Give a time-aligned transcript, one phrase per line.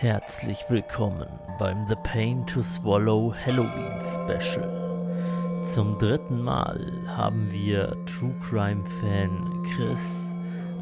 [0.00, 5.62] Herzlich willkommen beim The Pain to Swallow Halloween Special.
[5.62, 10.34] Zum dritten Mal haben wir True Crime Fan Chris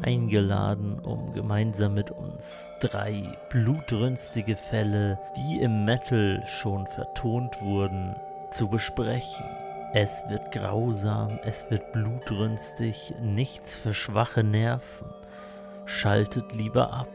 [0.03, 8.15] eingeladen, um gemeinsam mit uns drei blutrünstige Fälle, die im Metal schon vertont wurden,
[8.51, 9.45] zu besprechen.
[9.91, 15.13] Es wird grausam, es wird blutrünstig, nichts für schwache Nerven.
[15.83, 17.09] Schaltet lieber ab.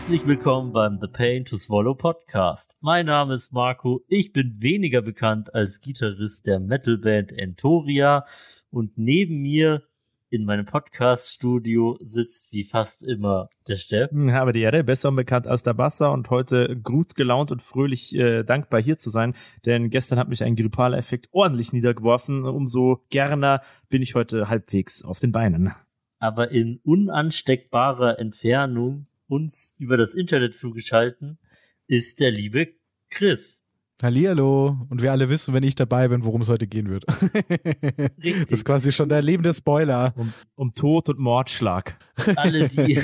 [0.00, 2.74] Herzlich willkommen beim The Pain to Swallow Podcast.
[2.80, 4.00] Mein Name ist Marco.
[4.08, 8.24] Ich bin weniger bekannt als Gitarrist der Metalband Entoria
[8.70, 9.82] und neben mir
[10.30, 14.08] in meinem Podcast-Studio sitzt wie fast immer der.
[14.10, 18.14] Hm, Habe die Ehre, besser bekannt als der Bassa und heute gut gelaunt und fröhlich
[18.16, 19.34] äh, dankbar hier zu sein,
[19.66, 22.46] denn gestern hat mich ein grippaler Effekt ordentlich niedergeworfen.
[22.46, 25.72] Umso gerner bin ich heute halbwegs auf den Beinen.
[26.18, 31.38] aber in unansteckbarer Entfernung uns über das Internet zugeschalten
[31.86, 32.68] ist der liebe
[33.10, 33.62] Chris.
[34.02, 34.86] Hallihallo.
[34.88, 37.04] Und wir alle wissen, wenn ich dabei bin, worum es heute gehen wird.
[38.22, 38.48] Richtig.
[38.48, 40.14] Das ist quasi schon der lebende Spoiler.
[40.16, 41.98] Um, um Tod und Mordschlag.
[42.36, 43.00] alle, die,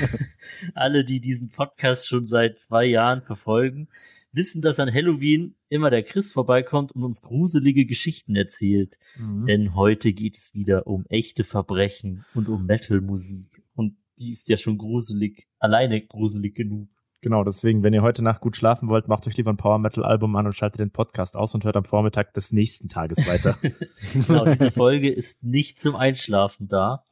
[0.73, 3.89] alle, die diesen Podcast schon seit zwei Jahren verfolgen,
[4.31, 8.97] wissen, dass an Halloween immer der Chris vorbeikommt und uns gruselige Geschichten erzählt.
[9.19, 9.45] Mhm.
[9.45, 13.61] Denn heute geht es wieder um echte Verbrechen und um Metal-Musik.
[13.75, 16.89] Und die ist ja schon gruselig, alleine gruselig genug.
[17.21, 20.05] Genau, deswegen, wenn ihr heute Nacht gut schlafen wollt, macht euch lieber ein Power Metal
[20.05, 23.57] Album an und schaltet den Podcast aus und hört am Vormittag des nächsten Tages weiter.
[24.13, 27.05] Genau, diese Folge ist nicht zum Einschlafen da.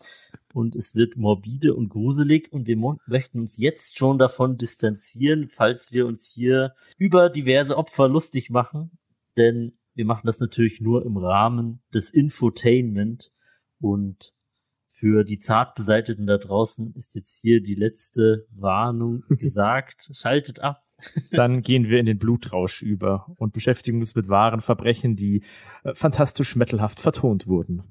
[0.54, 5.92] Und es wird morbide und gruselig und wir möchten uns jetzt schon davon distanzieren, falls
[5.92, 8.92] wir uns hier über diverse Opfer lustig machen.
[9.38, 13.32] Denn wir machen das natürlich nur im Rahmen des Infotainment
[13.80, 14.34] und
[14.96, 20.10] für die Zartbeseiteten da draußen ist jetzt hier die letzte Warnung gesagt.
[20.14, 20.84] Schaltet ab.
[21.32, 25.44] Dann gehen wir in den Blutrausch über und beschäftigen uns mit wahren Verbrechen, die
[25.84, 27.84] äh, fantastisch metalhaft vertont wurden.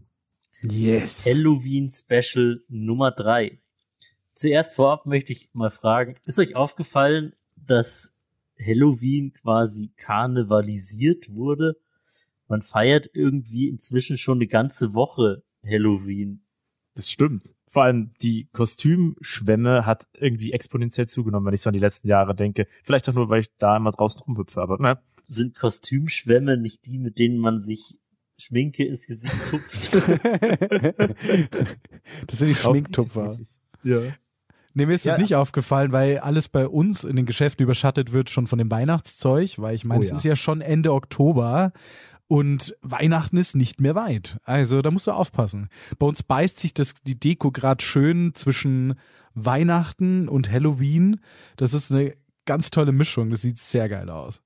[0.62, 1.26] Yes.
[1.26, 3.60] Halloween Special Nummer drei.
[4.32, 8.14] Zuerst vorab möchte ich mal fragen, ist euch aufgefallen, dass
[8.58, 11.76] Halloween quasi karnevalisiert wurde?
[12.48, 16.43] Man feiert irgendwie inzwischen schon eine ganze Woche Halloween.
[16.94, 17.54] Das stimmt.
[17.68, 22.34] Vor allem die Kostümschwemme hat irgendwie exponentiell zugenommen, wenn ich so an die letzten Jahre
[22.34, 22.66] denke.
[22.84, 24.98] Vielleicht auch nur, weil ich da immer draußen rumhüpfe, aber ne.
[25.28, 27.98] Sind Kostümschwämme nicht die, mit denen man sich
[28.38, 29.94] Schminke ins Gesicht tupft?
[32.26, 33.38] das sind die Schminktupfer.
[33.82, 34.00] Ja.
[34.76, 35.18] Nee, mir ist es Ja.
[35.18, 39.58] nicht aufgefallen, weil alles bei uns in den Geschäften überschattet wird schon von dem Weihnachtszeug,
[39.58, 40.16] weil ich meine, Oh es ja.
[40.16, 41.72] ist ja schon Ende Oktober
[42.26, 44.38] und Weihnachten ist nicht mehr weit.
[44.44, 45.68] Also da musst du aufpassen.
[45.98, 48.94] Bei uns beißt sich das, die Deko gerade schön zwischen
[49.34, 51.20] Weihnachten und Halloween.
[51.56, 53.30] Das ist eine ganz tolle Mischung.
[53.30, 54.42] Das sieht sehr geil aus.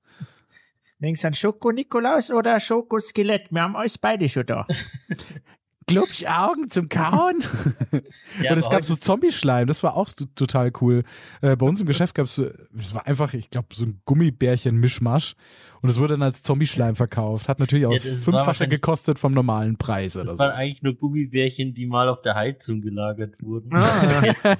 [1.01, 3.51] Denkst an Schoko-Nikolaus oder Schokoskelett?
[3.51, 4.67] Wir haben euch beide schon da.
[5.89, 7.43] Glubsch Augen zum Kauen.
[8.41, 11.03] Ja, und es gab so Zombie-Schleim, das war auch total cool.
[11.41, 15.35] Äh, bei uns im Geschäft gab es, es war einfach, ich glaube, so ein Gummibärchen-Mischmasch.
[15.81, 17.49] Und es wurde dann als Zombie-Schleim verkauft.
[17.49, 20.39] Hat natürlich Ja, aus wahrscheinlich- gekostet vom normalen Preis oder Das so.
[20.39, 23.69] waren eigentlich nur Gummibärchen, die mal auf der Heizung gelagert wurden.
[23.73, 24.55] Ah.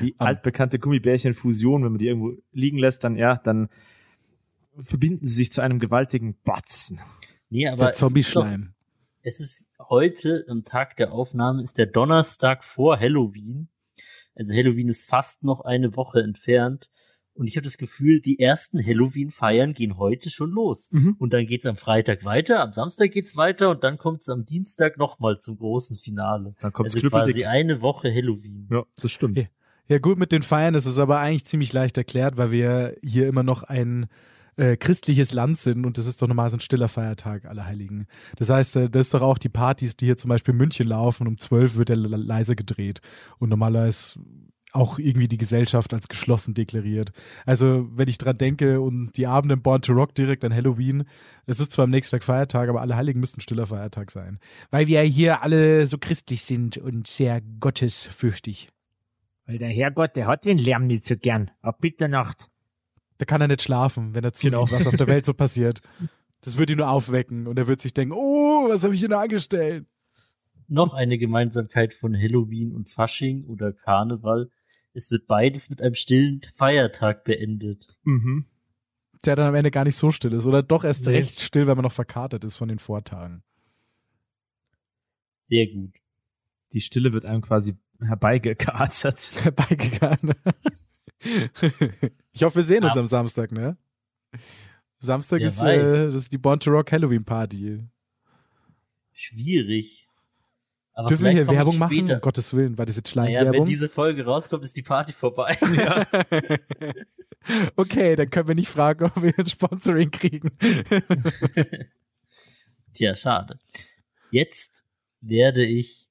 [0.00, 3.68] Die altbekannte Gummibärchen-Fusion, wenn man die irgendwo liegen lässt, dann ja, dann
[4.78, 7.00] verbinden sie sich zu einem gewaltigen Batzen.
[7.48, 8.74] Nee, aber Der es ist doch- Zombie-Schleim.
[9.28, 13.68] Es ist heute, am Tag der Aufnahme, ist der Donnerstag vor Halloween.
[14.36, 16.88] Also Halloween ist fast noch eine Woche entfernt.
[17.34, 20.90] Und ich habe das Gefühl, die ersten Halloween-Feiern gehen heute schon los.
[20.92, 21.16] Mhm.
[21.18, 24.96] Und dann geht's am Freitag weiter, am Samstag geht's weiter und dann kommt's am Dienstag
[24.96, 26.54] nochmal zum großen Finale.
[26.60, 28.68] Dann kommt's also quasi eine Woche Halloween.
[28.70, 29.38] Ja, das stimmt.
[29.38, 29.46] Ja.
[29.88, 33.26] Ja gut, mit den Feiern ist es aber eigentlich ziemlich leicht erklärt, weil wir hier
[33.26, 34.06] immer noch ein
[34.56, 38.06] äh, christliches Land sind und das ist doch normalerweise ein stiller Feiertag, Allerheiligen.
[38.36, 40.86] Das heißt, äh, das ist doch auch die Partys, die hier zum Beispiel in München
[40.88, 43.00] laufen, um 12 wird le- leise gedreht
[43.38, 44.20] und normalerweise
[44.72, 47.12] auch irgendwie die Gesellschaft als geschlossen deklariert.
[47.46, 51.04] Also, wenn ich dran denke und die Abende im Born to Rock direkt an Halloween,
[51.46, 54.38] es ist zwar am nächsten Tag Feiertag, aber Allerheiligen müssten stiller Feiertag sein.
[54.70, 58.68] Weil wir hier alle so christlich sind und sehr gottesfürchtig.
[59.46, 61.50] Weil der Herrgott, der hat den Lärm nicht so gern.
[61.62, 62.48] Ab Mitternacht.
[63.18, 64.70] Da kann er nicht schlafen, wenn er zusieht, Genau.
[64.70, 65.80] was auf der Welt so passiert.
[66.42, 69.08] Das wird ihn nur aufwecken und er wird sich denken, oh, was habe ich hier
[69.08, 69.86] nur angestellt?
[70.68, 74.50] Noch eine Gemeinsamkeit von Halloween und Fasching oder Karneval.
[74.92, 77.96] Es wird beides mit einem stillen Feiertag beendet.
[78.04, 78.46] Mhm.
[79.24, 81.12] Der dann am Ende gar nicht so still ist oder doch erst Nee.
[81.16, 83.42] recht still, weil man noch verkartet ist von den Vortagen.
[85.46, 85.94] Sehr gut.
[86.72, 89.30] Die Stille wird einem quasi herbeigekartet.
[89.44, 90.34] Herbeigegangen.
[92.32, 93.76] ich hoffe, wir sehen uns Ab- am Samstag, ne?
[94.98, 97.82] Samstag Wer ist, äh, das ist die Born to Rock Halloween Party.
[99.12, 100.08] Schwierig.
[100.92, 102.10] Aber Dürfen wir hier Werbung machen?
[102.10, 103.66] Um Gottes Willen, war das jetzt Naja, wenn Schleichwerbung?
[103.66, 105.56] diese Folge rauskommt, ist die Party vorbei.
[107.76, 110.50] okay, dann können wir nicht fragen, ob wir ein Sponsoring kriegen.
[112.94, 113.58] Tja, schade.
[114.30, 114.84] Jetzt
[115.20, 116.05] werde ich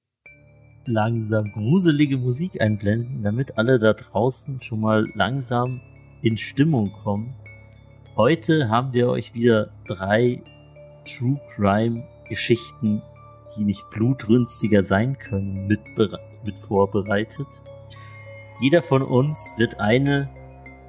[0.88, 5.82] langsam gruselige Musik einblenden, damit alle da draußen schon mal langsam
[6.22, 7.34] in Stimmung kommen.
[8.16, 10.42] Heute haben wir euch wieder drei
[11.06, 13.02] True Crime Geschichten,
[13.56, 15.82] die nicht blutrünstiger sein können, mit,
[16.44, 17.48] mit vorbereitet.
[18.62, 20.30] Jeder von uns wird eine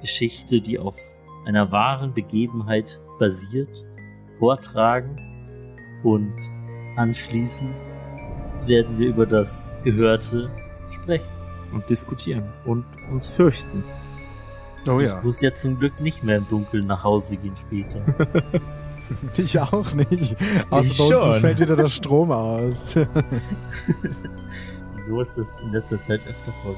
[0.01, 0.97] Geschichte, die auf
[1.45, 3.85] einer wahren Begebenheit basiert,
[4.39, 5.15] vortragen
[6.03, 6.33] und
[6.95, 7.75] anschließend
[8.67, 10.49] werden wir über das Gehörte
[10.91, 11.25] sprechen.
[11.73, 12.43] Und diskutieren.
[12.65, 13.83] Und uns fürchten.
[14.89, 17.99] Oh Ich muss ja zum Glück nicht mehr im Dunkeln nach Hause gehen später.
[19.37, 20.35] Ich auch nicht.
[20.69, 21.31] Außer Ich bei uns schon.
[21.31, 22.91] es fällt wieder der Strom aus.
[25.07, 26.77] so ist das in letzter Zeit öfter vorgekommen.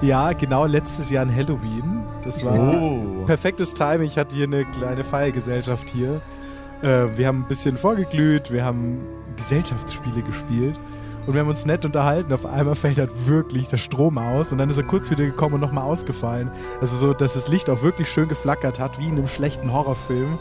[0.00, 2.04] ja, genau, letztes Jahr an Halloween.
[2.24, 3.24] Das war Oh.
[3.26, 4.06] perfektes Timing.
[4.06, 6.22] Ich hatte hier eine kleine Feiergesellschaft hier.
[6.82, 9.00] Äh, wir haben ein bisschen vorgeglüht, wir haben
[9.36, 10.78] Gesellschaftsspiele gespielt
[11.26, 12.32] und wir haben uns nett unterhalten.
[12.32, 15.54] Auf einmal fällt halt wirklich der Strom aus und dann ist er kurz wieder gekommen
[15.54, 16.50] und nochmal ausgefallen.
[16.80, 20.38] Also so, dass das Licht auch wirklich schön geflackert hat, wie in einem schlechten Horrorfilm.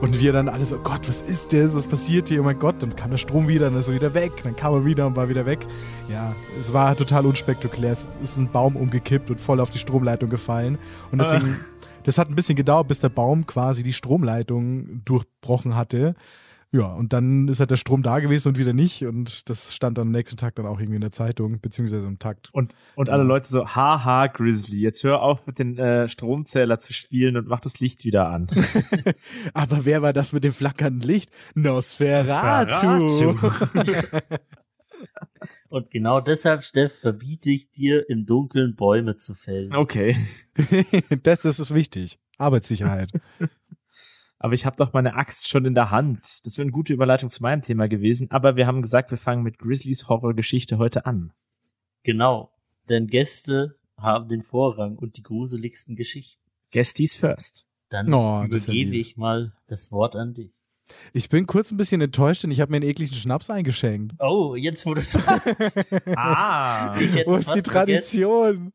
[0.00, 1.76] Und wir dann alle so, oh Gott, was ist das?
[1.76, 2.40] Was passiert hier?
[2.40, 4.32] Oh mein Gott, dann kam der Strom wieder, dann ist er wieder weg.
[4.42, 5.64] Dann kam er wieder und war wieder weg.
[6.08, 7.92] Ja, es war total unspektakulär.
[7.92, 10.76] Es ist ein Baum umgekippt und voll auf die Stromleitung gefallen.
[11.12, 11.56] Und deswegen,
[12.02, 16.16] das hat ein bisschen gedauert, bis der Baum quasi die Stromleitung durchbrochen hatte.
[16.74, 19.04] Ja, und dann ist halt der Strom da gewesen und wieder nicht.
[19.04, 22.18] Und das stand dann am nächsten Tag dann auch irgendwie in der Zeitung, beziehungsweise im
[22.18, 22.48] Takt.
[22.52, 26.94] Und, und alle Leute so, haha, Grizzly, jetzt hör auf mit den äh, Stromzähler zu
[26.94, 28.46] spielen und mach das Licht wieder an.
[29.54, 31.30] Aber wer war das mit dem flackernden Licht?
[31.54, 33.36] Nosferatu.
[35.68, 39.74] Und genau deshalb, Steff, verbiete ich dir, im Dunkeln Bäume zu fällen.
[39.74, 40.16] Okay.
[41.22, 42.18] das ist wichtig.
[42.38, 43.10] Arbeitssicherheit.
[44.42, 46.44] Aber ich habe doch meine Axt schon in der Hand.
[46.44, 48.28] Das wäre eine gute Überleitung zu meinem Thema gewesen.
[48.32, 51.32] Aber wir haben gesagt, wir fangen mit Grizzlys Horrorgeschichte heute an.
[52.02, 52.52] Genau.
[52.88, 56.42] Denn Gäste haben den Vorrang und die gruseligsten Geschichten.
[56.72, 57.66] Guesties first.
[57.88, 60.52] Dann Oh, übergebe ich mal das Wort an dich.
[61.12, 64.14] Ich bin kurz ein bisschen enttäuscht, denn ich habe mir einen ekligen Schnaps eingeschenkt.
[64.18, 65.88] Oh, jetzt wo du es sagst.
[66.16, 66.98] Ah.
[67.00, 68.20] Ich hätte Wo ist die fast vergessen.
[68.20, 68.72] Tradition?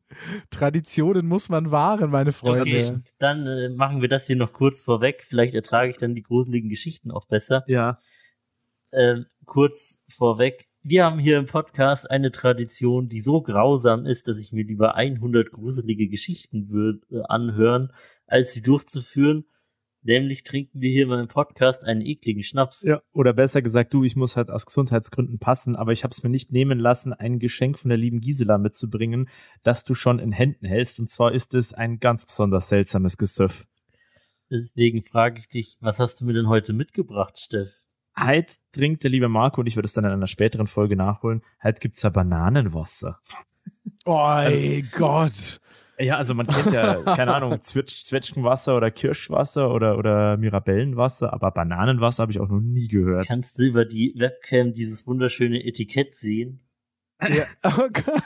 [0.50, 2.60] Traditionen muss man wahren, meine Freunde.
[2.60, 5.24] Okay, dann äh, machen wir das hier noch kurz vorweg.
[5.28, 7.64] Vielleicht ertrage ich dann die gruseligen Geschichten auch besser.
[7.66, 7.98] Ja.
[8.92, 10.66] Ähm, kurz vorweg.
[10.82, 14.94] Wir haben hier im Podcast eine Tradition, die so grausam ist, dass ich mir lieber
[14.94, 17.92] 100 gruselige Geschichten würde äh, anhören,
[18.26, 19.44] als sie durchzuführen.
[20.02, 22.82] Nämlich trinken wir hier in meinem Podcast einen ekligen Schnaps.
[22.82, 23.02] ja.
[23.12, 26.30] Oder besser gesagt, du, ich muss halt aus Gesundheitsgründen passen, aber ich habe es mir
[26.30, 29.28] nicht nehmen lassen, ein Geschenk von der lieben Gisela mitzubringen,
[29.64, 31.00] das du schon in Händen hältst.
[31.00, 33.66] Und zwar ist es ein ganz besonders seltsames Gesöff.
[34.50, 37.82] Deswegen frage ich dich, was hast du mir denn heute mitgebracht, Steff?
[38.16, 41.42] Halt trinkt der liebe Marco und ich würde es dann in einer späteren Folge nachholen.
[41.60, 43.18] Halt gibt's da Bananenwasser.
[44.06, 45.60] Oh ey, Gott.
[46.00, 51.50] Ja, also man kennt ja, keine Ahnung, Zwetsch Zwetschgenwasser oder Kirschwasser oder, oder Mirabellenwasser, aber
[51.50, 53.26] Bananenwasser habe ich auch noch nie gehört.
[53.26, 56.60] Kannst du über die Webcam dieses wunderschöne Etikett sehen?
[57.22, 57.44] Ja.
[57.64, 58.22] Oh, Gott.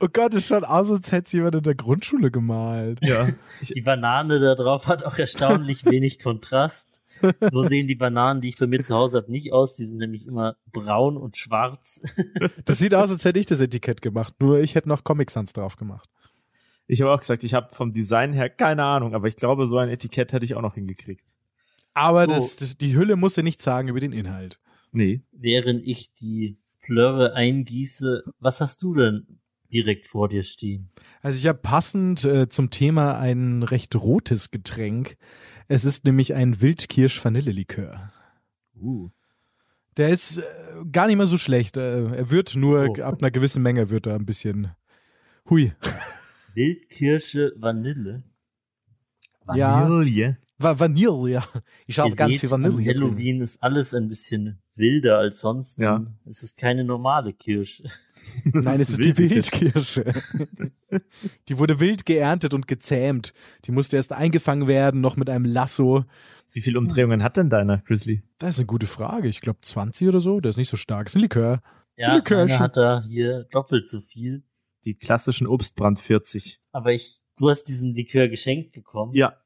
[0.00, 2.98] oh Gott, es schaut aus, als hätte es jemand in der Grundschule gemalt.
[3.02, 3.28] ja.
[3.62, 7.02] Die Banane da drauf hat auch erstaunlich wenig Kontrast.
[7.50, 9.76] So sehen die Bananen, die ich bei mir zu Hause habe, nicht aus.
[9.76, 12.02] Die sind nämlich immer braun und schwarz.
[12.64, 14.34] Das sieht aus, als hätte ich das Etikett gemacht.
[14.40, 16.08] Nur ich hätte noch Comic Sans drauf gemacht.
[16.86, 19.78] Ich habe auch gesagt, ich habe vom Design her keine Ahnung, aber ich glaube, so
[19.78, 21.36] ein Etikett hätte ich auch noch hingekriegt.
[21.94, 22.34] Aber So.
[22.34, 24.58] das, das, die Hülle musste nichts sagen über den Inhalt.
[24.92, 25.22] Nee.
[25.32, 29.38] Während ich die Plörre eingieße, was hast du denn
[29.72, 30.90] direkt vor dir stehen?
[31.22, 35.16] Also ich habe passend äh, zum Thema ein recht rotes Getränk.
[35.68, 38.12] Es ist nämlich ein Wildkirsch-Vanillelikör.
[38.78, 39.10] Uh.
[39.96, 40.42] Der ist äh,
[40.90, 41.76] gar nicht mal so schlecht.
[41.76, 43.02] Äh, er wird nur Oh.
[43.02, 44.72] ab einer gewissen Menge wird er ein bisschen
[45.48, 45.72] hui.
[46.54, 48.22] Wildkirsche Vanille.
[49.54, 49.88] Ja.
[49.88, 50.38] Vanille.
[50.58, 51.42] Va Vanille.
[51.86, 52.94] Ich habe ganz seht, viel an Vanille.
[52.94, 53.08] drin.
[53.08, 55.80] Halloween ist alles ein bisschen wilder als sonst.
[55.80, 56.06] Ja.
[56.24, 57.84] Es ist keine normale Kirsche.
[58.44, 59.30] Nein, es ist die wild.
[59.30, 60.12] Wildkirsche.
[61.48, 63.32] die wurde wild geerntet und gezähmt.
[63.64, 66.04] Die musste erst eingefangen werden, noch mit einem Lasso.
[66.52, 68.22] Wie viele Umdrehungen hat denn deiner Grizzly?
[68.38, 69.28] Das ist eine gute Frage.
[69.28, 70.40] Ich glaube 20 oder so.
[70.40, 71.06] Der ist nicht so stark.
[71.06, 71.62] Das ist ein Likör.
[71.96, 74.44] Ja, einer hat da hier doppelt so viel.
[74.84, 76.60] Die klassischen Obstbrand 40.
[76.72, 79.14] Aber ich, du hast diesen Likör geschenkt bekommen.
[79.14, 79.36] Ja.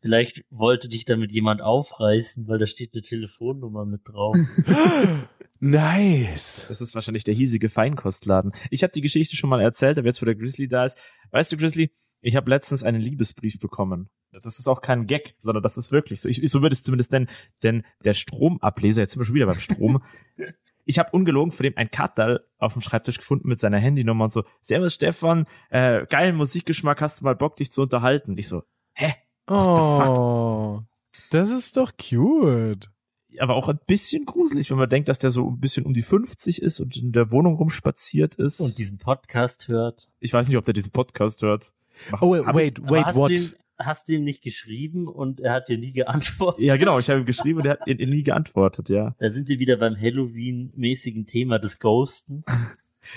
[0.00, 4.36] Vielleicht wollte dich damit jemand aufreißen, weil da steht eine Telefonnummer mit drauf.
[5.58, 6.66] Nice.
[6.68, 8.52] Das ist wahrscheinlich der hiesige Feinkostladen.
[8.70, 10.98] Ich habe die Geschichte schon mal erzählt, aber jetzt, wo der Grizzly da ist.
[11.30, 11.90] Weißt du, Grizzly,
[12.20, 14.10] ich habe letztens einen Liebesbrief bekommen.
[14.42, 16.28] Das ist auch kein Gag, sondern das ist wirklich so.
[16.28, 17.28] Ich, ich so würde es zumindest nennen,
[17.62, 20.02] denn der Stromableser, jetzt sind wir schon wieder beim Strom.
[20.86, 24.32] ich habe ungelogen vor dem ein Kartal auf dem Schreibtisch gefunden mit seiner Handynummer und
[24.32, 28.38] so, Servus Stefan, äh, geilen Musikgeschmack, hast du mal Bock, dich zu unterhalten?
[28.38, 28.62] Ich so,
[28.94, 29.14] hä?
[29.46, 30.18] What the fuck?
[30.18, 30.82] Oh,
[31.30, 32.90] das ist doch cute.
[33.38, 36.02] aber auch ein bisschen gruselig, wenn man denkt, dass der so ein bisschen um die
[36.02, 38.60] 50 ist und in der Wohnung rumspaziert ist.
[38.60, 40.08] und diesen Podcast hört.
[40.20, 41.72] ich weiß nicht, ob der diesen Podcast hört.
[42.10, 43.30] Mach- Oh, wait, wait, hast what?
[43.30, 46.64] Du ihm, hast du ihm nicht geschrieben und er hat dir nie geantwortet?
[46.64, 46.98] Ja, genau.
[46.98, 49.14] Ich habe ihm geschrieben und er hat nie geantwortet, ja.
[49.18, 52.46] Da sind wir wieder beim Halloween-mäßigen Thema des Ghostens.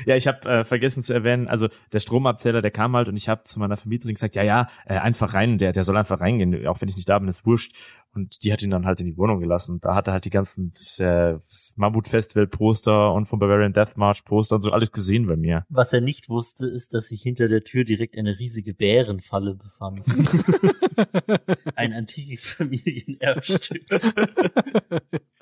[0.05, 3.29] Ja, ich habe äh, vergessen zu erwähnen, also der Stromabzähler, der kam halt und ich
[3.29, 6.67] habe zu meiner Vermieterin gesagt, ja, ja, äh, einfach rein, der, der soll einfach reingehen,
[6.67, 7.74] auch wenn ich nicht da bin, ist wurscht.
[8.12, 9.74] Und die hat ihn dann halt in die Wohnung gelassen.
[9.74, 11.38] Und da hat er halt die ganzen äh,
[11.75, 15.65] Mammut-Festival-Poster und vom Bavarian Death March-Poster und so alles gesehen bei mir.
[15.69, 20.05] Was er nicht wusste, ist, dass sich hinter der Tür direkt eine riesige Bärenfalle befand.
[21.75, 23.86] Ein antikes Familienerbstück.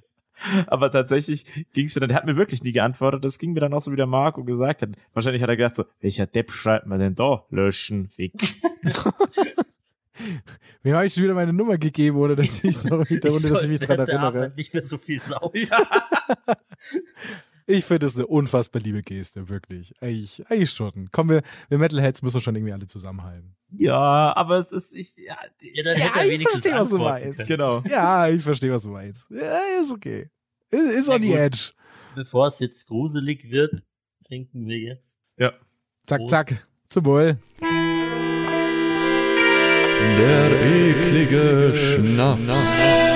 [0.68, 3.26] Aber tatsächlich ging's mir dann, der hat mir wirklich nie geantwortet.
[3.26, 4.90] Das ging mir dann auch so, wie der Marco gesagt hat.
[5.14, 7.46] Wahrscheinlich hat er gedacht so, welcher Depp schreibt man denn da?
[7.50, 8.34] Löschen, weg.
[10.84, 13.64] Wem habe ich schon wieder meine Nummer gegeben, oder dass ich so wieder, ohne dass
[13.64, 14.52] ich mich dran erinnere?
[14.56, 15.68] Nicht mehr so viel saugen.
[17.70, 19.94] Ich finde das eine unfassbar liebe Geste, wirklich.
[20.02, 21.10] Eigentlich, eigentlich schon.
[21.12, 23.58] Komm, wir, wir Metalheads müssen schon irgendwie alle zusammenhalten.
[23.72, 27.36] Ja, aber es ist, ich, ja, Ja, dann Ja, ich verstehe, was du meinst.
[27.38, 27.48] können.
[27.50, 27.82] genau.
[27.90, 29.30] Ja, ich verstehe, was du meinst.
[29.30, 30.30] Ja, ist okay.
[30.72, 31.38] Ist, ist Ja, on the gut.
[31.38, 31.72] edge.
[32.16, 33.84] Bevor es jetzt gruselig wird,
[34.26, 35.20] trinken wir jetzt.
[35.38, 35.52] Ja.
[36.06, 36.30] Zack, Prost.
[36.32, 36.64] zack.
[36.88, 37.38] Zum Wohl.
[40.18, 43.07] Der eklige Schnaps.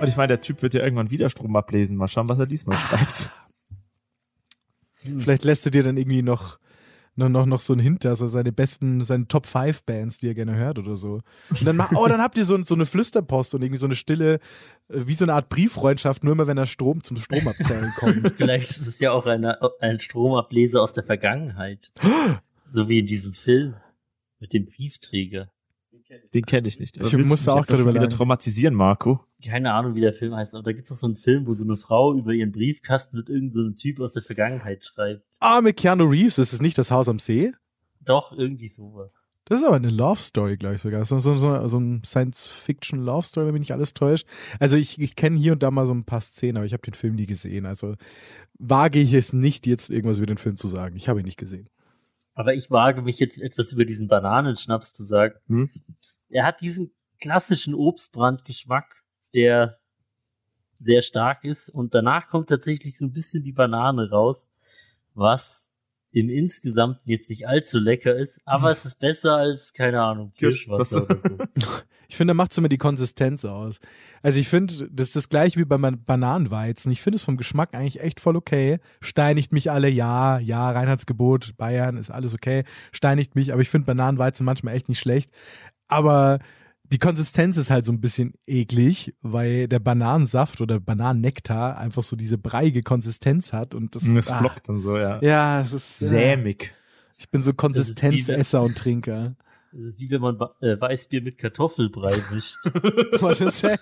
[0.00, 1.96] Und ich meine, der Typ wird ja irgendwann wieder Strom ablesen.
[1.96, 3.30] Mal schauen, was er diesmal schreibt.
[4.94, 6.58] Vielleicht lässt du dir dann irgendwie noch,
[7.16, 10.34] noch, noch, noch so ein Hint, also seine besten, seine Top 5 Bands, die er
[10.34, 11.20] gerne hört oder so.
[11.50, 13.96] Und dann, mach, oh, dann habt ihr so, so eine Flüsterpost und irgendwie so eine
[13.96, 14.38] stille, äh,
[14.88, 18.32] wie so eine Art Brieffreundschaft, nur immer wenn der Strom zum Stromabzählen kommt.
[18.36, 21.92] Vielleicht ist es ja auch eine, ein Stromableser aus der Vergangenheit.
[22.70, 23.74] so wie in diesem Film
[24.38, 25.50] mit dem Briefträger.
[26.34, 26.96] Den kenne ich nicht.
[26.96, 29.20] Ich musste auch gerade wieder traumatisieren, Marco.
[29.44, 31.54] Keine Ahnung, wie der Film heißt, aber da gibt es doch so einen Film, wo
[31.54, 35.24] so eine Frau über ihren Briefkasten mit irgendeinem so Typ aus der Vergangenheit schreibt.
[35.38, 37.52] Ah, mit Keanu Reeves, das ist nicht das Haus am See.
[38.04, 39.30] Doch, irgendwie sowas.
[39.46, 41.04] Das ist aber eine Love Story, glaube ich sogar.
[41.04, 44.26] So, so, so, so ein Science-Fiction-Love Story, wenn mich nicht alles täuscht.
[44.60, 46.82] Also ich, ich kenne hier und da mal so ein paar Szenen, aber ich habe
[46.82, 47.66] den Film nie gesehen.
[47.66, 47.94] Also
[48.58, 50.94] wage ich es nicht, jetzt irgendwas über den Film zu sagen.
[50.96, 51.68] Ich habe ihn nicht gesehen.
[52.34, 55.34] Aber ich wage mich jetzt etwas über diesen Bananenschnaps zu sagen.
[55.46, 55.70] Hm?
[56.28, 59.02] Er hat diesen klassischen Obstbrandgeschmack,
[59.34, 59.78] der
[60.78, 64.50] sehr stark ist und danach kommt tatsächlich so ein bisschen die Banane raus,
[65.14, 65.69] was
[66.12, 71.02] im Insgesamten jetzt nicht allzu lecker ist, aber es ist besser als, keine Ahnung, Kirschwasser
[71.10, 71.38] oder so.
[72.08, 73.78] Ich finde, da macht es immer die Konsistenz aus.
[74.20, 76.90] Also ich finde, das ist das gleiche wie bei meinem Bananenweizen.
[76.90, 78.80] Ich finde es vom Geschmack eigentlich echt voll okay.
[79.00, 82.64] Steinigt mich alle, ja, ja, Reinheitsgebot, Bayern ist alles okay.
[82.90, 85.30] Steinigt mich, aber ich finde Bananenweizen manchmal echt nicht schlecht.
[85.86, 86.40] Aber
[86.92, 92.16] die Konsistenz ist halt so ein bisschen eklig, weil der Bananensaft oder Bananennektar einfach so
[92.16, 95.22] diese breiige Konsistenz hat und das, Es ah, flockt dann so, ja.
[95.22, 96.74] Ja, es ist Sämig.
[97.18, 99.36] Ich bin so Konsistenzesser und Trinker.
[99.72, 102.56] Das ist wie wenn man äh, Weißbier mit Kartoffelbrei mischt.
[103.20, 103.80] Was ist das?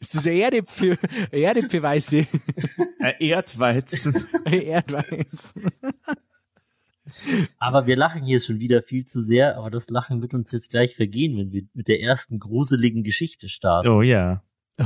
[0.00, 0.96] Ist das Erdäpfel,
[1.30, 2.26] Erdäpfelweiße?
[3.00, 4.14] Äh, Erdweizen.
[7.58, 10.70] Aber wir lachen hier schon wieder viel zu sehr, aber das Lachen wird uns jetzt
[10.70, 13.88] gleich vergehen, wenn wir mit der ersten gruseligen Geschichte starten.
[13.88, 14.42] Oh ja.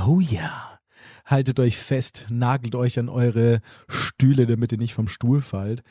[0.07, 0.73] Oh ja.
[1.25, 5.85] Haltet euch fest, nagelt euch an eure Stühle, damit ihr nicht vom Stuhl fallt.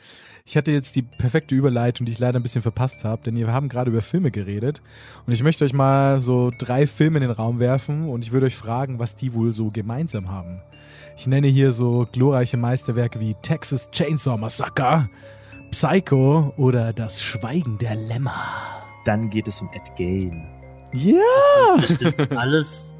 [0.44, 3.50] Ich hatte jetzt die perfekte Überleitung, die ich leider ein bisschen verpasst habe, denn wir
[3.50, 4.82] haben gerade über Filme geredet.
[5.26, 8.46] Und ich möchte euch mal so drei Filme in den Raum werfen und ich würde
[8.46, 10.60] euch fragen, was die wohl so gemeinsam haben.
[11.16, 15.08] Ich nenne hier so glorreiche Meisterwerke wie Texas Chainsaw Massacre,
[15.72, 18.34] Psycho oder Das Schweigen der Lämmer.
[19.04, 20.46] dann geht es um Ed Gain.
[20.92, 21.16] Ja!
[21.80, 22.96] Das stimmt alles.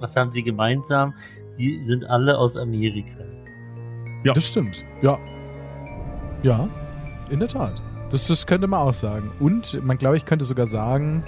[0.00, 1.14] Was haben sie gemeinsam?
[1.52, 3.16] Sie sind alle aus Amerika.
[4.24, 4.32] Ja.
[4.34, 4.84] Das stimmt.
[5.00, 5.18] Ja.
[6.42, 6.68] Ja,
[7.30, 7.80] in der Tat.
[8.10, 9.30] Das, das könnte man auch sagen.
[9.40, 11.24] Und man glaube ich könnte sogar sagen,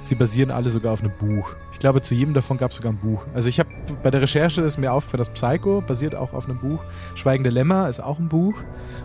[0.00, 1.54] sie basieren alle sogar auf einem Buch.
[1.72, 3.24] Ich glaube, zu jedem davon gab es sogar ein Buch.
[3.34, 3.68] Also ich habe
[4.02, 6.80] bei der Recherche ist mir aufgefallen, dass Psycho basiert auch auf einem Buch.
[7.14, 8.54] Schweigende Lämmer ist auch ein Buch.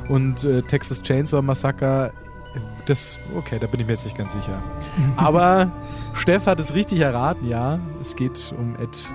[0.10, 2.12] Und äh, Texas Chainsaw Massacre,
[2.86, 4.62] das, okay, da bin ich mir jetzt nicht ganz sicher.
[5.18, 5.72] Aber
[6.14, 7.80] Steff hat es richtig erraten, ja.
[8.02, 9.10] Es geht um Ed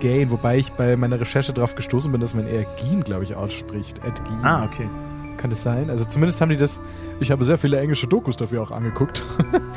[0.00, 3.36] Gain, wobei ich bei meiner Recherche darauf gestoßen bin, dass man eher Gein, glaube ich,
[3.36, 3.98] ausspricht.
[4.04, 4.44] Ed Gein.
[4.44, 4.88] Ah, okay.
[5.36, 5.90] Kann es sein?
[5.90, 6.80] Also zumindest haben die das,
[7.20, 9.22] ich habe sehr viele englische Dokus dafür auch angeguckt.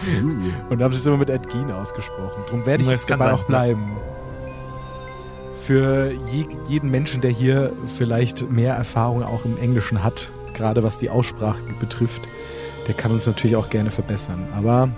[0.69, 2.43] Und da haben es immer mit Ed Gein ausgesprochen.
[2.45, 3.91] Darum werde ich Das jetzt dabei sein, auch bleiben.
[5.55, 10.97] Für je, jeden Menschen, der hier vielleicht mehr Erfahrung auch im Englischen hat, gerade was
[10.97, 12.21] die Aussprache betrifft,
[12.87, 14.47] der kann uns natürlich auch gerne verbessern.
[14.55, 14.89] Aber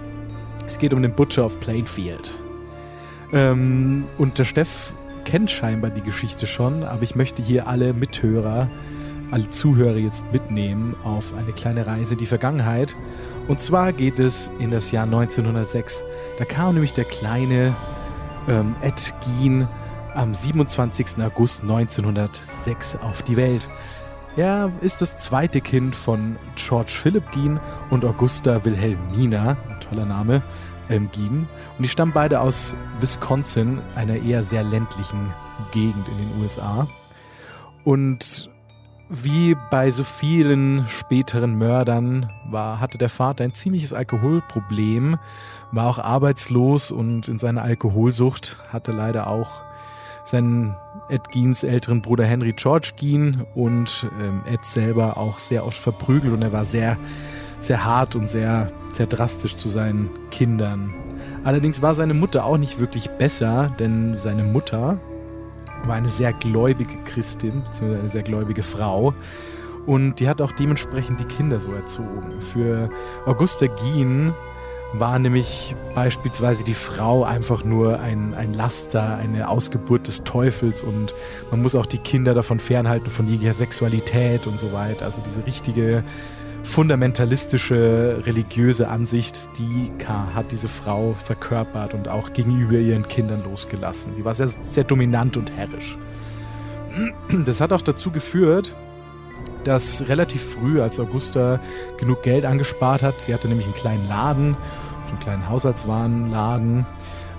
[0.67, 2.39] es geht um den Butcher of Plainfield.
[3.33, 4.93] Ähm, und der Steff
[5.25, 8.69] kennt scheinbar die Geschichte schon, aber ich möchte hier alle Mithörer,
[9.31, 12.95] alle Zuhörer jetzt mitnehmen auf eine kleine Reise in die Vergangenheit.
[13.47, 16.03] Und zwar geht es in das Jahr 1906.
[16.37, 17.73] Da kam nämlich der kleine
[18.47, 19.67] ähm, Ed Gein
[20.15, 21.23] am 27.
[21.23, 23.67] August 1906 auf die Welt.
[24.35, 27.59] Er ist das zweite Kind von George Philip Gein
[27.89, 30.41] und Augusta Wilhelmina, ein toller Name,
[30.89, 31.47] ähm, Gein.
[31.77, 35.33] Und die stammen beide aus Wisconsin, einer eher sehr ländlichen
[35.71, 36.87] Gegend in den USA.
[37.83, 38.49] Und
[39.09, 45.17] wie bei so vielen späteren Mördern war, hatte der Vater ein ziemliches Alkoholproblem,
[45.71, 49.63] war auch arbeitslos und in seiner Alkoholsucht hatte leider auch
[50.23, 50.75] seinen
[51.09, 56.31] Ed Geins älteren Bruder Henry George Gein und ähm, Ed selber auch sehr oft verprügelt
[56.31, 56.97] und er war sehr,
[57.59, 60.93] sehr hart und sehr, sehr drastisch zu seinen Kindern.
[61.43, 64.99] Allerdings war seine Mutter auch nicht wirklich besser, denn seine Mutter
[65.85, 69.13] war eine sehr gläubige Christin, beziehungsweise eine sehr gläubige Frau.
[69.85, 72.39] Und die hat auch dementsprechend die Kinder so erzogen.
[72.41, 72.89] Für
[73.25, 74.33] Augusta Gien
[74.93, 81.13] war nämlich beispielsweise die Frau einfach nur ein, ein Laster, eine Ausgeburt des Teufels und
[81.51, 85.05] man muss auch die Kinder davon fernhalten von jeglicher Sexualität und so weiter.
[85.05, 86.03] Also diese richtige
[86.63, 94.15] fundamentalistische religiöse Ansicht, die hat diese Frau verkörpert und auch gegenüber ihren Kindern losgelassen.
[94.15, 95.97] Sie war sehr, sehr dominant und herrisch.
[97.45, 98.75] Das hat auch dazu geführt,
[99.63, 101.59] dass relativ früh, als Augusta
[101.97, 104.57] genug Geld angespart hat, sie hatte nämlich einen kleinen Laden,
[105.07, 106.85] einen kleinen Haushaltswarenladen,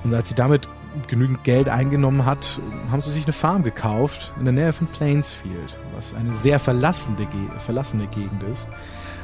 [0.05, 0.69] und als sie damit
[1.09, 5.79] genügend Geld eingenommen hat, haben sie sich eine Farm gekauft in der Nähe von Plainsfield,
[5.95, 8.69] was eine sehr verlassene, verlassene Gegend ist.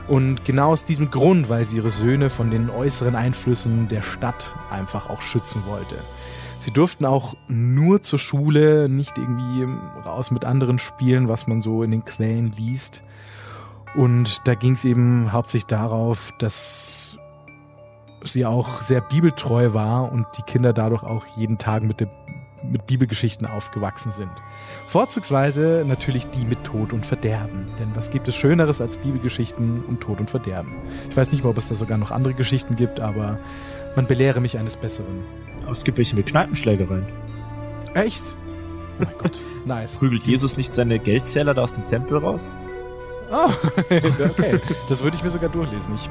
[0.09, 4.55] Und genau aus diesem Grund, weil sie ihre Söhne von den äußeren Einflüssen der Stadt
[4.71, 5.97] einfach auch schützen wollte.
[6.59, 9.67] Sie durften auch nur zur Schule, nicht irgendwie
[10.05, 13.03] raus mit anderen spielen, was man so in den Quellen liest.
[13.95, 16.96] Und da ging es eben hauptsächlich darauf, dass
[18.33, 22.09] sie auch sehr bibeltreu war und die Kinder dadurch auch jeden Tag mit, dem,
[22.63, 24.31] mit Bibelgeschichten aufgewachsen sind.
[24.87, 27.69] Vorzugsweise natürlich die mit Tod und Verderben.
[27.79, 30.75] Denn was gibt es Schöneres als Bibelgeschichten um Tod und Verderben?
[31.11, 33.39] Ich weiß nicht mal, ob es da sogar noch andere Geschichten gibt, aber
[33.95, 35.25] man belehre mich eines Besseren.
[35.63, 37.07] Aber es gibt welche mit Kneipenschlägereien.
[37.95, 38.37] Echt?
[38.99, 39.97] Oh mein Gott, nice.
[39.97, 42.57] Prügelt Jesus nicht seine Geldzähler da aus dem Tempel raus?
[43.31, 44.61] Oh, okay.
[44.89, 45.95] Das würde ich mir sogar durchlesen.
[45.95, 46.09] Ich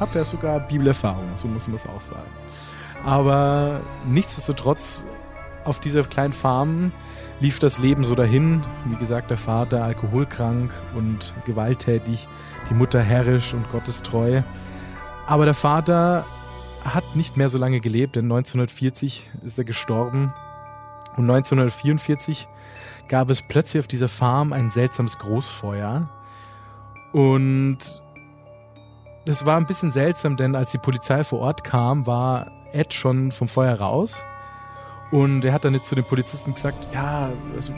[0.00, 2.30] habe ja sogar Bibelerfahrung, so muss man es auch sagen.
[3.04, 5.04] Aber nichtsdestotrotz,
[5.64, 6.92] auf dieser kleinen Farm
[7.40, 8.60] lief das Leben so dahin.
[8.86, 12.28] Wie gesagt, der Vater alkoholkrank und gewalttätig,
[12.68, 14.42] die Mutter herrisch und gottestreu.
[15.26, 16.26] Aber der Vater
[16.84, 20.34] hat nicht mehr so lange gelebt, denn 1940 ist er gestorben.
[21.16, 22.48] Und 1944
[23.08, 26.08] gab es plötzlich auf dieser Farm ein seltsames Großfeuer.
[27.12, 28.02] Und
[29.24, 33.32] das war ein bisschen seltsam, denn als die Polizei vor Ort kam, war Ed schon
[33.32, 34.24] vom Feuer raus.
[35.10, 37.72] Und er hat dann jetzt zu den Polizisten gesagt, ja, also,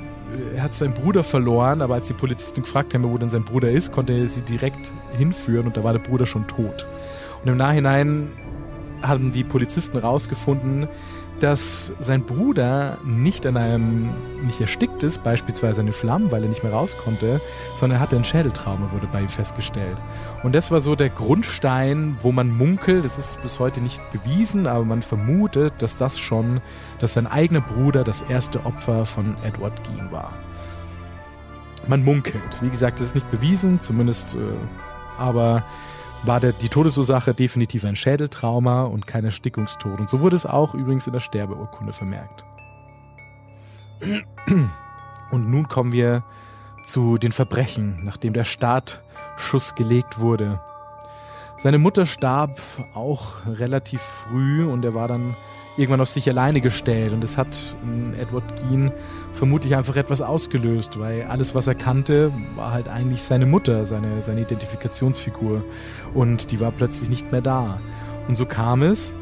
[0.54, 3.70] er hat seinen Bruder verloren, aber als die Polizisten gefragt haben, wo denn sein Bruder
[3.70, 6.86] ist, konnte er sie direkt hinführen und da war der Bruder schon tot.
[7.42, 8.30] Und im Nachhinein
[9.02, 10.88] haben die Polizisten rausgefunden,
[11.40, 14.10] dass sein Bruder nicht an einem,
[14.44, 17.40] nicht erstickt ist, beispielsweise an den Flammen, weil er nicht mehr raus konnte,
[17.76, 19.96] sondern er hatte ein Schädeltrauma, wurde bei ihm festgestellt.
[20.42, 24.66] Und das war so der Grundstein, wo man munkelt, das ist bis heute nicht bewiesen,
[24.66, 26.60] aber man vermutet, dass das schon,
[26.98, 30.32] dass sein eigener Bruder das erste Opfer von Edward Gein war.
[31.86, 32.62] Man munkelt.
[32.62, 34.38] Wie gesagt, das ist nicht bewiesen, zumindest, äh,
[35.18, 35.64] aber
[36.24, 40.00] war der, die Todesursache definitiv ein Schädeltrauma und kein Erstickungstod.
[40.00, 42.44] Und so wurde es auch übrigens in der Sterbeurkunde vermerkt.
[45.30, 46.24] Und nun kommen wir
[46.84, 50.60] zu den Verbrechen, nachdem der Startschuss gelegt wurde.
[51.58, 52.60] Seine Mutter starb
[52.94, 55.36] auch relativ früh und er war dann
[55.76, 58.92] irgendwann auf sich alleine gestellt und es hat in Edward Gein
[59.36, 64.22] vermutlich einfach etwas ausgelöst, weil alles, was er kannte, war halt eigentlich seine Mutter, seine,
[64.22, 65.62] seine Identifikationsfigur
[66.14, 67.78] und die war plötzlich nicht mehr da.
[68.28, 69.12] Und so kam es,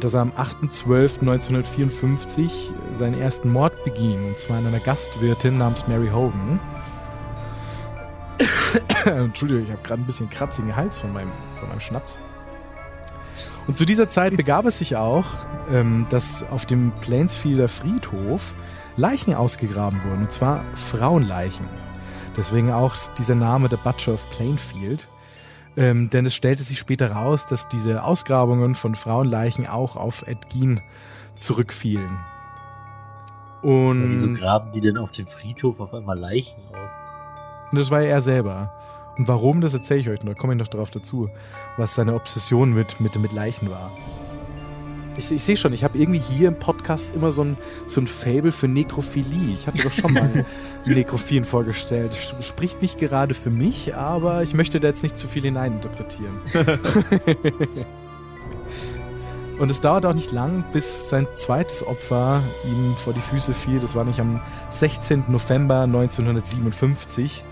[0.00, 2.50] dass er am 8.12.1954
[2.92, 6.58] seinen ersten Mord beging, und zwar an einer Gastwirtin namens Mary Hogan.
[9.04, 12.18] Entschuldigung, ich habe gerade ein bisschen kratzigen Hals von meinem, von meinem Schnaps.
[13.66, 15.26] Und zu dieser Zeit begab es sich auch,
[15.72, 18.52] ähm, dass auf dem Plainsfielder Friedhof
[18.96, 21.66] Leichen ausgegraben wurden, und zwar Frauenleichen.
[22.36, 25.08] Deswegen auch dieser Name der Butcher of Plainfield.
[25.76, 30.48] Ähm, denn es stellte sich später raus, dass diese Ausgrabungen von Frauenleichen auch auf Ed
[30.50, 30.80] Gein
[31.34, 32.18] zurückfielen.
[33.62, 36.92] Und Wieso graben die denn auf dem Friedhof auf einmal Leichen aus?
[37.72, 38.72] das war ja er selber.
[39.16, 41.28] Und warum, das erzähle ich euch noch, da komme ich noch darauf dazu,
[41.76, 43.90] was seine Obsession mit, mit, mit Leichen war.
[45.16, 48.06] Ich, ich sehe schon, ich habe irgendwie hier im Podcast immer so ein, so ein
[48.06, 49.54] Fable für Nekrophilie.
[49.54, 50.44] Ich hatte doch schon mal
[50.86, 52.16] Nekrophilen vorgestellt.
[52.40, 56.40] Spricht nicht gerade für mich, aber ich möchte da jetzt nicht zu viel hineininterpretieren.
[59.58, 63.78] Und es dauert auch nicht lang, bis sein zweites Opfer ihm vor die Füße fiel.
[63.78, 65.26] Das war nämlich am 16.
[65.28, 67.44] November 1957.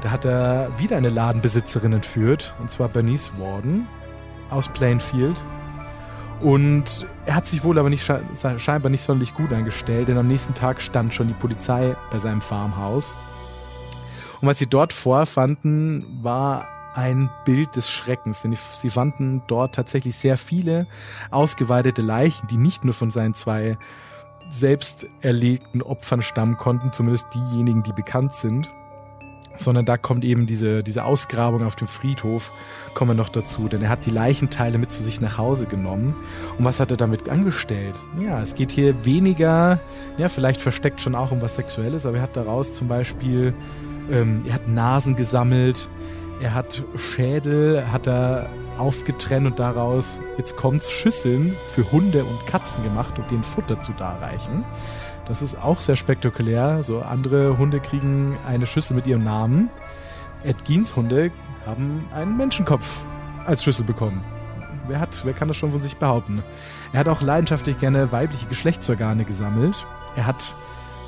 [0.00, 3.86] Da hat er wieder eine Ladenbesitzerin entführt, und zwar Bernice Warden
[4.50, 5.40] aus Plainfield.
[6.40, 8.04] Und er hat sich wohl aber nicht
[8.58, 12.40] scheinbar nicht sonderlich gut angestellt, denn am nächsten Tag stand schon die Polizei bei seinem
[12.40, 13.12] Farmhaus.
[14.40, 20.16] Und was sie dort vorfanden, war ein Bild des Schreckens, denn sie fanden dort tatsächlich
[20.16, 20.86] sehr viele
[21.30, 23.76] ausgeweidete Leichen, die nicht nur von seinen zwei
[24.50, 28.70] selbst erlegten Opfern stammen konnten, zumindest diejenigen, die bekannt sind,
[29.58, 32.52] sondern da kommt eben diese, diese Ausgrabung auf dem Friedhof,
[32.94, 36.16] kommen wir noch dazu, denn er hat die Leichenteile mit zu sich nach Hause genommen.
[36.58, 37.98] Und was hat er damit angestellt?
[38.20, 39.80] Ja, es geht hier weniger,
[40.16, 43.54] ja, vielleicht versteckt schon auch um was Sexuelles, aber er hat daraus zum Beispiel,
[44.10, 45.88] ähm, er hat Nasen gesammelt,
[46.40, 52.84] er hat Schädel, hat er aufgetrennt und daraus, jetzt kommt's, Schüsseln für Hunde und Katzen
[52.84, 54.64] gemacht und denen Futter zu darreichen.
[55.28, 56.82] Das ist auch sehr spektakulär.
[56.82, 59.70] So andere Hunde kriegen eine Schüssel mit ihrem Namen.
[60.42, 61.30] Ed Geens Hunde
[61.66, 63.02] haben einen Menschenkopf
[63.44, 64.24] als Schüssel bekommen.
[64.86, 66.42] Wer hat, wer kann das schon von sich behaupten?
[66.94, 69.86] Er hat auch leidenschaftlich gerne weibliche Geschlechtsorgane gesammelt.
[70.16, 70.56] Er hat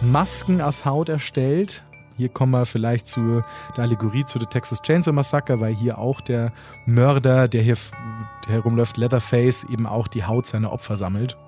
[0.03, 1.83] Masken aus Haut erstellt.
[2.19, 3.43] Hier kommen wir vielleicht zu
[3.77, 6.53] der Allegorie zu der Texas Chainsaw Massacre, weil hier auch der
[6.85, 7.77] Mörder, der hier
[8.47, 11.39] herumläuft, Leatherface, eben auch die Haut seiner Opfer sammelt.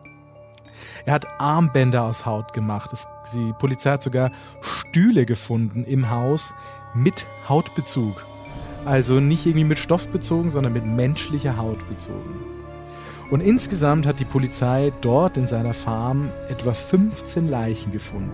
[1.04, 2.90] Er hat Armbänder aus Haut gemacht.
[3.32, 6.54] Die Polizei hat sogar Stühle gefunden im Haus
[6.94, 8.24] mit Hautbezug.
[8.84, 12.52] Also nicht irgendwie mit Stoff bezogen, sondern mit menschlicher Haut bezogen.
[13.30, 18.30] Und insgesamt hat die Polizei dort in seiner Farm etwa 15 Leichen gefunden.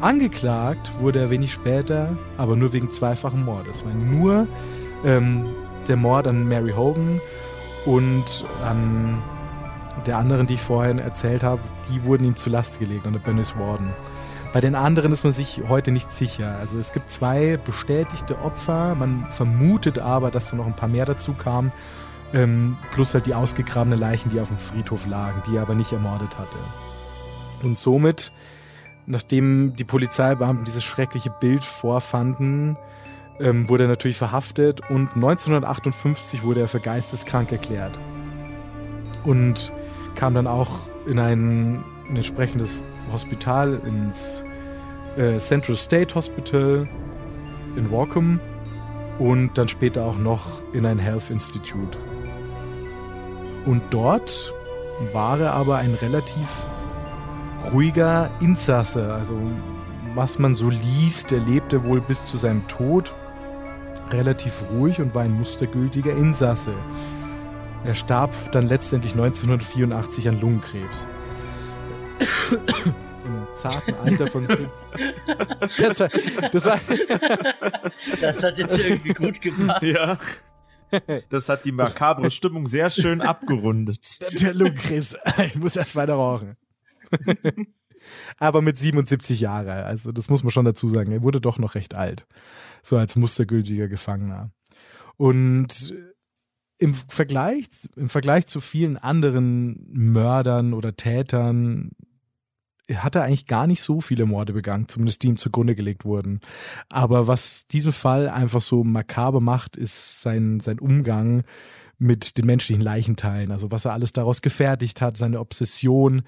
[0.00, 4.48] Angeklagt wurde er wenig später, aber nur wegen zweifachen Mordes, weil nur
[5.04, 5.46] ähm,
[5.86, 7.20] der Mord an Mary Hogan
[7.86, 9.22] und an
[10.06, 13.20] der anderen, die ich vorhin erzählt habe, die wurden ihm zu Last gelegt an der
[13.20, 13.90] Bernice Warden.
[14.52, 16.56] Bei den anderen ist man sich heute nicht sicher.
[16.58, 21.06] Also es gibt zwei bestätigte Opfer, man vermutet aber, dass da noch ein paar mehr
[21.06, 21.72] dazu kamen,
[22.34, 25.92] ähm, plus halt die ausgegrabenen Leichen, die auf dem Friedhof lagen, die er aber nicht
[25.92, 26.58] ermordet hatte.
[27.62, 28.30] Und somit,
[29.06, 32.76] nachdem die Polizeibeamten dieses schreckliche Bild vorfanden,
[33.40, 37.98] ähm, wurde er natürlich verhaftet und 1958 wurde er für geisteskrank erklärt.
[39.24, 39.72] Und
[40.14, 44.44] kam dann auch in ein, ein entsprechendes Hospital, ins
[45.16, 46.88] äh, Central State Hospital
[47.76, 48.40] in Walkham
[49.18, 51.98] und dann später auch noch in ein Health Institute.
[53.64, 54.52] Und dort
[55.12, 56.64] war er aber ein relativ
[57.72, 59.12] ruhiger Insasse.
[59.12, 59.34] Also
[60.14, 63.14] was man so liest, er lebte wohl bis zu seinem Tod
[64.10, 66.74] relativ ruhig und war ein mustergültiger Insasse.
[67.84, 71.06] Er starb dann letztendlich 1984 an Lungenkrebs.
[73.24, 74.46] Im zarten Alter von.
[75.60, 76.80] das, das,
[78.20, 79.82] das hat jetzt irgendwie gut gemacht.
[79.82, 80.18] Ja.
[81.30, 84.20] Das hat die makabre Stimmung sehr schön abgerundet.
[84.40, 85.16] Der Lungenkrebs.
[85.46, 86.56] Ich muss erst weiter rauchen.
[88.38, 89.68] Aber mit 77 Jahren.
[89.68, 91.10] Also, das muss man schon dazu sagen.
[91.12, 92.26] Er wurde doch noch recht alt.
[92.82, 94.50] So als mustergültiger Gefangener.
[95.16, 95.94] Und
[96.82, 101.92] im Vergleich, im Vergleich zu vielen anderen Mördern oder Tätern
[102.92, 106.40] hat er eigentlich gar nicht so viele Morde begangen, zumindest die ihm zugrunde gelegt wurden.
[106.88, 111.44] Aber was diesen Fall einfach so makaber macht, ist sein, sein Umgang
[111.98, 113.52] mit den menschlichen Leichenteilen.
[113.52, 116.22] Also was er alles daraus gefertigt hat, seine Obsession.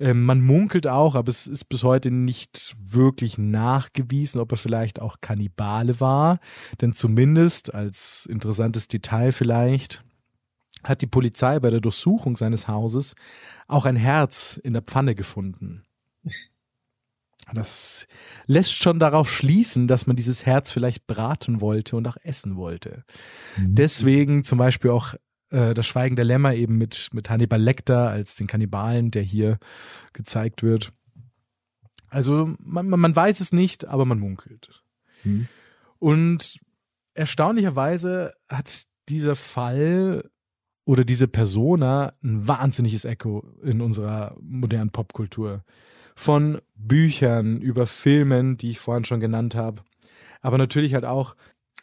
[0.00, 5.00] Ähm, man munkelt auch, aber es ist bis heute nicht wirklich nachgewiesen, ob er vielleicht
[5.00, 6.40] auch Kannibale war.
[6.80, 10.04] Denn zumindest als interessantes Detail vielleicht
[10.82, 13.14] hat die Polizei bei der Durchsuchung seines Hauses
[13.66, 15.84] auch ein Herz in der Pfanne gefunden.
[17.52, 18.06] Das
[18.46, 23.04] lässt schon darauf schließen, dass man dieses Herz vielleicht braten wollte und auch essen wollte.
[23.56, 23.74] Mhm.
[23.74, 25.14] Deswegen zum Beispiel auch
[25.54, 29.58] äh, das Schweigen der Lämmer eben mit, mit Hannibal Lecter als den Kannibalen, der hier
[30.12, 30.92] gezeigt wird.
[32.08, 34.82] Also man, man weiß es nicht, aber man munkelt.
[35.22, 35.48] Mhm.
[35.98, 36.60] Und
[37.14, 40.28] erstaunlicherweise hat dieser Fall
[40.84, 45.64] oder diese Persona ein wahnsinniges Echo in unserer modernen Popkultur
[46.16, 49.82] von Büchern über Filmen, die ich vorhin schon genannt habe.
[50.40, 51.36] Aber natürlich halt auch,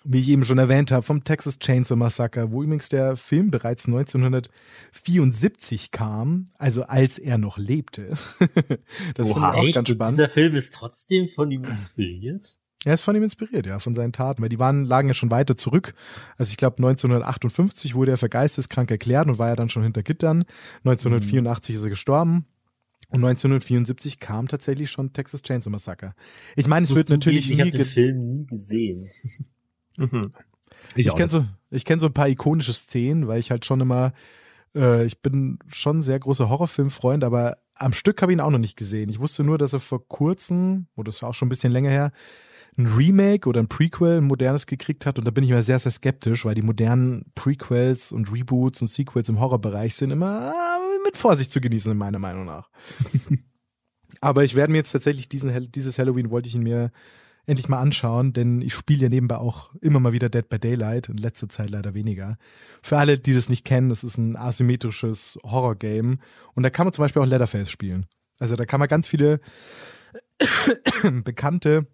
[0.03, 3.85] wie ich eben schon erwähnt habe, vom Texas Chainsaw Massacre, wo übrigens der Film bereits
[3.85, 8.09] 1974 kam, also als er noch lebte.
[8.09, 9.75] das finde ich auch echt?
[9.75, 10.17] ganz spannend.
[10.17, 12.57] Dieser Film ist trotzdem von ihm inspiriert?
[12.83, 15.29] Er ist von ihm inspiriert, ja, von seinen Taten, weil die waren, lagen ja schon
[15.29, 15.93] weiter zurück.
[16.37, 20.01] Also ich glaube 1958 wurde er für geisteskrank erklärt und war ja dann schon hinter
[20.01, 20.45] Gittern.
[20.83, 21.79] 1984 mhm.
[21.79, 22.45] ist er gestorben.
[23.09, 26.15] Und 1974 kam tatsächlich schon Texas Chainsaw Massacre.
[26.55, 27.55] Ich meine, es wird natürlich nie.
[27.55, 29.07] Ich habe den Film nie gesehen.
[29.97, 30.31] mhm.
[30.95, 33.81] Ich, ich kenne so, ich kenne so ein paar ikonische Szenen, weil ich halt schon
[33.81, 34.13] immer,
[34.75, 38.51] äh, ich bin schon ein sehr großer Horrorfilmfreund, aber am Stück habe ich ihn auch
[38.51, 39.09] noch nicht gesehen.
[39.09, 41.89] Ich wusste nur, dass er vor kurzem, oder das ist auch schon ein bisschen länger
[41.89, 42.11] her,
[42.77, 45.19] ein Remake oder ein Prequel, ein modernes gekriegt hat.
[45.19, 48.87] Und da bin ich immer sehr, sehr skeptisch, weil die modernen Prequels und Reboots und
[48.87, 50.53] Sequels im Horrorbereich sind immer
[51.03, 52.69] mit Vorsicht zu genießen, meiner Meinung nach.
[54.21, 56.91] Aber ich werde mir jetzt tatsächlich diesen, dieses Halloween wollte ich ihn mir
[57.45, 61.09] endlich mal anschauen, denn ich spiele ja nebenbei auch immer mal wieder Dead by Daylight
[61.09, 62.37] und letzte Zeit leider weniger.
[62.81, 66.19] Für alle, die das nicht kennen, das ist ein asymmetrisches Horror-Game
[66.53, 68.05] und da kann man zum Beispiel auch Leatherface spielen.
[68.39, 69.39] Also da kann man ganz viele
[71.23, 71.87] bekannte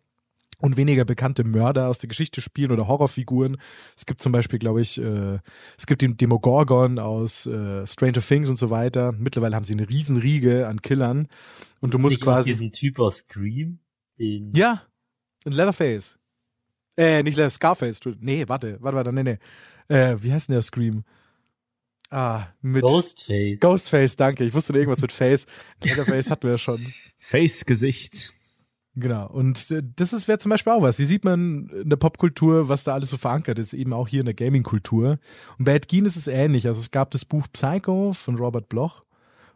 [0.59, 3.57] und weniger bekannte Mörder aus der Geschichte spielen oder Horrorfiguren.
[3.95, 5.39] Es gibt zum Beispiel, glaube ich, äh,
[5.77, 9.11] es gibt den Demogorgon aus äh, Stranger Things und so weiter.
[9.11, 11.27] Mittlerweile haben sie eine Riesenriege an Killern
[11.79, 13.79] und du musst quasi diesen Typ aus Scream,
[14.17, 14.81] den ja,
[15.53, 16.17] Leatherface.
[16.97, 17.99] Äh, nicht Leather Scarface.
[18.19, 19.37] Nee, warte, warte, warte, nee, nee.
[19.87, 21.03] Äh, wie heißt denn der Scream?
[22.09, 23.59] Ah, mit Ghostface.
[23.59, 24.45] Ghostface, danke.
[24.45, 25.45] Ich wusste irgendwas mit Face.
[25.83, 26.79] Leatherface hatten wir ja schon.
[27.17, 28.33] Face-Gesicht.
[28.95, 29.29] Genau.
[29.29, 30.97] Und äh, das ist wäre zum Beispiel auch was.
[30.97, 34.21] Hier sieht man in der Popkultur, was da alles so verankert ist, eben auch hier
[34.21, 35.19] in der Gaming-Kultur.
[35.59, 36.67] Und bei Ed Gein ist es ähnlich.
[36.67, 39.03] Also es gab das Buch Psycho von Robert Bloch.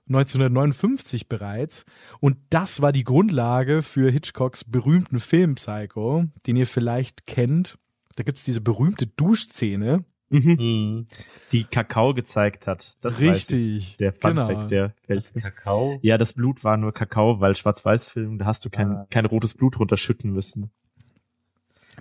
[0.08, 1.86] 1959 bereits.
[2.20, 7.78] Und das war die Grundlage für Hitchcocks berühmten Film Psycho, den ihr vielleicht kennt.
[8.16, 10.52] Da gibt es diese berühmte Duschszene, Mhm.
[10.60, 11.08] mhm.
[11.52, 12.94] Die Kakao gezeigt hat.
[13.02, 13.98] Das Richtig.
[13.98, 14.48] Der Fun genau.
[14.48, 16.00] Fact, der das Kakao.
[16.02, 19.08] Ja, das Blut war nur Kakao, weil Schwarz-Weiß-Film, da hast du kein, ah.
[19.10, 20.72] kein rotes Blut runterschütten müssen.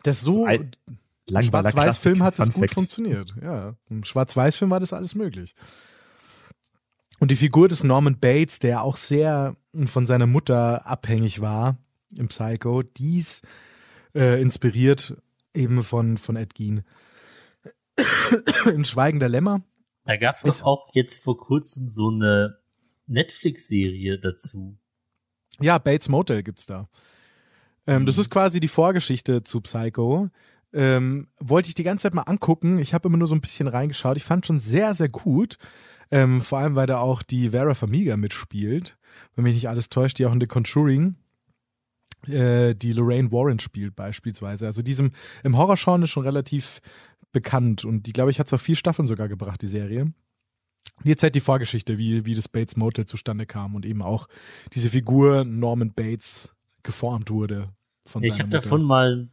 [0.04, 0.46] Das so,
[1.26, 3.34] so Schwarz-Weiß-Film hat es gut funktioniert.
[3.42, 5.54] Ja, im Schwarz-Weiß-Film war das alles möglich.
[7.20, 9.54] Und die Figur des Norman Bates, der auch sehr
[9.84, 11.76] von seiner Mutter abhängig war
[12.16, 13.42] im Psycho, dies
[14.14, 15.14] äh, inspiriert
[15.54, 16.82] eben von, von Ed Gein.
[18.74, 19.62] in Schweigen der Lämmer.
[20.04, 22.56] Da gab es doch auch jetzt vor kurzem so eine
[23.06, 24.78] Netflix-Serie dazu.
[25.60, 26.88] Ja, Bates Motel gibt's da.
[27.86, 28.06] Ähm, mhm.
[28.06, 30.30] Das ist quasi die Vorgeschichte zu Psycho.
[30.72, 32.78] Ähm, wollte ich die ganze Zeit mal angucken.
[32.78, 34.16] Ich habe immer nur so ein bisschen reingeschaut.
[34.16, 35.58] Ich fand schon sehr, sehr gut.
[36.10, 38.96] Ähm, vor allem, weil da auch die Vera Famiga mitspielt.
[39.34, 41.16] Wenn mich nicht alles täuscht, die auch in The Conjuring
[42.26, 44.66] äh, die Lorraine Warren spielt beispielsweise.
[44.66, 45.12] Also diesem
[45.44, 46.80] im Horrorgenre ist schon relativ
[47.32, 50.02] bekannt und die, glaube ich, hat es auf vier Staffeln sogar gebracht, die Serie.
[50.02, 54.26] Und jetzt halt die Vorgeschichte, wie, wie das Bates Motel zustande kam und eben auch
[54.74, 57.70] diese Figur Norman Bates geformt wurde.
[58.04, 59.28] Von ich habe davon mal,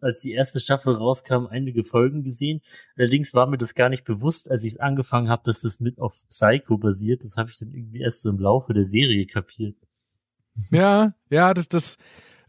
[0.00, 2.60] als die erste Staffel rauskam, einige Folgen gesehen.
[2.96, 6.14] Allerdings war mir das gar nicht bewusst, als ich angefangen habe, dass das mit auf
[6.28, 7.24] Psycho basiert.
[7.24, 9.76] Das habe ich dann irgendwie erst so im Laufe der Serie kapiert.
[10.70, 11.98] Ja, ja, das, das,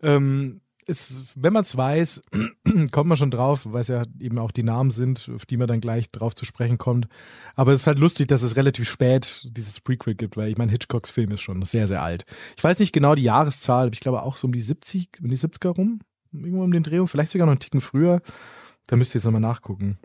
[0.02, 2.22] ähm, ist, wenn man es weiß,
[2.92, 5.68] kommt man schon drauf, weil es ja eben auch die Namen sind, auf die man
[5.68, 7.08] dann gleich drauf zu sprechen kommt.
[7.56, 10.72] Aber es ist halt lustig, dass es relativ spät dieses Prequel gibt, weil ich meine,
[10.72, 12.26] Hitchcocks Film ist schon sehr, sehr alt.
[12.56, 15.28] Ich weiß nicht genau die Jahreszahl, aber ich glaube auch so um die 70, um
[15.28, 16.00] die 70er rum,
[16.32, 18.22] irgendwo um den Dreh, vielleicht sogar noch einen Ticken früher.
[18.88, 19.98] Da müsst ihr jetzt nochmal nachgucken.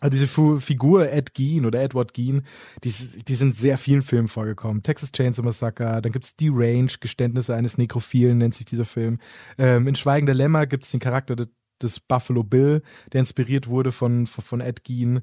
[0.00, 2.42] Also diese Fu Figur Ed Gein oder Edward Gein,
[2.82, 4.82] die, die sind sehr vielen Filmen vorgekommen.
[4.82, 9.18] Texas Chainsaw Massacre, dann gibt's Die Range, Geständnisse eines Nekrophilen nennt sich dieser Film.
[9.58, 11.50] Ähm, in Schweigender Lämmer gibt's den Charakter des,
[11.82, 15.20] des Buffalo Bill, der inspiriert wurde von, von, von Ed Gein.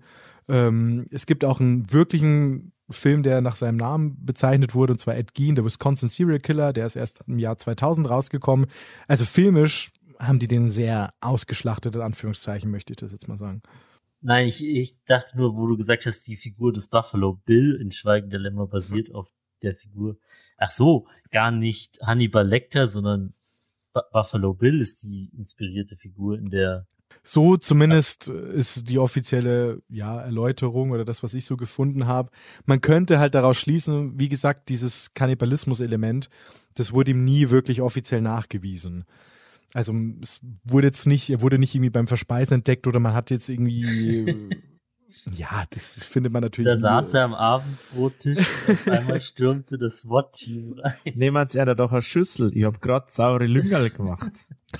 [0.47, 5.15] Ähm, es gibt auch einen wirklichen Film, der nach seinem Namen bezeichnet wurde, und zwar
[5.15, 8.67] Ed Gein, der Wisconsin Serial Killer, der ist erst im Jahr 2000 rausgekommen.
[9.07, 13.61] Also filmisch haben die den sehr ausgeschlachtet, in Anführungszeichen, möchte ich das jetzt mal sagen.
[14.21, 17.91] Nein, ich, ich dachte nur, wo du gesagt hast, die Figur des Buffalo Bill in
[17.91, 19.29] Schweigen der Lämmer basiert auf
[19.61, 20.17] der Figur.
[20.57, 23.33] Ach so, gar nicht Hannibal Lecter, sondern
[23.93, 26.87] Bu Buffalo Bill ist die inspirierte Figur in der
[27.23, 32.31] So zumindest ist die offizielle ja, Erläuterung oder das, was ich so gefunden habe.
[32.65, 36.29] Man könnte halt daraus schließen, wie gesagt, dieses Kannibalismus-Element,
[36.73, 39.05] das wurde ihm nie wirklich offiziell nachgewiesen.
[39.77, 43.29] Also es wurde jetzt nicht, er wurde nicht irgendwie beim Verspeisen entdeckt oder man hat
[43.29, 44.49] jetzt irgendwie
[45.35, 46.71] ja, das findet man natürlich.
[46.71, 51.13] Da saß er am Abendbrottisch und auf einmal stürmte das SWAT-Team rein.
[51.13, 52.57] Nehmt ihr da doch eine Schüssel.
[52.57, 54.31] Ich hab grad saure Lüngerl gemacht.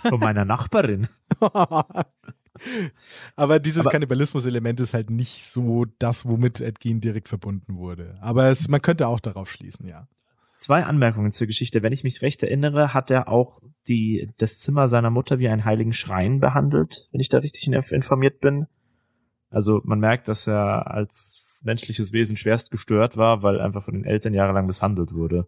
[0.02, 1.08] Von meiner Nachbarin.
[3.36, 8.18] Aber dieses Kannibalismus-Element ist halt nicht so das, womit Ed Gein direkt verbunden wurde.
[8.20, 10.08] Aber es, man könnte auch darauf schließen, ja.
[10.58, 11.84] Zwei Anmerkungen zur Geschichte.
[11.84, 15.66] Wenn ich mich recht erinnere, hat er auch die, das Zimmer seiner Mutter wie einen
[15.66, 18.66] heiligen Schrein behandelt, wenn ich da richtig inf- informiert bin.
[19.50, 24.04] Also man merkt, dass er als menschliches Wesen schwerst gestört war, weil einfach von den
[24.04, 25.48] Eltern jahrelang misshandelt wurde.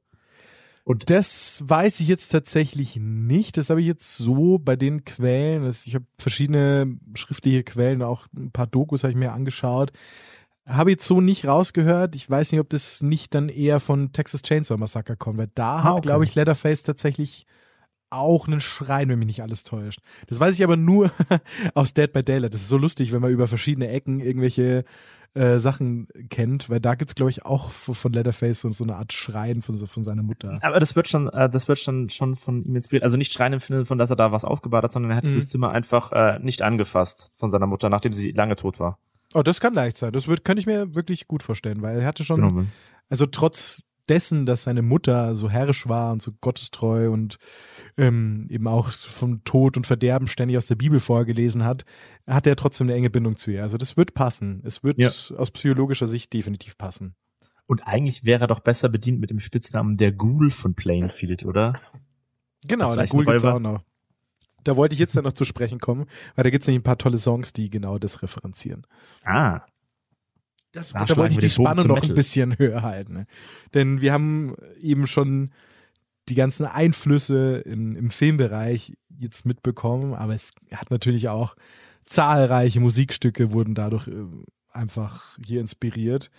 [0.84, 3.58] Und das weiß ich jetzt tatsächlich nicht.
[3.58, 5.68] Das habe ich jetzt so bei den Quellen.
[5.68, 9.92] Ich habe verschiedene schriftliche Quellen, auch ein paar Dokus habe ich mir angeschaut.
[10.70, 12.16] Habe jetzt so nicht rausgehört.
[12.16, 15.78] Ich weiß nicht, ob das nicht dann eher von Texas Chainsaw Massacre kommt, weil da
[15.80, 16.02] Ah, hat, okay.
[16.04, 17.46] glaube ich, Leatherface tatsächlich
[18.12, 20.00] auch einen Schrein, wenn mich nicht alles täuscht.
[20.28, 21.12] Das weiß ich aber nur
[21.76, 22.54] aus Dead by Daylight.
[22.54, 24.84] Das ist so lustig, wenn man über verschiedene Ecken irgendwelche
[25.36, 29.14] äh, Sachen kennt, weil da gibt's glaube ich, auch von Leatherface so, so eine Art
[29.14, 30.58] Schrein von, von seiner Mutter.
[30.64, 33.04] Aber das wird schon, äh, das wird schon, schon von ihm inspiriert.
[33.04, 35.26] Also nicht Schreien im Sinne von, dass er da was aufgebaut hat, sondern er hat
[35.26, 35.30] Mhm.
[35.30, 38.98] dieses Zimmer einfach äh, nicht angefasst von seiner Mutter, nachdem sie lange tot war.
[39.34, 40.12] Oh, das kann leicht sein.
[40.12, 42.64] Das wird, könnte ich mir wirklich gut vorstellen, weil er hatte schon, Genau.
[43.10, 47.38] also trotz dessen, dass seine Mutter so herrisch war und so gottestreu und
[47.96, 51.86] ähm, eben auch vom Tod und Verderben ständig aus der Bibel vorgelesen hat,
[52.26, 53.62] hat er trotzdem eine enge Bindung zu ihr.
[53.62, 54.64] Also das wird passen.
[54.66, 55.10] Es wird Ja.
[55.38, 57.14] aus psychologischer Sicht definitiv passen.
[57.68, 61.80] Und eigentlich wäre er doch besser bedient mit dem Spitznamen der Ghoul von Plainfield, oder?
[62.68, 63.84] Genau, der Ghoul gibt's auch noch.
[64.64, 66.98] Da wollte ich jetzt dann noch zu sprechen kommen, weil da gibt's nämlich ein paar
[66.98, 68.86] tolle Songs, die genau das referenzieren.
[69.24, 69.62] Ah.
[70.72, 73.14] Das, Da wollte ich die Spannung noch ein bisschen höher halten.
[73.14, 73.28] Ne?
[73.74, 75.52] Denn wir haben eben schon
[76.28, 81.56] die ganzen Einflüsse in, im Filmbereich jetzt mitbekommen, aber es hat natürlich auch
[82.06, 84.26] zahlreiche Musikstücke wurden dadurch äh,
[84.72, 86.30] einfach hier inspiriert.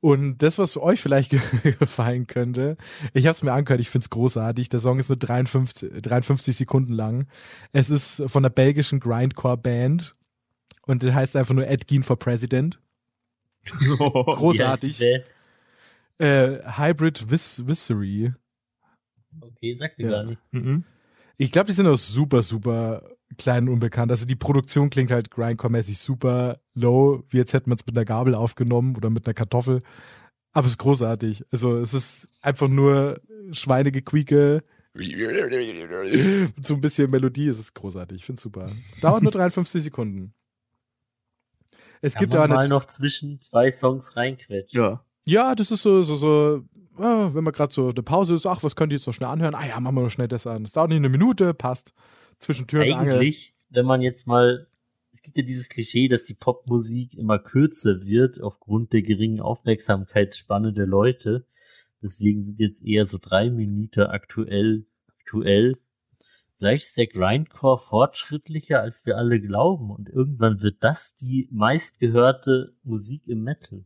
[0.00, 1.30] Und das, was euch vielleicht
[1.78, 2.76] gefallen könnte,
[3.14, 4.68] ich habe es mir angehört, ich finde es großartig.
[4.68, 7.26] Der Song ist nur 53, 53 Sekunden lang.
[7.72, 10.14] Es ist von der belgischen Grindcore-Band
[10.82, 12.80] und der heißt einfach nur Ed Gein for President.
[13.96, 15.02] Großartig.
[16.18, 18.32] Äh, Hybrid Vis Viscery.
[19.40, 20.10] Okay, sagt mir Ja.
[20.12, 20.52] gar nichts.
[20.52, 20.84] Mhm.
[21.36, 24.10] Ich glaube, die sind auch super, super klein und unbekannt.
[24.10, 28.04] Also die Produktion klingt halt grindcore-mäßig super low, wie jetzt hätten wir es mit einer
[28.04, 29.82] Gabel aufgenommen oder mit einer Kartoffel.
[30.52, 31.44] Aber es ist großartig.
[31.50, 33.20] Also es ist einfach nur
[33.52, 34.62] Schweinegequieke.
[36.62, 38.16] So ein bisschen Melodie, es ist großartig.
[38.16, 38.66] Ich finde es super.
[39.02, 40.32] Dauert nur 53 Sekunden.
[42.00, 44.80] Es Kann gibt man aber mal noch zwischen zwei Songs reinquetschen.
[44.80, 45.04] Ja.
[45.26, 46.62] Ja, das ist so, so, so,
[46.98, 49.28] ah, wenn man gerade so eine Pause ist, ach, was könnt ihr jetzt noch schnell
[49.28, 49.56] anhören?
[49.56, 50.64] Ah ja, machen wir noch schnell das an.
[50.64, 51.92] Es dauert nicht eine Minute, passt.
[52.38, 53.14] Zwischen Tür und Angel.
[53.14, 54.66] Eigentlich, wenn man jetzt mal,
[55.12, 60.72] es gibt ja dieses Klischee, dass die Popmusik immer kürzer wird aufgrund der geringen Aufmerksamkeitsspanne
[60.72, 61.46] der Leute.
[62.02, 64.86] Deswegen sind jetzt eher so drei Minuten aktuell,
[65.18, 65.78] aktuell.
[66.58, 69.90] Vielleicht ist der Grindcore fortschrittlicher, als wir alle glauben.
[69.90, 73.84] Und irgendwann wird das die meistgehörte Musik im Metal.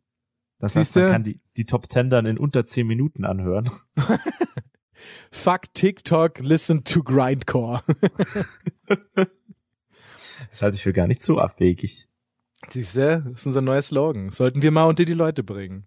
[0.61, 3.71] Das heißt, man kann die, die Top Ten dann in unter 10 Minuten anhören.
[5.31, 7.83] Fuck TikTok, listen to Grindcore.
[10.49, 12.09] Das halte ich für gar nicht so abwegig.
[12.71, 14.31] Siehste, das ist unser neuer Slogan.
[14.31, 15.87] Sollten wir mal unter die Leute bringen.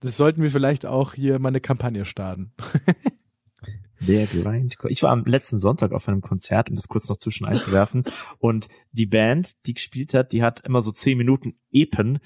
[0.00, 2.52] Das sollten wir vielleicht auch hier mal eine Kampagne starten.
[4.00, 4.90] Der Grindcore.
[4.90, 8.04] Ich war am letzten Sonntag auf einem Konzert, um das kurz noch zwischen einzuwerfen.
[8.38, 12.18] und die Band, die gespielt hat, die hat immer so 10 Minuten Epen.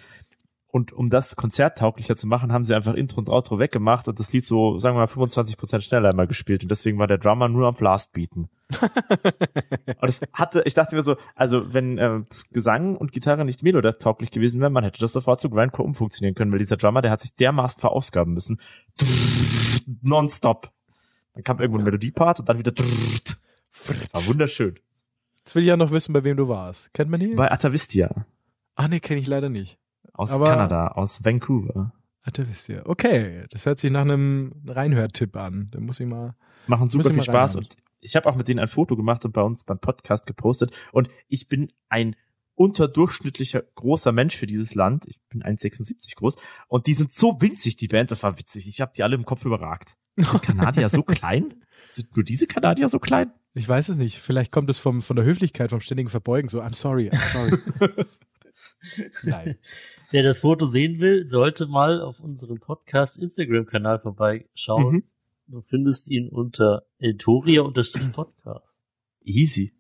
[0.75, 4.33] Und um das konzerttauglicher zu machen, haben sie einfach Intro und Outro weggemacht und das
[4.33, 6.65] Lied so, sagen wir mal, 25 Prozent schneller einmal gespielt.
[6.65, 8.49] Und deswegen war der Drummer nur am Last beaten.
[8.81, 14.33] und das hatte, ich dachte mir so, also wenn äh, Gesang und Gitarre nicht melodietauglich
[14.33, 17.21] gewesen wären, man hätte das sofort zu Grindcore umfunktionieren können, weil dieser Drummer, der hat
[17.21, 18.61] sich dermaßen verausgaben müssen.
[20.03, 20.73] Nonstop.
[21.35, 22.73] Dann kam irgendwo ein Melodiepart und dann wieder.
[22.73, 24.81] Das war wunderschön.
[25.37, 26.93] Jetzt will ich ja noch wissen, bei wem du warst.
[26.93, 27.29] Kennt man die?
[27.37, 28.27] Bei Atavistia
[28.75, 29.79] Ah, nee, kenne ich leider nicht.
[30.15, 31.93] Aus Aber- Kanada, aus Vancouver.
[32.23, 32.83] Ah, da wisst ihr.
[32.87, 35.69] Okay, das hört sich nach einem Reinhörtipp an.
[35.73, 36.35] Da muss ich mal.
[36.67, 37.67] Machen super viel Spaß reinhören.
[37.75, 40.75] und ich habe auch mit denen ein Foto gemacht und bei uns beim Podcast gepostet
[40.93, 42.17] und ich bin ein
[42.55, 45.07] unterdurchschnittlicher großer Mensch für dieses Land.
[45.07, 46.37] Ich bin 1,76 groß
[46.69, 48.69] und die sind so winzig, die Band, das war witzig.
[48.69, 49.97] Ich habe die alle im Kopf überragt.
[50.17, 51.55] Sind Kanadier so klein?
[51.89, 53.33] Sind nur diese Kanadier so klein?
[53.55, 54.19] Ich weiß es nicht.
[54.21, 56.49] Vielleicht kommt es vom, von der Höflichkeit, vom ständigen Verbeugen.
[56.49, 58.07] So, I'm sorry, I'm sorry.
[59.23, 59.57] Nein.
[60.11, 64.95] Wer das Foto sehen will, sollte mal auf unserem Podcast Instagram-Kanal vorbeischauen.
[64.95, 65.05] Mhm.
[65.47, 68.87] Du findest ihn unter Eltoria-Podcast.
[69.23, 69.75] Easy.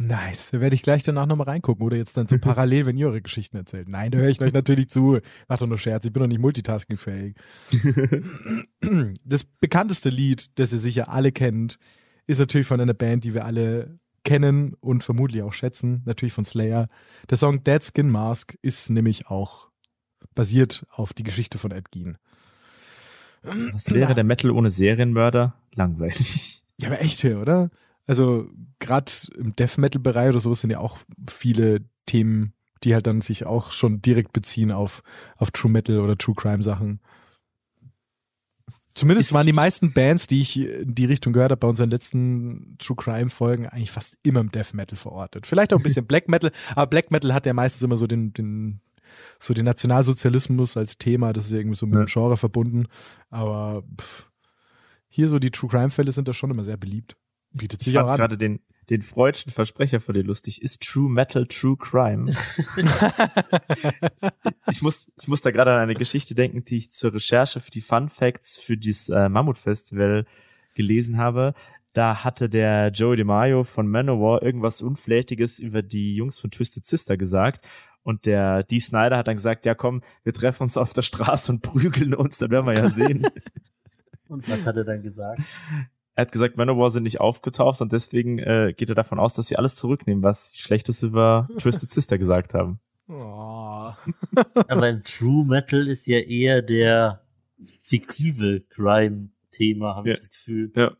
[0.00, 0.52] Nice.
[0.52, 3.20] Da werde ich gleich danach nochmal reingucken oder jetzt dann so parallel, wenn ihr eure
[3.20, 3.88] Geschichten erzählt.
[3.88, 5.18] Nein, da höre ich euch natürlich zu.
[5.48, 7.36] Macht doch nur Scherz, ich bin doch nicht multitaskingfähig.
[9.24, 11.78] Das bekannteste Lied, das ihr sicher alle kennt,
[12.26, 16.44] ist natürlich von einer Band, die wir alle kennen und vermutlich auch schätzen, natürlich von
[16.44, 16.88] Slayer.
[17.30, 19.68] Der Song Dead Skin Mask ist nämlich auch
[20.34, 22.18] basiert auf die Geschichte von Ed Gein.
[23.42, 25.54] Was wäre der Metal ohne Serienmörder?
[25.74, 26.62] Langweilig.
[26.80, 27.70] Ja, aber echt, oder?
[28.06, 28.48] Also
[28.78, 30.98] gerade im Death Metal Bereich oder so sind ja auch
[31.28, 32.52] viele Themen,
[32.84, 35.02] die halt dann sich auch schon direkt beziehen auf
[35.36, 37.00] auf True Metal oder True Crime Sachen.
[38.98, 42.76] Zumindest waren die meisten Bands, die ich in die Richtung gehört habe, bei unseren letzten
[42.78, 45.46] True Crime Folgen eigentlich fast immer im Death Metal verortet.
[45.46, 48.32] Vielleicht auch ein bisschen Black Metal, aber Black Metal hat ja meistens immer so den
[48.32, 48.80] den
[49.38, 52.86] so den Nationalsozialismus als Thema, das ist ja irgendwie so mit dem Genre verbunden.
[53.30, 54.26] Aber pff,
[55.08, 57.16] hier so die True Crime Fälle sind da schon immer sehr beliebt.
[57.52, 58.16] Bietet sich Ich auch fand an.
[58.18, 58.60] gerade den,
[58.90, 60.62] den freudschen Versprecher von dir lustig.
[60.62, 62.32] Ist True Metal True Crime?
[64.70, 67.70] ich muss, ich muss da gerade an eine Geschichte denken, die ich zur Recherche für
[67.70, 70.24] die Fun Facts für dieses äh, Mammut Festival
[70.74, 71.54] gelesen habe.
[71.92, 77.16] Da hatte der Joey DeMaio von Manowar irgendwas Unflätiges über die Jungs von Twisted Sister
[77.16, 77.66] gesagt.
[78.02, 81.52] Und der Dee Snyder hat dann gesagt, ja komm, wir treffen uns auf der Straße
[81.52, 83.26] und prügeln uns, dann werden wir ja sehen.
[84.28, 85.42] Und was hat er dann gesagt?
[86.18, 89.46] Er hat gesagt, Manowar sind nicht aufgetaucht und deswegen äh, geht er davon aus, dass
[89.46, 92.80] sie alles zurücknehmen, was sie Schlechtes über Twisted Sister gesagt haben.
[93.08, 93.92] Oh.
[94.66, 97.22] Aber im True Metal ist ja eher der
[97.82, 100.14] fiktive Crime-Thema, habe Ja.
[100.14, 100.96] ich das Gefühl.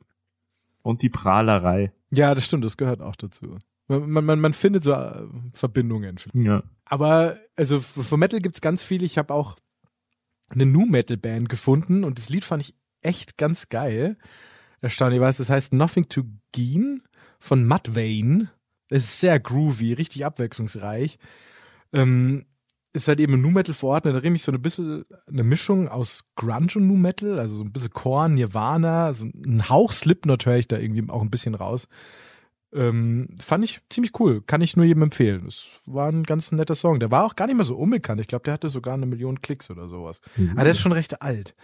[0.82, 1.90] Und die Prahlerei.
[2.12, 3.58] Ja, das stimmt, das gehört auch dazu.
[3.88, 6.14] Man, man, man findet so äh, Verbindungen.
[6.32, 6.62] Ja.
[6.84, 9.02] Aber also von Metal gibt's ganz viel.
[9.02, 9.56] Ich habe auch
[10.48, 14.16] eine Nu Metal Band gefunden und das Lied fand ich echt ganz geil.
[14.80, 16.22] Erstaunlich, ich weiß, das heißt Nothing to
[16.52, 17.02] Gain
[17.38, 18.50] von Mudvayne.
[18.88, 21.18] Das ist sehr groovy, richtig abwechslungsreich.
[21.92, 22.44] Ähm,
[22.92, 26.72] ist halt eben Nu Metal verordnet, da mich so ein bisschen eine Mischung aus Grunge
[26.76, 30.68] und Nu Metal, also so ein bisschen Korn, Nirvana, so ein Hauch Slipknot höre ich
[30.68, 31.86] da irgendwie auch ein bisschen raus.
[32.72, 34.42] Ähm, fand ich ziemlich cool.
[34.42, 35.46] Kann ich nur jedem empfehlen.
[35.46, 37.00] Es war ein ganz netter Song.
[37.00, 38.20] Der war auch gar nicht mehr so unbekannt.
[38.20, 40.20] Ich glaube, der hatte sogar eine Million Klicks oder sowas.
[40.52, 41.54] Aber der ist schon recht alt.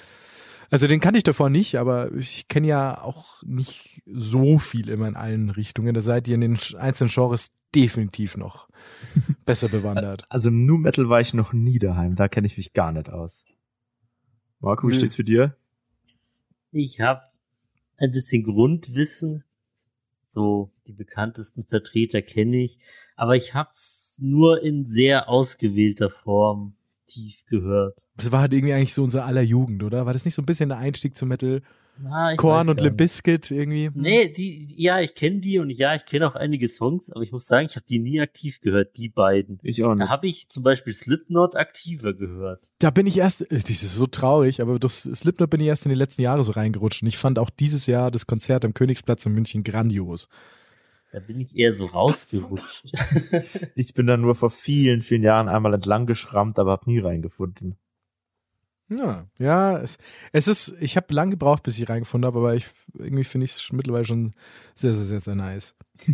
[0.70, 5.08] Also den kannte ich davor nicht, aber ich kenne ja auch nicht so viel immer
[5.08, 5.94] in allen Richtungen.
[5.94, 8.68] Da seid ihr in den einzelnen Genres definitiv noch
[9.44, 10.24] besser bewandert.
[10.28, 13.10] Also im Nu Metal war ich noch nie daheim, da kenne ich mich gar nicht
[13.10, 13.44] aus.
[14.60, 15.56] Marco, wie steht's für dir?
[16.70, 17.22] Ich habe
[17.96, 19.44] ein bisschen Grundwissen.
[20.26, 22.78] So die bekanntesten Vertreter kenne ich,
[23.14, 26.74] aber ich hab's nur in sehr ausgewählter Form
[27.06, 27.96] tief gehört.
[28.16, 30.06] Das war halt irgendwie eigentlich so unser aller Jugend, oder?
[30.06, 31.62] War das nicht so ein bisschen der Einstieg zum Metal?
[31.96, 32.96] Na, ich Korn und Limp nicht.
[32.96, 33.90] Bizkit irgendwie?
[33.94, 37.30] Nee, die, ja, ich kenne die und ja, ich kenne auch einige Songs, aber ich
[37.30, 39.60] muss sagen, ich habe die nie aktiv gehört, die beiden.
[39.62, 42.68] Ich auch Da habe ich zum Beispiel Slipknot aktiver gehört.
[42.80, 45.86] Da bin ich erst, äh, das ist so traurig, aber durch Slipknot bin ich erst
[45.86, 47.02] in den letzten Jahren so reingerutscht.
[47.02, 50.28] Und ich fand auch dieses Jahr das Konzert am Königsplatz in München grandios.
[51.12, 52.92] Da bin ich eher so rausgerutscht.
[53.76, 57.76] Ich bin da nur vor vielen, vielen Jahren einmal entlang geschrammt, aber hab nie reingefunden.
[58.90, 59.96] Ja, ja, es,
[60.32, 63.52] es ist, ich habe lang gebraucht, bis ich reingefunden habe, aber ich irgendwie finde ich
[63.52, 64.32] es mittlerweile schon
[64.74, 65.74] sehr, sehr, sehr, sehr nice.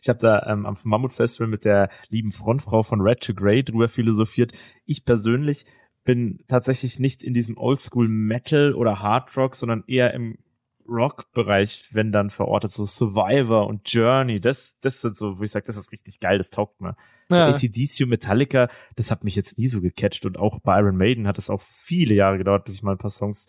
[0.00, 3.64] Ich habe da ähm, am Mammut Festival mit der lieben Frontfrau von Red to Grey
[3.64, 4.52] drüber philosophiert.
[4.84, 5.64] Ich persönlich
[6.04, 10.38] bin tatsächlich nicht in diesem Oldschool Metal oder Hard Rock, sondern eher im
[10.88, 15.66] Rock-Bereich, wenn dann verortet, so Survivor und Journey, das, das sind so, wo ich sage,
[15.66, 16.96] das ist richtig geil, das taugt mir.
[17.28, 17.48] So Ja.
[17.48, 21.26] ACDC und Metallica, das hat mich jetzt nie so gecatcht und auch bei Iron Maiden
[21.26, 23.46] hat es auch viele Jahre gedauert, bis ich mal ein paar Songs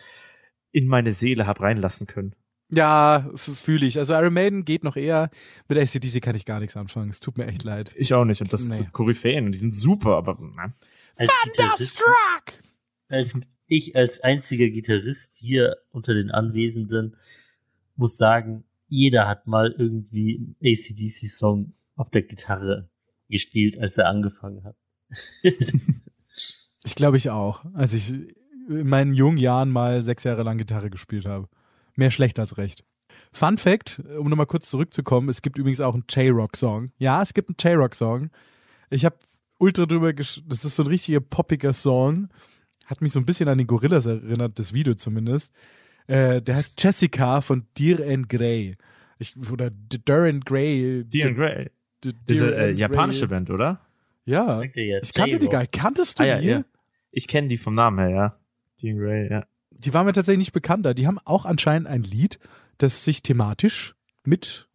[0.71, 2.35] in meine Seele hab reinlassen können.
[2.69, 3.97] Ja, fühle ich.
[3.97, 5.29] Also Iron Maiden geht noch eher.
[5.69, 7.09] Mit ACDC kann ich gar nichts anfangen.
[7.09, 7.93] Es tut mir echt leid.
[7.95, 8.75] Ich auch nicht und das Nee.
[8.75, 10.37] sind Koryphäen und die sind super, aber
[11.17, 12.03] Gitarrist,
[13.09, 13.33] als
[13.67, 17.15] ich als einziger Gitarrist hier unter den Anwesenden
[17.95, 22.89] muss sagen, jeder hat mal irgendwie ACDC-Song auf der Gitarre
[23.29, 24.75] gespielt, als er angefangen hat.
[26.83, 27.65] Ich glaube ich auch.
[27.73, 28.13] Als ich
[28.69, 31.49] in meinen jungen Jahren mal sechs Jahre lang Gitarre gespielt habe.
[31.95, 32.85] Mehr schlecht als recht.
[33.33, 36.91] Fun Fact, um nochmal kurz zurückzukommen, es gibt übrigens auch einen J-Rock-Song.
[36.97, 38.29] Ja, es gibt einen J-Rock-Song.
[38.89, 39.17] Ich habe
[39.57, 42.29] ultra drüber gesch Das ist so ein richtiger poppiger Song.
[42.87, 45.53] Hat mich so ein bisschen an den Gorillas erinnert, das Video zumindest.
[46.07, 48.75] Äh, der heißt Jessica von Deer and Grey.
[49.19, 51.03] Ich, oder D- Duran Grey.
[51.05, 51.69] Dean Gray.
[52.03, 53.27] D- Diese Deer äh, and japanische Grey.
[53.29, 53.81] Band, oder?
[54.25, 54.61] Ja.
[54.63, 55.71] Ich kannte die gar nicht.
[55.73, 56.47] Kanntest du Ah, ja, die?
[56.47, 56.63] ja.
[57.11, 58.39] Ich kenne die vom Namen her, ja.
[58.81, 59.45] Dean Gray, ja.
[59.71, 60.93] Die waren mir tatsächlich nicht bekannter.
[60.93, 62.39] Die haben auch anscheinend ein Lied,
[62.77, 64.67] das sich thematisch mit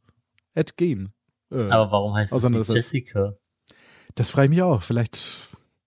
[0.54, 1.12] Ed Gein.
[1.50, 2.68] Äh, Aber warum heißt es.
[2.68, 3.34] Jessica?
[4.14, 4.82] das frage ich mich auch.
[4.82, 5.20] Vielleicht,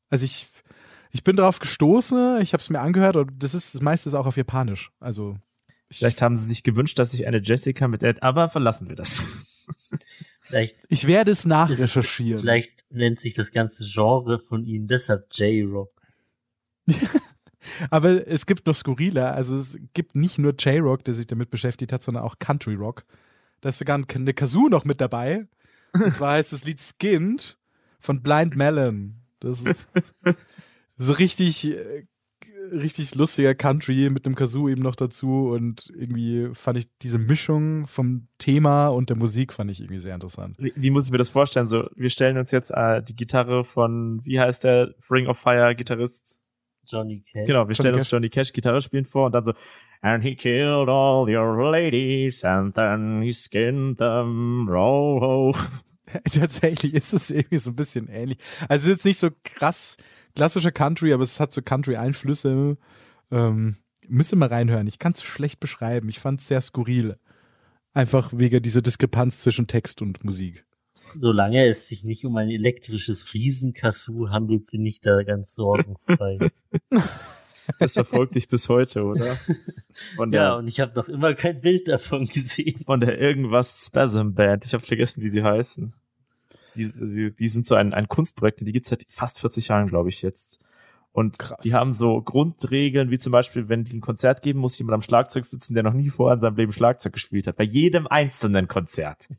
[0.09, 0.47] also ich,
[1.16, 4.16] ich bin drauf gestoßen, ich habe es mir angehört und das ist das meiste ist
[4.16, 4.91] auch auf Japanisch.
[4.99, 5.38] Also
[5.88, 8.97] ich, Vielleicht haben sie sich gewünscht, dass sich eine Jessica mit Ed, aber verlassen wir
[8.97, 9.24] das.
[10.41, 12.39] Vielleicht, ich werde es ist, nachrecherchieren.
[12.41, 15.89] vielleicht nennt sich das ganze Genre von ihnen deshalb J-Rock.
[17.89, 19.34] Aber es gibt noch skurriler.
[19.34, 23.05] Also es gibt nicht nur J-Rock, der sich damit beschäftigt hat, sondern auch Country Rock.
[23.61, 25.47] Da ist sogar ein- eine Kazoo noch mit dabei.
[25.93, 27.57] Und zwar heißt das Lied Skinned
[27.99, 29.16] von Blind Melon.
[29.39, 29.88] Das ist
[30.97, 32.05] so richtig, äh,
[32.71, 35.49] richtig lustiger Country mit einem Kazoo eben noch dazu.
[35.49, 40.13] Und irgendwie fand ich diese Mischung vom Thema und der Musik fand ich irgendwie sehr
[40.13, 40.57] interessant.
[40.59, 41.67] Wie, wie muss ich mir das vorstellen?
[41.67, 45.75] So, wir stellen uns jetzt äh, die Gitarre von, wie heißt der Ring of Fire
[45.75, 46.41] Gitarrist?
[46.87, 47.47] Johnny Cash.
[47.47, 49.53] Genau, wir stellen uns Johnny Cash Gitarre spielen vor und dann so,
[50.01, 55.55] and he killed all your ladies and then he skinned them, row.
[56.23, 58.37] Tatsächlich ist es irgendwie so ein bisschen ähnlich.
[58.69, 59.97] Also es ist jetzt nicht so krass
[60.36, 62.77] klassischer Country, aber es hat so Country-Einflüsse.
[63.31, 63.77] Ähm,
[64.07, 64.88] müsste mal reinhören.
[64.88, 66.09] Ich kann es schlecht beschreiben.
[66.09, 67.17] Ich fand es sehr skurril.
[67.93, 70.65] Einfach wegen dieser Diskrepanz zwischen Text und Musik.
[70.93, 76.39] Solange es sich nicht um ein elektrisches Riesenkassu handelt, bin ich da ganz sorgenfrei.
[77.79, 79.25] Das verfolgt dich bis heute, oder?
[80.15, 82.81] Von der, ja, und ich habe noch immer kein Bild davon gesehen.
[82.86, 84.65] von der irgendwas Spasm Band.
[84.65, 85.93] Ich habe vergessen, wie sie heißen.
[86.76, 90.09] Die, die, die sind so ein, ein Kunstprojekt, die gibt's seit fast 40 Jahren, glaube
[90.09, 90.59] ich, jetzt.
[91.11, 91.59] Und Krass.
[91.63, 95.01] die haben so Grundregeln, wie zum Beispiel, wenn die ein Konzert geben, muss jemand am
[95.01, 97.55] Schlagzeug sitzen, der noch nie vorher in seinem Leben Schlagzeug gespielt hat.
[97.55, 99.30] Bei jedem einzelnen Konzert.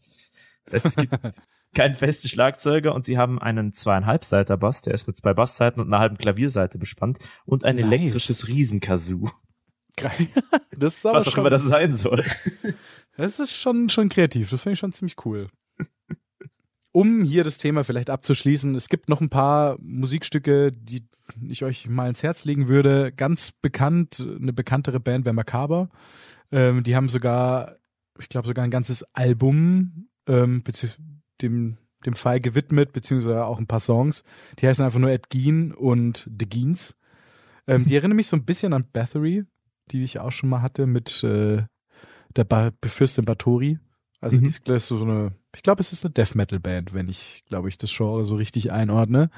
[0.65, 1.15] Das heißt, es gibt
[1.75, 5.81] keinen festen Schlagzeuger und sie haben einen zweieinhalb Seiter Bass, der ist mit zwei Bassseiten
[5.81, 7.85] und einer halben Klavierseite bespannt und ein Nice.
[7.85, 9.29] elektrisches Riesenkazoo.
[10.79, 12.23] Das ist aber Was auch schon, immer das sein soll.
[13.17, 14.51] Das ist schon, schon kreativ.
[14.51, 15.49] Das finde ich schon ziemlich cool.
[16.97, 21.07] Um hier das Thema vielleicht abzuschließen, es gibt noch ein paar Musikstücke, die
[21.47, 23.13] ich euch mal ins Herz legen würde.
[23.13, 25.91] Ganz bekannt, eine bekanntere Band wäre Macabre.
[26.51, 27.77] Ähm, die haben sogar,
[28.19, 30.65] ich glaube, sogar ein ganzes Album ähm,
[31.43, 31.77] dem,
[32.07, 34.25] dem Fall gewidmet, beziehungsweise auch ein paar Songs.
[34.59, 36.97] Die heißen einfach nur Ed Gein und The Geens.
[37.67, 39.45] Ähm, die erinnern mich so ein bisschen an Bathory,
[39.91, 41.63] die ich auch schon mal hatte mit äh,
[42.37, 43.81] der ba Fürstin Bathory.
[44.21, 44.41] Also Mhm.
[44.45, 47.69] die ist, so eine, ich glaube, es ist eine Death Metal Band, wenn ich, glaube
[47.69, 49.31] ich, das Genre so richtig einordne.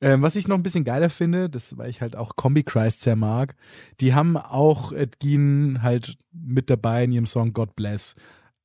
[0.00, 3.02] Ähm, was ich noch ein bisschen geiler finde, das, weil ich halt auch Combi Christ
[3.02, 3.54] sehr mag,
[4.00, 8.14] die haben auch Ed Gein halt mit dabei in ihrem Song God Bless.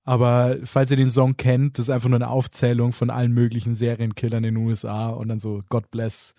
[0.04, 3.76] Aber falls ihr den Song kennt, das ist einfach nur eine Aufzählung von allen möglichen
[3.76, 6.34] Serienkillern in den USA und dann so God Bless,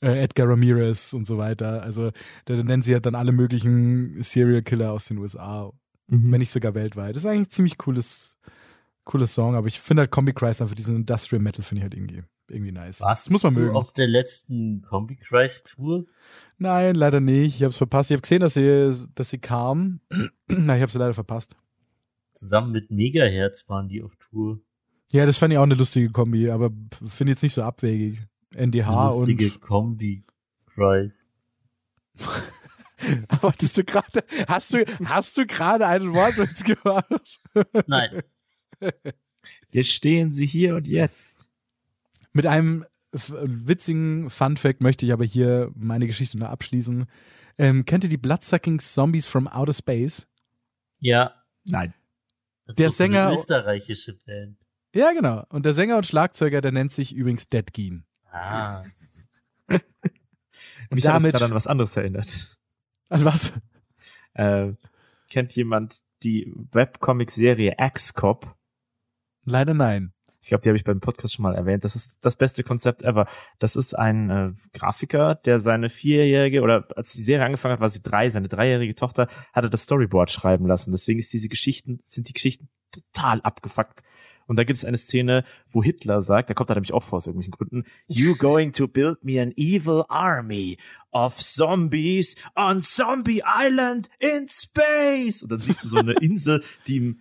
[0.00, 1.82] äh, Edgar Ramirez und so weiter.
[1.82, 2.12] Also
[2.46, 5.70] da nennen sie halt dann alle möglichen Serial Killer aus den USA
[6.10, 6.32] Mhm.
[6.32, 7.16] wenn nicht sogar weltweit.
[7.16, 8.38] Das ist eigentlich ein ziemlich cooles,
[9.04, 11.94] cooles Song, aber ich finde halt Combi Christ einfach diesen Industrial Metal finde ich halt
[11.94, 13.00] irgendwie, irgendwie nice.
[13.00, 13.76] Warst das muss man du mögen.
[13.76, 16.06] auf der letzten Combi Christ Tour?
[16.58, 17.56] Nein, leider nicht.
[17.56, 18.10] Ich habe es verpasst.
[18.10, 20.00] Ich habe gesehen, dass sie, dass sie kam.
[20.48, 21.56] Na, ich habe sie leider verpasst.
[22.32, 24.60] Zusammen mit Megahertz waren die auf Tour.
[25.12, 26.70] Ja, das fand ich auch eine lustige Kombi, aber
[27.06, 28.20] finde jetzt nicht so abwegig.
[28.54, 29.60] NDH Lustige und.
[29.60, 30.24] Kombi
[30.74, 31.30] Christ.
[33.42, 37.40] Hattest du gerade, hast du, hast du gerade einen Wortwitz gemacht?
[37.86, 38.22] Nein,
[39.72, 41.48] Jetzt stehen sie hier und jetzt.
[42.32, 47.06] Mit einem witzigen Fun Fact möchte ich aber hier meine Geschichte noch abschließen.
[47.58, 50.26] Ähm, kennt ihr die Bloodsucking Zombies from Outer Space?
[51.00, 51.34] ja,
[51.64, 51.92] Nein.
[52.66, 54.56] Das ist Der doch so eine Sänger- österreichische Band.
[54.94, 55.44] Ja, genau.
[55.50, 58.04] Und der Sänger und Schlagzeuger, der nennt sich übrigens Dead Keen.
[58.32, 58.82] Ah.
[59.68, 62.56] Und Mich hat das damit gerade an was anderes erinnert.
[63.10, 63.52] An was?
[64.34, 64.72] Äh,
[65.28, 68.54] kennt jemand die Webcomic-Serie X-Cop?
[69.44, 70.12] Leider nein.
[70.42, 71.84] Ich glaube, die habe ich beim Podcast schon mal erwähnt.
[71.84, 73.26] Das ist das beste Konzept ever.
[73.58, 77.88] Das ist ein äh, Grafiker, der seine vierjährige oder als die Serie angefangen hat, war
[77.88, 80.92] sie drei, seine dreijährige Tochter hatte das Storyboard schreiben lassen.
[80.92, 84.02] Deswegen ist diese Geschichten, sind die Geschichten total abgefuckt.
[84.50, 87.18] Und da gibt es eine Szene, wo Hitler sagt, der kommt da nämlich auch vor
[87.18, 90.76] aus irgendwelchen Gründen, You going to build me an evil army
[91.12, 95.44] of zombies on Zombie Island in space.
[95.44, 97.20] Und dann siehst du so eine Insel, die im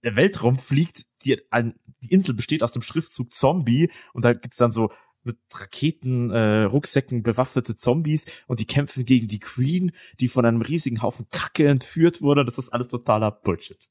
[0.00, 4.72] Weltraum fliegt, die, ein, die Insel besteht aus dem Schriftzug Zombie und da gibt's dann
[4.72, 4.90] so
[5.22, 10.62] mit Raketen, äh, Rucksäcken bewaffnete Zombies und die kämpfen gegen die Queen, die von einem
[10.62, 12.46] riesigen Haufen Kacke entführt wurde.
[12.46, 13.90] Das ist alles totaler Bullshit.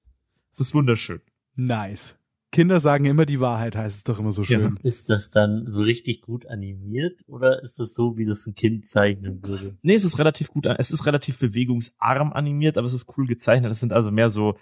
[0.51, 1.21] Es ist wunderschön.
[1.55, 2.15] Nice.
[2.51, 4.79] Kinder sagen immer die Wahrheit, heißt es doch immer so schön.
[4.81, 8.87] Ist das dann so richtig gut animiert oder ist das so, wie das ein Kind
[8.87, 9.77] zeichnen würde?
[9.83, 13.69] Nee, es ist relativ gut, es ist relativ bewegungsarm animiert, aber es ist cool gezeichnet.
[13.69, 14.57] Das sind also mehr so,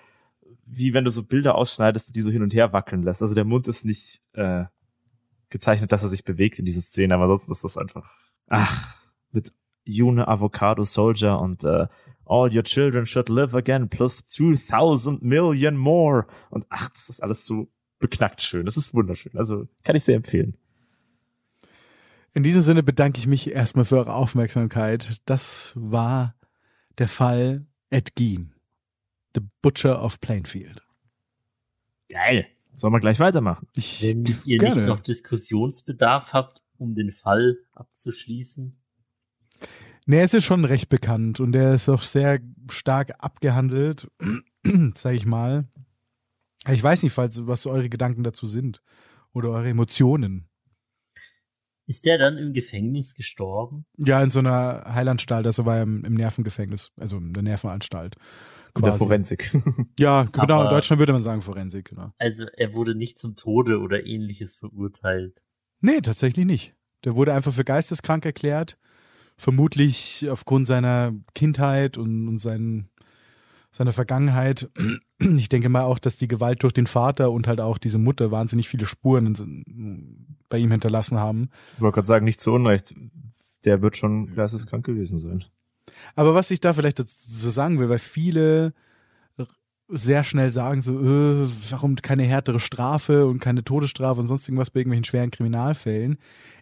[0.66, 3.22] wie wenn du so Bilder ausschneidest, die so hin und her wackeln lässt.
[3.22, 4.66] Also der Mund ist nicht äh,
[5.50, 8.12] gezeichnet, dass er sich bewegt in diesen Szenen, aber sonst ist das einfach,
[8.48, 8.98] ach,
[9.32, 9.54] mit
[9.86, 11.88] June Avocado Soldier und äh,
[12.30, 16.28] All your children should live again plus 2000 million more.
[16.50, 17.70] Und ach, das ist alles so
[18.00, 18.66] beknackt schön.
[18.66, 19.34] Das ist wunderschön.
[19.36, 20.56] Also kann ich sehr empfehlen.
[22.34, 25.22] In diesem Sinne bedanke ich mich erstmal für eure Aufmerksamkeit.
[25.26, 26.36] Das war
[26.98, 28.54] der Fall Ed Gein,
[29.36, 30.84] The Butcher of Plainfield.
[32.10, 32.48] Geil.
[32.74, 33.68] Sollen wir gleich weitermachen?
[33.76, 34.76] Ich, Wenn ihr gerne.
[34.76, 38.78] nicht noch Diskussionsbedarf habt, um den Fall abzuschließen.
[40.06, 42.40] Nee, es ist schon recht bekannt und der ist auch sehr
[42.72, 44.10] stark abgehandelt,
[44.94, 45.68] sag ich mal.
[46.72, 48.82] Ich weiß nicht, falls, was eure Gedanken dazu sind
[49.34, 50.50] oder eure Emotionen.
[51.88, 53.86] Ist der dann im Gefängnis gestorben?
[53.98, 58.16] Ja, in so einer Heilanstalt, also war er im, im Nervengefängnis, also in der Nervenanstalt.
[58.76, 59.00] In der quasi.
[59.00, 59.52] Forensik.
[60.00, 62.12] Ja, genau, in Deutschland würde man sagen Forensik, genau.
[62.18, 65.42] Also er wurde nicht zum Tode oder ähnliches verurteilt.
[65.80, 66.76] Nee, tatsächlich nicht.
[67.06, 68.78] Der wurde einfach für geisteskrank erklärt.
[69.38, 72.90] Vermutlich aufgrund seiner Kindheit und, und sein,
[73.72, 74.70] seiner Vergangenheit.
[75.20, 78.30] Ich denke mal auch, dass die Gewalt durch den Vater und halt auch diese Mutter
[78.30, 79.66] wahnsinnig viele Spuren
[80.48, 81.50] bei ihm hinterlassen haben.
[81.74, 82.94] Ich wollte gerade sagen, nicht zu Unrecht.
[83.66, 85.44] Der wird schon geisteskrank gewesen sein.
[86.14, 88.74] Aber was ich da vielleicht dazu sagen will, weil viele
[89.90, 94.70] sehr schnell sagen so, äh, warum keine härtere Strafe und keine Todesstrafe und sonst irgendwas
[94.70, 96.18] bei irgendwelchen schweren Kriminalfällen.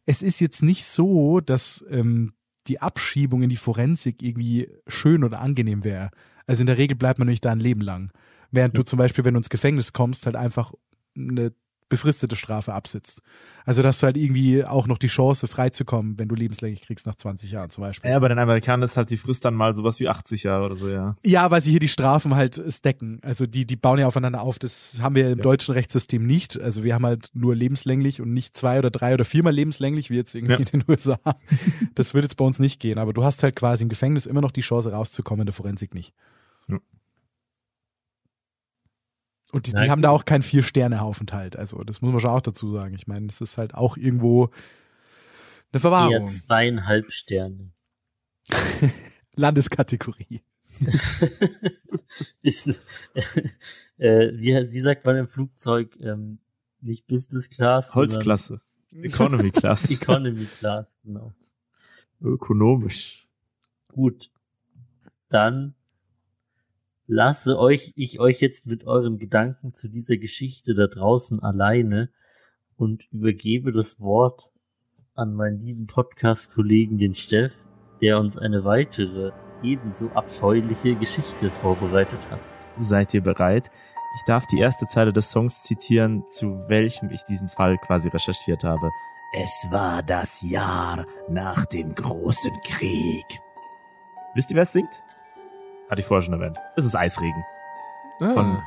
[0.05, 2.33] Es ist jetzt nicht so, dass ähm,
[2.67, 6.11] die Abschiebung in die Forensik irgendwie schön oder angenehm wäre.
[6.47, 8.11] Also in der Regel bleibt man nicht da ein Leben lang.
[8.51, 10.73] Während du zum Beispiel, wenn du ins Gefängnis kommst, halt einfach
[11.17, 11.53] eine
[11.87, 13.21] befristete Strafe absitzt.
[13.63, 17.15] Also dass du halt irgendwie auch noch die Chance freizukommen, wenn du lebenslänglich kriegst nach
[17.15, 18.09] 20 Jahren zum Beispiel.
[18.09, 20.75] Ja, bei den Amerikanern ist halt die Frist dann mal sowas wie 80 Jahre oder
[20.75, 21.15] so, ja.
[21.25, 23.19] Ja, weil sie hier die Strafen halt stacken.
[23.23, 24.57] Also die, die bauen ja aufeinander auf.
[24.59, 25.43] Das haben wir im Ja.
[25.43, 26.59] deutschen Rechtssystem nicht.
[26.59, 30.15] Also wir haben halt nur lebenslänglich und nicht zwei oder drei oder viermal lebenslänglich, wie
[30.15, 30.59] jetzt irgendwie Ja.
[30.59, 31.19] in den USA.
[31.93, 32.97] Das würde jetzt bei uns nicht gehen.
[32.99, 35.93] Aber du hast halt quasi im Gefängnis immer noch die Chance rauszukommen, in der Forensik
[35.93, 36.13] nicht.
[36.67, 36.79] Ja.
[39.55, 41.55] Und die, die haben da auch keinen Vier-Sterne-Aufenthalt.
[41.55, 42.93] Also das muss man schon auch dazu sagen.
[42.93, 44.51] Ich meine, es ist halt auch irgendwo eine
[45.71, 46.27] Eher Verwahrung.
[46.27, 47.71] zweieinhalb Sterne.
[49.35, 50.43] Landeskategorie.
[52.41, 52.83] ist,
[53.97, 55.97] äh, wie, wie sagt man im Flugzeug?
[56.01, 56.39] Ähm,
[56.81, 58.59] nicht Business Class, Holzklasse.
[58.91, 59.89] Economy Class.
[60.01, 61.33] Economy Class, genau.
[62.19, 63.29] Ökonomisch.
[63.87, 64.29] Gut.
[65.29, 65.75] Dann
[67.07, 72.09] lasse euch, ich euch jetzt mit euren Gedanken zu dieser Geschichte da draußen alleine
[72.77, 74.51] und übergebe das Wort
[75.13, 77.53] an meinen lieben Podcast-Kollegen, den Steff,
[78.01, 79.31] der uns eine weitere,
[79.63, 82.41] ebenso abscheuliche Geschichte vorbereitet hat.
[82.79, 83.71] Seid ihr bereit?
[84.15, 88.63] Ich darf die erste Zeile des Songs zitieren, zu welchem ich diesen Fall quasi recherchiert
[88.63, 88.89] habe.
[89.33, 93.25] Es war das Jahr nach dem großen Krieg.
[94.33, 95.01] Wisst ihr, wer es singt?
[95.89, 96.57] Hatte ich vorher schon erwähnt.
[96.75, 97.43] Es ist Eisregen.
[98.19, 98.29] Ah.
[98.31, 98.59] Von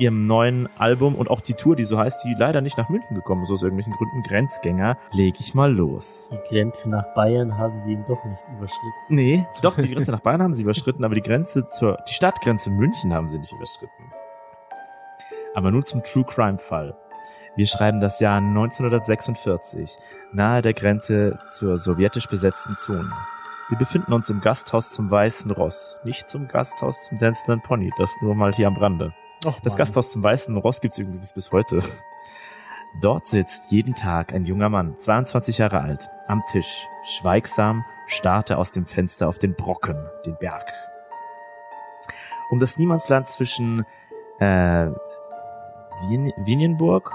[0.00, 3.14] ihrem neuen Album und auch die Tour, die so heißt, die leider nicht nach München
[3.14, 4.96] gekommen ist, aus irgendwelchen Gründen Grenzgänger.
[5.12, 6.30] Leg ich mal los.
[6.32, 8.94] Die Grenze nach Bayern haben sie ihm doch nicht überschritten.
[9.08, 12.70] Nee, doch, die Grenze nach Bayern haben sie überschritten, aber die Grenze zur, die Stadtgrenze
[12.70, 14.10] München haben sie nicht überschritten.
[15.54, 16.96] Aber nun zum True Crime Fall.
[17.56, 19.98] Wir schreiben das Jahr 1946,
[20.32, 23.12] nahe der Grenze zur sowjetisch besetzten Zone.
[23.70, 28.16] Wir befinden uns im Gasthaus zum Weißen Ross, nicht zum Gasthaus zum Tänzelnden Pony, das
[28.20, 29.14] nur mal hier am Rande.
[29.44, 29.76] Och, Das.
[29.76, 31.80] Gasthaus zum Weißen Ross gibt's irgendwie bis, bis heute.
[33.00, 36.88] Dort sitzt jeden Tag ein junger Mann, 22 Jahre alt, am Tisch.
[37.04, 40.68] Schweigsam starrt er aus dem Fenster auf den Brocken, den Berg.
[42.50, 43.86] Um das Niemandsland zwischen
[44.40, 44.88] äh,
[46.08, 47.14] Wien Wienienburg,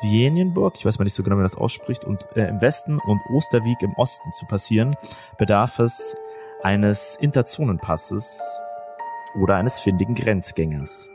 [0.00, 2.98] Wienienburg, ich weiß mal nicht so genau, wie man das ausspricht, und äh, im Westen
[2.98, 4.96] und Osterwieck im Osten zu passieren,
[5.38, 6.16] bedarf es
[6.62, 8.40] eines Interzonenpasses
[9.34, 11.08] oder eines findigen Grenzgängers.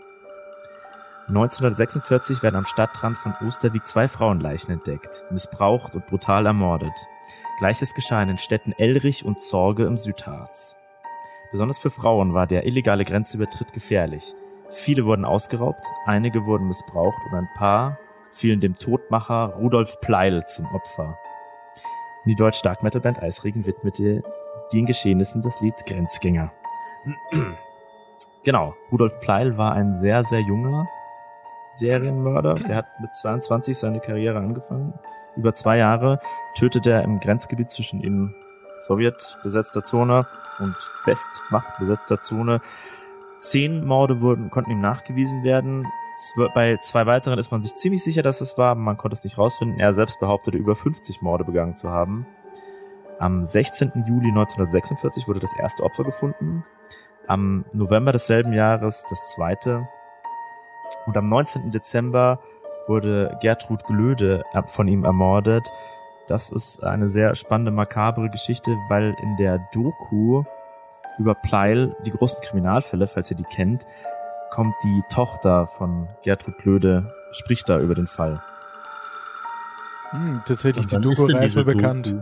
[1.27, 6.93] 1946 werden am Stadtrand von Osterwieck zwei Frauenleichen entdeckt, missbraucht und brutal ermordet.
[7.59, 10.75] Gleiches geschah in den Städten Elrich und Zorge im Südharz.
[11.51, 14.33] Besonders für Frauen war der illegale Grenzübertritt gefährlich.
[14.71, 17.97] Viele wurden ausgeraubt, einige wurden missbraucht und ein paar
[18.33, 21.17] fielen dem Todmacher Rudolf Pleil zum Opfer.
[22.25, 24.23] Die deutsche Dark Metal Band Eisregen widmete
[24.71, 26.51] den Geschehnissen das Lied Grenzgänger.
[28.43, 30.87] genau, Rudolf Pleil war ein sehr, sehr junger
[31.77, 32.55] Serienmörder.
[32.55, 34.93] Der hat mit 22 seine Karriere angefangen.
[35.35, 36.19] Über zwei Jahre
[36.55, 38.35] tötete er im Grenzgebiet zwischen eben
[38.79, 40.27] Sowjet-besetzter Zone
[40.59, 40.75] und
[41.05, 42.61] Westmacht-besetzter Zone.
[43.39, 45.85] Zehn Morde wurden, konnten ihm nachgewiesen werden.
[46.53, 49.23] Bei zwei weiteren ist man sich ziemlich sicher, dass es war, aber man konnte es
[49.23, 49.79] nicht rausfinden.
[49.79, 52.27] Er selbst behauptete, über 50 Morde begangen zu haben.
[53.19, 53.91] Am 16.
[54.07, 56.63] Juli 1946 wurde das erste Opfer gefunden.
[57.27, 59.87] Am November desselben Jahres das zweite.
[61.05, 61.71] Und am 19.
[61.71, 62.39] Dezember
[62.87, 65.71] wurde Gertrud Glöde äh, von ihm ermordet.
[66.27, 70.43] Das ist eine sehr spannende, makabre Geschichte, weil in der Doku
[71.19, 73.85] über Pleil, die großen Kriminalfälle, falls ihr die kennt,
[74.53, 78.39] kommt die Tochter von Gertrud Glöde, spricht da über den Fall.
[80.11, 82.07] Hm, tatsächlich, die Doku ist diese bekannt.
[82.07, 82.21] Doku?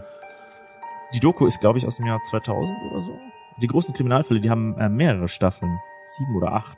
[1.14, 3.20] Die Doku ist, glaube ich, aus dem Jahr 2000 oder so.
[3.62, 5.78] Die großen Kriminalfälle, die haben äh, mehrere Staffeln.
[6.06, 6.78] Sieben oder acht.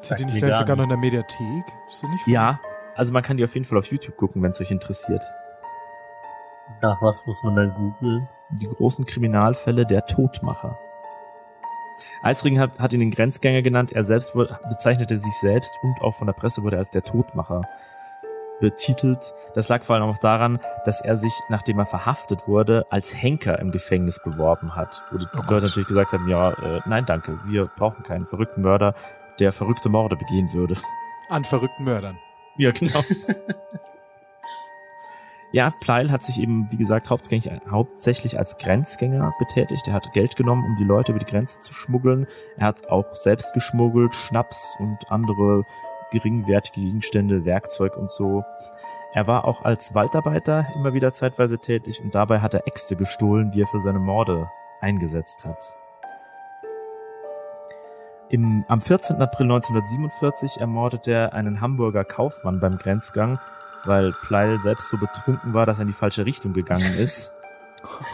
[0.00, 0.98] Sind die nicht gleich gar sogar noch in der.
[0.98, 1.64] Mediathek?
[2.26, 2.58] Ja,
[2.94, 5.22] also man kann die auf jeden Fall auf YouTube gucken, wenn es euch interessiert.
[6.80, 8.26] Nach was muss man dann googeln?
[8.48, 10.78] Die großen Kriminalfälle der Todmacher.
[12.22, 13.92] Eisring hat, hat ihn den Grenzgänger genannt.
[13.92, 17.62] Er selbst bezeichnete sich selbst und auch von der Presse wurde er als der Todmacher
[18.60, 19.34] betitelt.
[19.54, 23.58] Das lag vor allem auch daran, dass er sich, nachdem er verhaftet wurde, als Henker
[23.58, 25.02] im Gefängnis beworben hat.
[25.10, 25.38] Wo die Oh.
[25.50, 28.94] Leute natürlich gesagt haben, ja, äh, nein, danke, wir brauchen keinen verrückten Mörder,
[29.40, 30.74] der verrückte Morde begehen würde.
[31.28, 32.18] An verrückten Mördern.
[32.56, 33.00] Ja, genau.
[35.52, 39.86] ja, Pleil hat sich eben, wie gesagt, hauptsächlich, hauptsächlich als Grenzgänger betätigt.
[39.86, 42.26] Er hat Geld genommen, um die Leute über die Grenze zu schmuggeln.
[42.56, 45.64] Er hat auch selbst geschmuggelt, Schnaps und andere
[46.10, 48.44] geringwertige Gegenstände, Werkzeug und so.
[49.12, 53.50] Er war auch als Waldarbeiter immer wieder zeitweise tätig und dabei hat er Äxte gestohlen,
[53.50, 54.48] die er für seine Morde
[54.80, 55.76] eingesetzt hat.
[58.30, 59.16] Im, am 14.
[59.16, 63.38] April 1947 ermordet er einen Hamburger Kaufmann beim Grenzgang,
[63.84, 67.34] weil Pleil selbst so betrunken war, dass er in die falsche Richtung gegangen ist.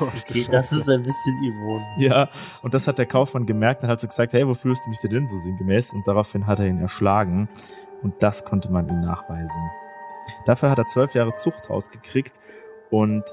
[0.00, 1.86] Okay, das ist ein bisschen ironisch.
[1.98, 2.28] ja,
[2.62, 4.98] und das hat der Kaufmann gemerkt und hat so gesagt, hey, wo fühlst du mich
[4.98, 5.92] denn so sinngemäß?
[5.92, 7.50] Und daraufhin hat er ihn erschlagen
[8.02, 9.70] und das konnte man ihm nachweisen.
[10.46, 12.40] Dafür hat er zwölf Jahre Zuchthaus gekriegt
[12.88, 13.24] und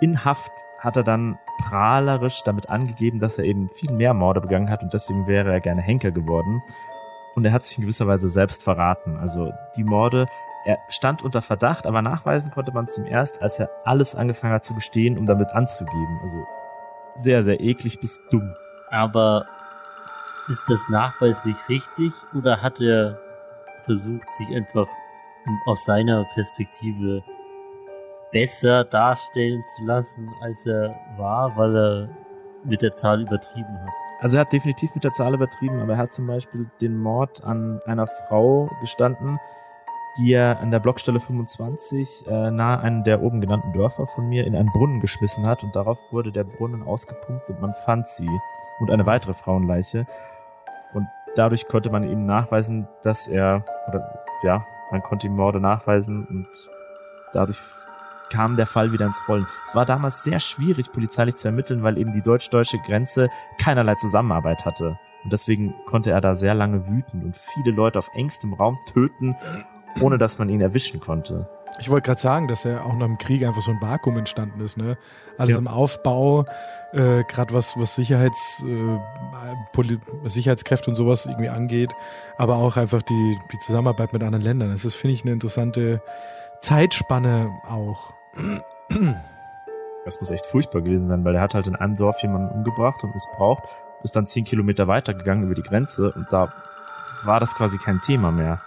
[0.00, 4.70] in Haft hat er dann prahlerisch damit angegeben, dass er eben viel mehr Morde begangen
[4.70, 6.62] hat und deswegen wäre er gerne Henker geworden.
[7.34, 9.18] Und er hat sich in gewisser Weise selbst verraten.
[9.18, 10.26] Also die Morde,
[10.66, 14.52] er stand unter Verdacht, aber nachweisen konnte man es ihm erst, als er alles angefangen
[14.52, 16.18] hat zu gestehen, um damit anzugeben.
[16.22, 16.44] Also
[17.18, 18.52] sehr, sehr eklig bis dumm.
[18.90, 19.46] Aber
[20.48, 23.18] ist das nachweislich richtig oder hat er
[23.84, 24.88] versucht, sich einfach
[25.66, 27.22] aus seiner Perspektive
[28.32, 32.08] besser darstellen zu lassen, als er war, weil er
[32.64, 33.90] mit der Zahl übertrieben hat?
[34.20, 37.44] Also er hat definitiv mit der Zahl übertrieben, aber er hat zum Beispiel den Mord
[37.44, 39.38] an einer Frau gestanden,
[40.18, 44.46] die er an der Blockstelle 25 äh, nahe einem der oben genannten Dörfer von mir
[44.46, 48.28] in einen Brunnen geschmissen hat und darauf wurde der Brunnen ausgepumpt und man fand sie
[48.80, 50.06] und eine weitere Frauenleiche
[50.94, 56.26] und dadurch konnte man ihm nachweisen, dass er oder ja, man konnte ihm Morde nachweisen
[56.26, 56.48] und
[57.32, 57.60] dadurch
[58.30, 59.46] kam der Fall wieder ins Rollen.
[59.64, 64.64] Es war damals sehr schwierig, polizeilich zu ermitteln, weil eben die deutsch-deutsche Grenze keinerlei Zusammenarbeit
[64.64, 64.98] hatte.
[65.22, 69.36] Und deswegen konnte er da sehr lange wüten und viele Leute auf engstem Raum töten,
[70.00, 71.48] ohne dass man ihn erwischen konnte.
[71.78, 74.60] Ich wollte gerade sagen, dass ja auch nach dem Krieg einfach so ein Vakuum entstanden
[74.60, 74.96] ist, ne?
[75.36, 75.58] Alles Ja.
[75.58, 76.46] im Aufbau,
[76.92, 81.92] äh, gerade was, was Sicherheits, äh, Sicherheitskräfte und sowas irgendwie angeht,
[82.38, 84.70] aber auch einfach die, die Zusammenarbeit mit anderen Ländern.
[84.70, 86.00] Das ist, finde ich, eine interessante
[86.60, 88.14] Zeitspanne auch.
[90.04, 93.02] Das muss echt furchtbar gewesen sein, weil er hat halt in einem Dorf jemanden umgebracht
[93.04, 93.64] und missbraucht
[94.02, 96.52] ist dann zehn Kilometer weitergegangen über die Grenze und da
[97.24, 98.60] war das quasi kein Thema mehr.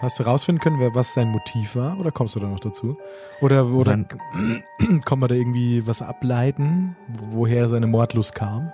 [0.00, 1.98] Hast du rausfinden können, wer- was sein Motiv war?
[1.98, 2.96] Oder kommst du da noch dazu?
[3.40, 4.08] Oder, oder Sein-
[5.04, 6.96] kann man da irgendwie was ableiten,
[7.30, 8.72] woher seine Mordlust kam?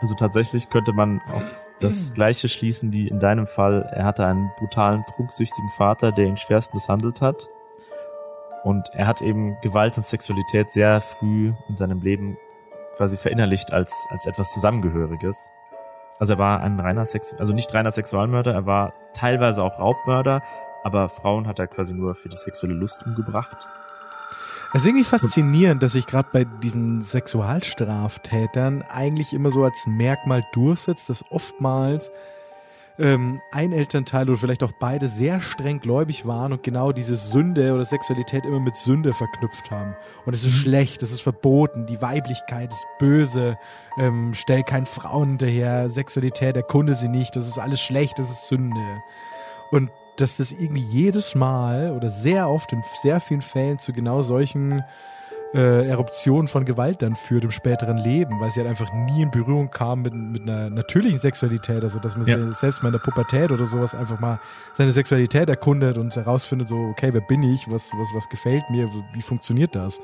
[0.00, 1.42] Also tatsächlich könnte man auf
[1.80, 3.88] das gleiche schließen wie in deinem Fall.
[3.94, 7.48] Er hatte einen brutalen, trunksüchtigen Vater, der ihn schwerst misshandelt hat.
[8.64, 12.36] Und er hat eben Gewalt und Sexualität sehr früh in seinem Leben
[12.96, 15.50] quasi verinnerlicht als, als etwas Zusammengehöriges.
[16.20, 20.42] Also er war ein reiner Sex, also nicht reiner Sexualmörder, er war teilweise auch Raubmörder,
[20.84, 23.66] aber Frauen hat er quasi nur für die sexuelle Lust umgebracht.
[24.72, 30.44] Es ist irgendwie faszinierend, dass sich gerade bei diesen Sexualstraftätern eigentlich immer so als Merkmal
[30.52, 32.12] durchsetzt, dass oftmals
[33.00, 37.72] ähm, ein Elternteil oder vielleicht auch beide sehr streng gläubig waren und genau diese Sünde
[37.72, 39.96] oder Sexualität immer mit Sünde verknüpft haben.
[40.26, 43.58] Und es ist schlecht, es ist verboten, die Weiblichkeit ist böse,
[43.98, 48.48] ähm, stell keinen Frauen hinterher, Sexualität erkunde sie nicht, das ist alles schlecht, das ist
[48.48, 49.02] Sünde.
[49.70, 54.22] Und dass das irgendwie jedes Mal oder sehr oft in sehr vielen Fällen zu genau
[54.22, 54.84] solchen
[55.52, 59.30] äh, Eruptionen von Gewalt dann führt im späteren Leben, weil sie halt einfach nie in
[59.32, 62.36] Berührung kam mit, mit einer natürlichen Sexualität, also dass man Ja.
[62.38, 64.38] se- selbst mal in der Pubertät oder sowas einfach mal
[64.74, 68.88] seine Sexualität erkundet und herausfindet so, okay, wer bin ich, was, was, was gefällt mir,
[69.12, 69.98] wie funktioniert das?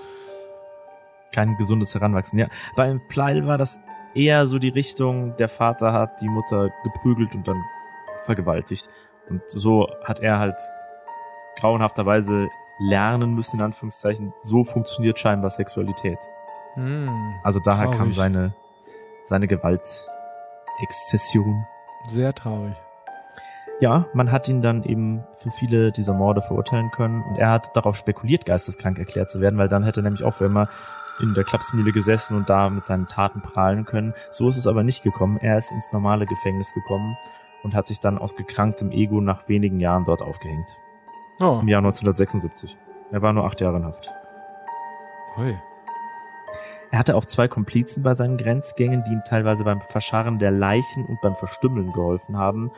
[1.32, 2.38] kein gesundes Heranwachsen.
[2.38, 3.78] Ja, beim Pleil war das
[4.14, 7.62] eher so die Richtung, der Vater hat die Mutter geprügelt und dann
[8.24, 8.88] vergewaltigt.
[9.28, 10.54] Und so hat er halt
[11.60, 12.48] grauenhafterweise
[12.78, 16.18] lernen müssen, in Anführungszeichen, so funktioniert scheinbar Sexualität.
[17.42, 18.16] Also daher kam Traurig.
[18.16, 18.54] seine,
[19.24, 21.64] seine Gewaltexzession.
[22.08, 22.74] Sehr traurig.
[23.80, 27.76] Ja, man hat ihn dann eben für viele dieser Morde verurteilen können und er hat
[27.76, 30.68] darauf spekuliert, geisteskrank erklärt zu werden, weil dann hätte er nämlich auch für immer
[31.20, 34.14] in der Klapsmühle gesessen und da mit seinen Taten prahlen können.
[34.30, 35.38] So ist es aber nicht gekommen.
[35.40, 37.16] Er ist ins normale Gefängnis gekommen
[37.62, 40.76] und hat sich dann aus gekranktem Ego nach wenigen Jahren dort aufgehängt.
[41.40, 42.76] Oh, Im Jahr 1976.
[43.12, 44.08] Er war nur acht Jahre in Haft.
[45.36, 45.54] Hui.
[46.90, 51.04] Er hatte auch zwei Komplizen bei seinen Grenzgängen, die ihm teilweise beim Verscharren der Leichen
[51.04, 52.70] und beim Verstümmeln geholfen haben.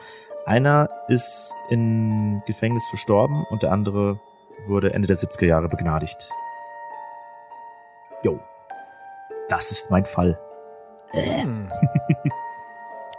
[0.45, 4.19] Einer ist im Gefängnis verstorben und der andere
[4.67, 6.29] wurde Ende der 70er Jahre begnadigt.
[8.23, 8.39] Jo.
[9.47, 10.39] Das ist mein Fall.
[11.11, 11.69] Hm.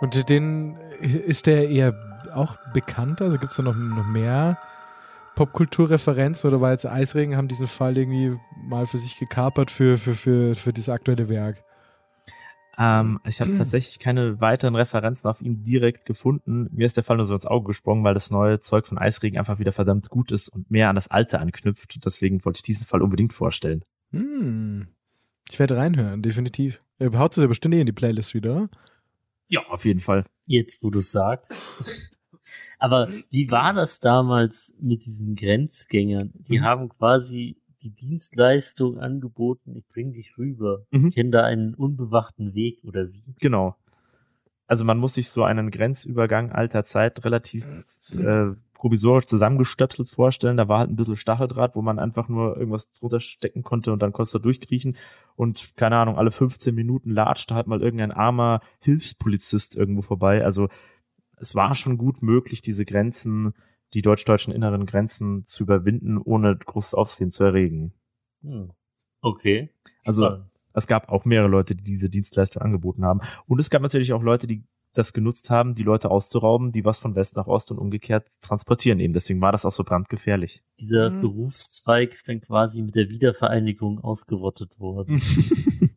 [0.01, 1.95] Und den ist der eher
[2.35, 3.23] auch bekannt?
[3.23, 4.59] Also gibt es da noch, noch mehr
[5.41, 10.13] Popkulturreferenzen oder war jetzt Eisregen haben diesen Fall irgendwie mal für sich gekapert für, für,
[10.13, 11.65] für, für dieses aktuelle Werk?
[12.77, 16.69] Ähm, ich habe tatsächlich keine weiteren Referenzen auf ihn direkt gefunden.
[16.73, 19.39] Mir ist der Fall nur so ins Auge gesprungen, weil das neue Zeug von Eisregen
[19.39, 22.05] einfach wieder verdammt gut ist und mehr an das alte anknüpft.
[22.05, 23.83] Deswegen wollte ich diesen Fall unbedingt vorstellen.
[24.11, 24.89] Hm.
[25.51, 26.83] Ich werde reinhören, definitiv.
[27.03, 28.69] Haut es ja bestimmt eh in die Playlist wieder, oder?
[29.49, 30.27] Ja, auf jeden Fall.
[30.45, 31.57] Jetzt, wo du sagst.
[32.79, 36.33] Aber wie war das damals mit diesen Grenzgängern?
[36.49, 36.65] Die Mhm.
[36.65, 40.83] haben quasi die Dienstleistung angeboten, ich bring dich rüber.
[40.91, 41.09] Mhm.
[41.09, 43.23] Ich kenne da einen unbewachten Weg oder wie?
[43.41, 43.77] Genau.
[44.67, 47.67] Also man muss sich so einen Grenzübergang alter Zeit relativ
[48.17, 50.57] äh, provisorisch zusammengestöpselt vorstellen.
[50.57, 54.01] Da war halt ein bisschen Stacheldraht, wo man einfach nur irgendwas drunter stecken konnte und
[54.01, 54.97] dann konntest du durchkriechen.
[55.35, 60.45] Und keine Ahnung, alle 15 Minuten latschte halt mal irgendein armer Hilfspolizist irgendwo vorbei.
[60.45, 60.69] Also
[61.41, 63.55] es war schon gut möglich, diese Grenzen,
[63.95, 67.93] die deutsch-deutschen inneren Grenzen zu überwinden, ohne großes Aufsehen zu erregen.
[68.43, 68.71] Hm.
[69.23, 69.71] Okay.
[70.05, 70.51] Also Spannend.
[70.75, 73.21] es gab auch mehrere Leute, die diese Dienstleistung angeboten haben.
[73.47, 76.99] Und es gab natürlich auch Leute, die das genutzt haben, die Leute auszurauben, die was
[76.99, 79.13] von West nach Ost und umgekehrt transportieren eben.
[79.13, 80.65] Deswegen war das auch so brandgefährlich.
[80.81, 81.21] Dieser Mhm.
[81.21, 85.21] Berufszweig ist dann quasi mit der Wiedervereinigung ausgerottet worden.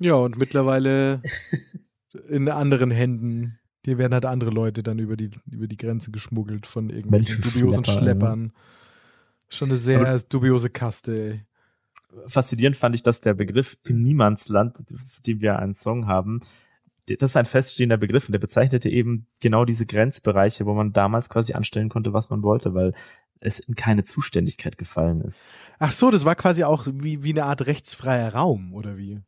[0.00, 1.22] Ja, und mittlerweile
[2.28, 3.58] in anderen Händen.
[3.84, 7.84] Hier werden halt andere Leute dann über die, über die Grenze geschmuggelt von irgendwelchen dubiosen
[7.84, 8.52] Schleppern.
[9.48, 11.44] Schon eine sehr dubiose Kaste, ey.
[12.26, 14.76] Faszinierend fand ich, dass der Begriff in Niemandsland,
[15.26, 16.42] den wir einen Song haben,
[17.06, 21.30] das ist ein feststehender Begriff und der bezeichnete eben genau diese Grenzbereiche, wo man damals
[21.30, 22.94] quasi anstellen konnte, was man wollte, weil
[23.40, 25.48] es in keine Zuständigkeit gefallen ist.
[25.78, 29.20] Ach so, das war quasi auch wie, wie eine Art rechtsfreier Raum, oder wie?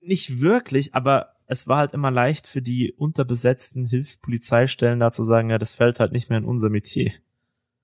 [0.00, 5.50] nicht wirklich, aber es war halt immer leicht für die unterbesetzten Hilfspolizeistellen da zu sagen,
[5.50, 7.10] ja, das fällt halt nicht mehr in unser Metier.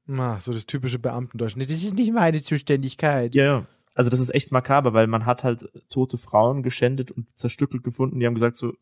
[0.09, 1.57] Ah, so das typische Beamtendeutsch.
[1.57, 3.35] Nee, Das ist nicht meine Zuständigkeit.
[3.35, 3.67] Ja, ja.
[3.95, 8.21] Also das ist echt makaber, weil man hat halt tote Frauen geschändet und zerstückelt gefunden.
[8.21, 8.75] Die haben gesagt so,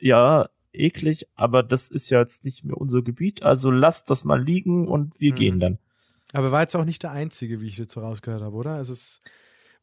[0.00, 4.42] ja, eklig, aber das ist ja jetzt nicht mehr unser Gebiet, also lasst das mal
[4.42, 5.36] liegen und wir Mhm.
[5.36, 5.78] gehen dann.
[6.32, 8.72] Aber war jetzt auch nicht der Einzige, wie ich jetzt so rausgehört habe, oder?
[8.74, 9.20] Also es,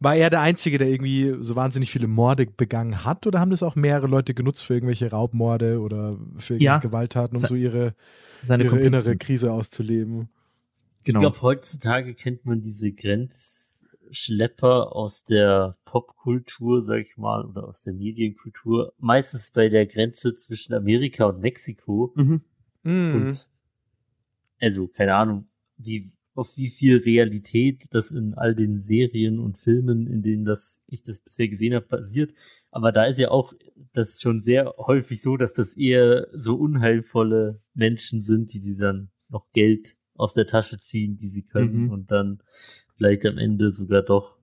[0.04, 3.62] War er der Einzige, der irgendwie so wahnsinnig viele Morde begangen hat oder haben das
[3.64, 6.78] auch mehrere Leute genutzt für irgendwelche Raubmorde oder für irgendwelche Ja.
[6.80, 7.93] Gewalttaten, um Se- so ihre,
[8.41, 9.16] Seine ihre innere.
[9.18, 10.30] Krise auszuleben?
[11.04, 11.20] Genau.
[11.20, 17.84] Ich glaube, heutzutage kennt man diese Grenzschlepper aus der Popkultur, sag ich mal, oder aus
[17.84, 18.93] der Medienkultur.
[18.97, 22.12] Meistens bei der Grenze zwischen Amerika und Mexiko.
[22.16, 22.41] mhm.
[22.84, 23.14] Mhm.
[23.16, 23.49] Und
[24.60, 25.47] also, keine Ahnung,
[25.78, 26.12] wie,
[26.42, 31.04] auf wie viel Realität das in all den Serien und Filmen, in denen das, ich
[31.04, 32.34] das bisher gesehen habe, basiert.
[32.72, 33.54] Aber da ist ja auch
[33.94, 39.12] das schon sehr häufig so, dass das eher so unheilvolle Menschen sind, die die dann
[39.30, 41.89] noch Geld aus der Tasche ziehen, die sie können Mhm.
[41.92, 42.42] und dann
[42.96, 44.36] vielleicht am Ende sogar doch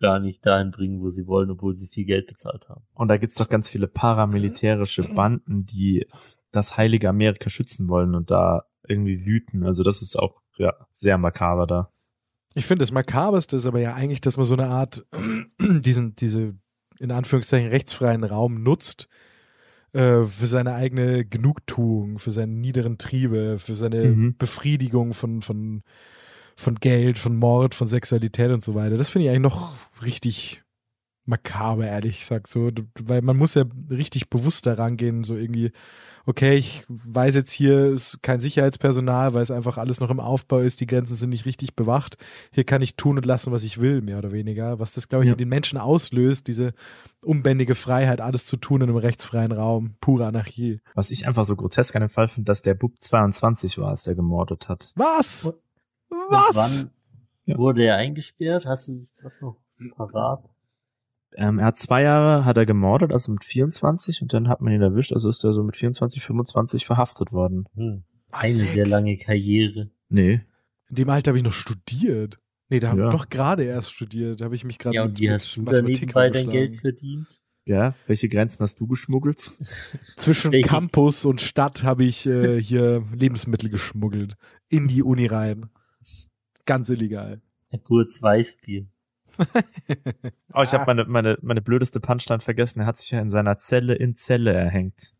[0.00, 2.82] gar nicht dahin bringen, wo sie wollen, obwohl sie viel Geld bezahlt haben.
[2.94, 6.06] Und da gibt's doch ganz viele paramilitärische Banden, die
[6.50, 9.64] das heilige Amerika schützen wollen und da irgendwie wüten.
[9.64, 11.88] Also das ist auch ja sehr makaber da.
[12.54, 15.06] Ich finde, das Makaberste ist aber ja eigentlich, dass man so eine Art,
[15.60, 16.54] diesen, diese,
[16.98, 19.08] in Anführungszeichen, rechtsfreien Raum nutzt
[19.92, 24.36] äh, für seine eigene Genugtuung, für seine niederen Triebe, für seine Mhm.
[24.36, 25.82] Befriedigung von, von,
[26.56, 28.96] von Geld, von Mord, von Sexualität und so weiter.
[28.96, 30.61] Das finde ich eigentlich noch richtig
[31.24, 32.70] makaber, ehrlich gesagt, so,
[33.00, 35.70] weil man muss ja richtig bewusst daran gehen, so irgendwie,
[36.26, 40.58] okay, ich weiß jetzt hier ist kein Sicherheitspersonal, weil es einfach alles noch im Aufbau
[40.58, 42.16] ist, die Grenzen sind nicht richtig bewacht.
[42.52, 44.78] Hier kann ich tun und lassen, was ich will, mehr oder weniger.
[44.80, 45.32] Was das, glaube ich, Ja.
[45.34, 46.72] in den Menschen auslöst, diese
[47.24, 50.80] unbändige Freiheit, alles zu tun in einem rechtsfreien Raum, pure Anarchie.
[50.94, 54.02] Was ich einfach so grotesk an dem Fall finde, dass der Bub 22 war, als
[54.02, 54.92] der gemordet hat.
[54.96, 55.44] Was?
[56.08, 56.48] Was?
[56.50, 56.90] Und wann
[57.46, 57.58] Ja.
[57.58, 58.66] wurde er eingesperrt?
[58.66, 59.56] Hast du das gerade noch
[59.96, 60.44] parat?
[61.36, 64.72] Ähm, er hat zwei Jahre hat er gemordet, also mit 24 und dann hat man
[64.72, 67.66] ihn erwischt, also ist er so mit 24, 25 verhaftet worden.
[67.74, 68.02] Hm.
[68.30, 69.90] Eine sehr lange Karriere.
[70.08, 70.40] Nee.
[70.88, 72.38] In dem Alter habe ich noch studiert.
[72.68, 73.06] Nee, da habe Ja.
[73.08, 74.40] ich doch gerade erst studiert.
[74.40, 76.50] Da habe ich mich gerade Ja, mit, und mit hast da Mathematik nebenbei dein.
[76.50, 77.40] Geld verdient?
[77.64, 79.50] Ja, welche Grenzen hast du geschmuggelt?
[80.16, 84.36] Zwischen Welche- Campus und Stadt habe ich äh, hier Lebensmittel geschmuggelt.
[84.68, 85.66] In die Uni rein.
[86.64, 87.40] Ganz illegal.
[87.70, 88.86] Ja, kurz Weißbier.
[90.54, 92.80] Oh, ich habe meine, meine, meine blödeste Punchline vergessen.
[92.80, 95.14] Er hat sich ja in seiner Zelle in Zelle erhängt.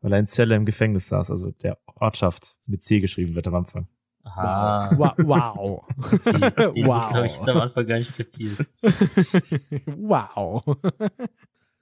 [0.00, 3.56] Weil er in Zelle im Gefängnis saß, also der Ortschaft mit C geschrieben wird am
[3.56, 3.88] Anfang.
[4.22, 4.90] Aha.
[4.96, 5.14] Wow.
[5.18, 5.84] wow.
[6.26, 6.30] Die,
[6.80, 7.12] den Wow.
[7.12, 8.66] Habe ich jetzt am Anfang gar nicht kapiert.
[9.86, 10.62] wow.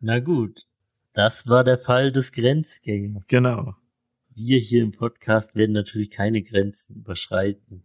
[0.01, 0.66] Na gut.
[1.12, 3.26] Das war der Fall des Grenzgängers.
[3.29, 3.74] Genau.
[4.35, 7.83] Wir hier im Podcast werden natürlich keine Grenzen überschreiten.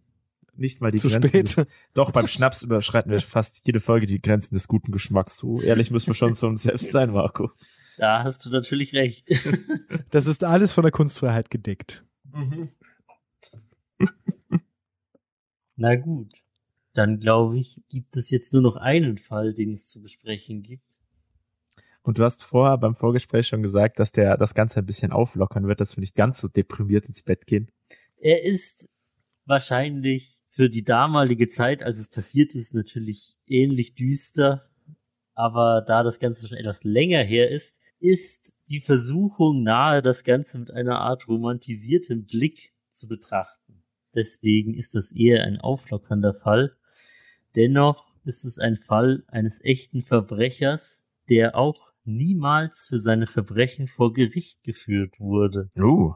[0.55, 1.57] Nicht mal die Zu Grenzen spät.
[1.57, 5.37] Des, doch, beim Schnaps überschreiten wir fast jede Folge die Grenzen des guten Geschmacks.
[5.37, 7.51] So ehrlich müssen wir schon zu uns selbst sein, Marco.
[7.97, 9.27] Da hast du natürlich recht.
[10.11, 12.03] Das ist alles von der Kunstfreiheit gedeckt.
[15.75, 16.31] Na gut.
[16.93, 21.01] Dann glaube ich, gibt es jetzt nur noch einen Fall, den es zu besprechen gibt.
[22.03, 25.67] Und du hast vorher beim Vorgespräch schon gesagt, dass der das Ganze ein bisschen auflockern
[25.67, 27.71] wird, dass wir nicht ganz so deprimiert ins Bett gehen.
[28.17, 28.91] Er ist
[29.45, 34.69] wahrscheinlich für die damalige Zeit, als es passiert ist, natürlich ähnlich düster.
[35.33, 40.59] Aber da das Ganze schon etwas länger her ist, ist die Versuchung nahe, das Ganze
[40.59, 43.81] mit einer Art romantisiertem Blick zu betrachten.
[44.13, 46.77] Deswegen ist das eher ein auflockernder Fall.
[47.55, 54.13] Dennoch ist es ein Fall eines echten Verbrechers, der auch niemals für seine Verbrechen vor
[54.13, 55.71] Gericht geführt wurde.
[55.75, 56.13] Oh.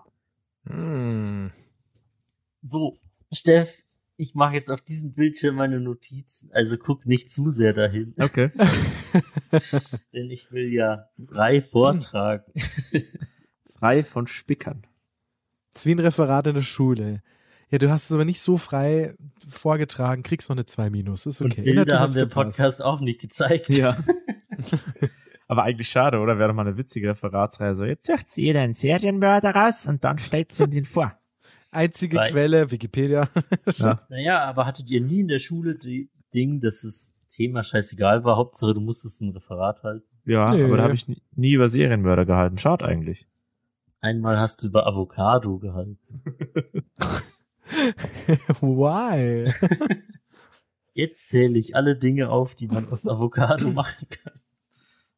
[0.67, 1.51] Hm.
[2.61, 2.99] So,
[3.31, 3.81] Steff,
[4.17, 8.49] ich mache jetzt auf diesem Bildschirm meine Notizen, also guck nicht zu sehr dahin, Okay.
[10.13, 12.43] denn ich will ja frei vortragen.
[13.79, 14.87] Frei von Spickern.
[15.71, 17.21] Das ist wie ein Referat in der Schule.
[17.69, 19.13] Ja, du hast es aber nicht so frei
[19.47, 21.27] vorgetragen, kriegst noch eine 2 minus.
[21.27, 21.61] Ist Und okay.
[21.61, 22.57] Bilder Inhaltlich haben wir im gepasst.
[22.57, 23.69] Podcast auch nicht gezeigt.
[23.69, 23.95] Ja.
[25.47, 26.39] Aber eigentlich schade, oder?
[26.39, 27.75] Wäre doch mal eine witzige Referatsreihe.
[27.75, 31.17] So, jetzt Sucht sie jeder einen Serienmörder raus und dann stellt sie uns ihn vor.
[31.77, 33.29] Einzige Weil- Quelle, Wikipedia.
[33.77, 34.01] Ja.
[34.09, 38.35] Naja, aber hattet ihr nie in der Schule die Ding, dass das Thema scheißegal war,
[38.37, 40.05] Hauptsache du musstest ein Referat halten?
[40.25, 40.65] Ja, Nö.
[40.65, 42.57] aber da habe ich nie, nie über Serienmörder gehalten.
[42.57, 43.27] Schade eigentlich.
[44.01, 45.97] Einmal hast du über Avocado gehalten.
[48.61, 49.53] Why?
[50.93, 54.33] Jetzt zähle ich alle Dinge auf, die man aus Avocado machen kann.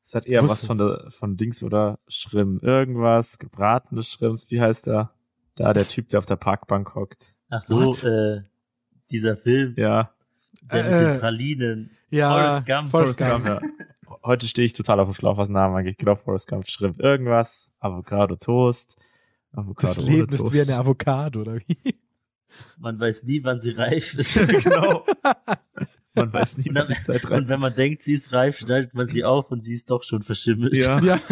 [0.04, 2.60] Es hat eher Wusste- was von der von Dings oder Schrimm.
[2.62, 5.12] Irgendwas, gebratene Schrimms, wie heißt der?
[5.56, 7.36] Da, der Typ, der auf der Parkbank hockt.
[7.50, 8.42] Ach so, äh,
[9.12, 10.14] dieser Film, Ja,
[10.72, 11.92] der mit Äh, den Pralinen.
[12.10, 12.90] Ja, Forrest Gump.
[12.90, 13.46] Forrest Gump.
[13.46, 13.86] Gump, ja.
[14.24, 15.98] Heute stehe ich total auf dem Schlauch, was Namen angeht.
[15.98, 18.98] Genau, Forrest Gump, Schrimm, irgendwas, Avocado Toast,
[19.52, 21.96] Avocado Das Leben ist wie eine Avocado, oder wie?
[22.78, 24.36] Man weiß nie, wann sie reif ist.
[24.64, 25.06] genau.
[26.16, 28.58] Man weiß nie, Und, wann die Zeit rein und wenn man denkt, sie ist reif,
[28.58, 30.74] schneidet man sie auf und sie ist doch schon verschimmelt.
[30.76, 30.88] ist.
[30.88, 31.00] Ja.
[31.00, 31.20] Ja.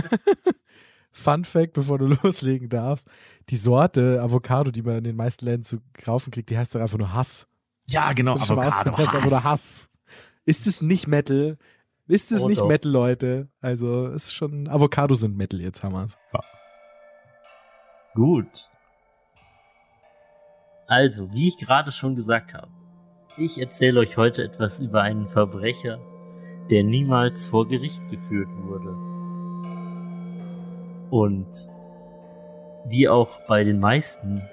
[1.17, 3.09] Fun Fact, bevor du loslegen darfst:
[3.49, 6.81] Die Sorte Avocado, die man in den meisten Läden zu kaufen kriegt, die heißt doch
[6.81, 7.47] einfach nur Hass.
[7.87, 8.35] ja, genau.
[8.35, 9.89] Das Avocado einfach nur Hass.
[10.45, 11.57] Ist es nicht Metal?
[12.07, 12.67] Ist es Oh, nicht doch.
[12.69, 13.49] Metal, Leute?
[13.59, 14.69] Also, es ist schon.
[14.69, 16.17] Avocado sind Metal, jetzt haben wir's.
[18.15, 18.69] Gut.
[20.87, 22.69] Also, wie ich gerade schon gesagt habe,
[23.35, 25.99] ich erzähle euch heute etwas über einen Verbrecher,
[26.71, 28.95] der niemals vor Gericht geführt wurde.
[31.09, 31.69] Und
[32.85, 34.43] wie auch bei den meisten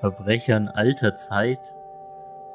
[0.00, 1.74] Verbrechern alter Zeit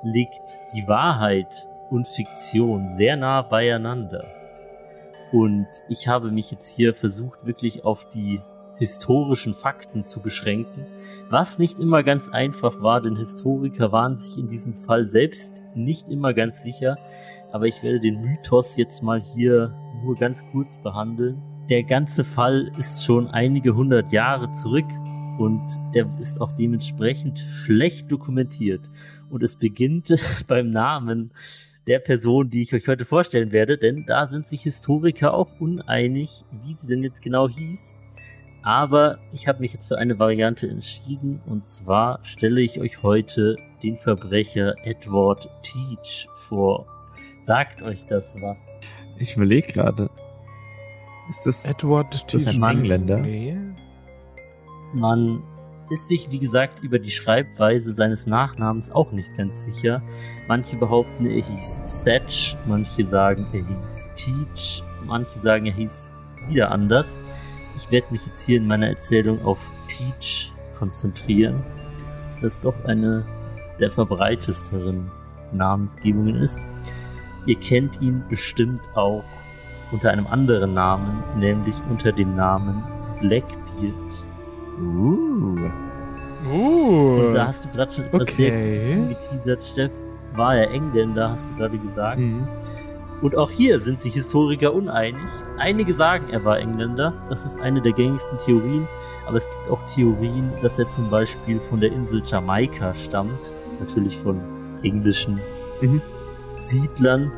[0.03, 4.25] liegt die Wahrheit und Fiktion sehr nah beieinander.
[5.31, 8.41] Und ich habe mich jetzt hier versucht, wirklich auf die
[8.77, 10.85] historischen Fakten zu beschränken,
[11.29, 16.09] was nicht immer ganz einfach war, denn Historiker waren sich in diesem Fall selbst nicht
[16.09, 16.97] immer ganz sicher,
[17.51, 19.73] aber ich werde den Mythos jetzt mal hier
[20.03, 21.41] nur ganz kurz behandeln.
[21.69, 24.85] Der ganze Fall ist schon einige hundert Jahre zurück
[25.37, 25.61] und
[25.91, 28.89] er ist auch dementsprechend schlecht dokumentiert
[29.29, 30.15] und es beginnt
[30.47, 31.31] beim Namen
[31.85, 36.45] der Person, die ich euch heute vorstellen werde, denn da sind sich Historiker auch uneinig,
[36.63, 37.97] wie sie denn jetzt genau hieß.
[38.63, 43.57] Aber ich habe mich jetzt für eine Variante entschieden und zwar stelle ich euch heute
[43.83, 46.87] den Verbrecher Edward Teach vor.
[47.41, 48.57] Sagt euch das was?
[49.19, 50.09] Ich überlege gerade.
[51.29, 51.65] Ist das.
[51.65, 53.17] Edward Ist das ein Teach- Engländer?
[53.17, 53.57] Nee.
[54.93, 55.43] Man
[55.89, 60.01] ist sich, wie gesagt, über die Schreibweise seines Nachnamens auch nicht ganz sicher.
[60.47, 66.13] Manche behaupten, er hieß Thatch, manche sagen, er hieß Teach, manche sagen, er hieß
[66.49, 67.21] wieder anders.
[67.75, 71.63] Ich werde mich jetzt hier in meiner Erzählung auf Teach konzentrieren,
[72.41, 73.25] das doch eine
[73.79, 75.11] der verbreitesteren
[75.53, 76.65] Namensgebungen ist.
[77.45, 79.23] Ihr kennt ihn bestimmt auch
[79.91, 82.83] unter einem anderen Namen, nämlich unter dem Namen
[83.21, 84.23] Blackbeard.
[84.79, 85.55] Uh.
[86.49, 87.47] Und da Uh.
[87.47, 88.33] hast du gerade schon etwas okay.
[88.33, 88.87] sehr Gutes
[89.33, 89.91] angeteasert, Steff.
[90.35, 92.19] War ja Engländer, hast du gerade gesagt.
[92.19, 92.47] Mhm.
[93.23, 95.23] Und auch hier sind sich Historiker uneinig.
[95.57, 97.13] Einige sagen, er war Engländer.
[97.29, 98.87] Das ist eine der gängigsten Theorien.
[99.27, 103.51] Aber es gibt auch Theorien, dass er zum Beispiel von der Insel Jamaika stammt.
[103.79, 104.39] Natürlich von
[104.83, 105.39] englischen
[105.81, 106.01] Mhm.
[106.59, 107.31] Siedlern,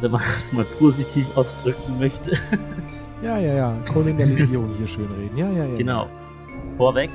[0.00, 2.32] wenn man das mal positiv ausdrücken möchte.
[3.22, 3.76] Ja, ja, ja.
[3.92, 5.36] Kolonialisierung hier schön reden.
[5.36, 5.76] Ja, ja, ja.
[5.76, 6.08] Genau.
[6.76, 7.10] Vorweg,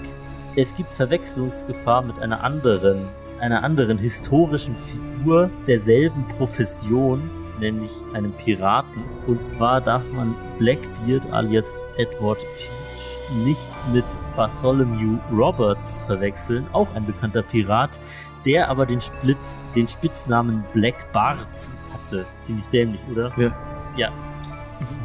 [0.55, 3.07] es gibt Verwechslungsgefahr mit einer anderen,
[3.39, 7.29] einer anderen historischen Figur derselben Profession,
[7.59, 9.03] nämlich einem Piraten.
[9.27, 14.05] Und zwar darf man Blackbeard alias Edward Teach nicht mit
[14.35, 17.99] Bartholomew Roberts verwechseln, auch ein bekannter Pirat,
[18.45, 21.71] der aber den, Splitz, den Spitznamen Black Bart
[22.03, 22.25] hatte.
[22.41, 23.35] Ziemlich dämlich, oder?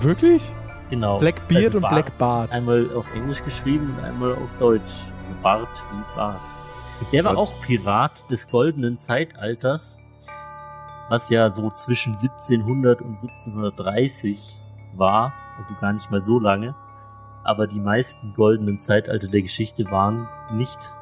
[0.00, 0.52] Wirklich?
[0.90, 1.18] Genau.
[1.18, 1.88] Blackbeard Also und.
[1.88, 2.52] Black Bart.
[2.52, 5.12] Einmal auf Englisch geschrieben und einmal auf Deutsch.
[5.20, 6.40] Also Bart wie Bart.
[7.12, 9.98] Der war auch Pirat des goldenen Zeitalters,
[11.08, 14.58] was ja so zwischen 1700 und 1730
[14.96, 16.74] war, also gar nicht mal so lange.
[17.44, 20.92] Aber die meisten goldenen Zeitalter der Geschichte waren nicht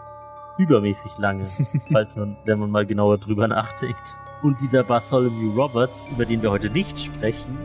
[0.58, 1.44] übermäßig lange,
[1.92, 4.16] falls man, wenn man mal genauer drüber nachdenkt.
[4.42, 7.56] Und dieser Bartholomew Roberts, über den wir heute nicht sprechen,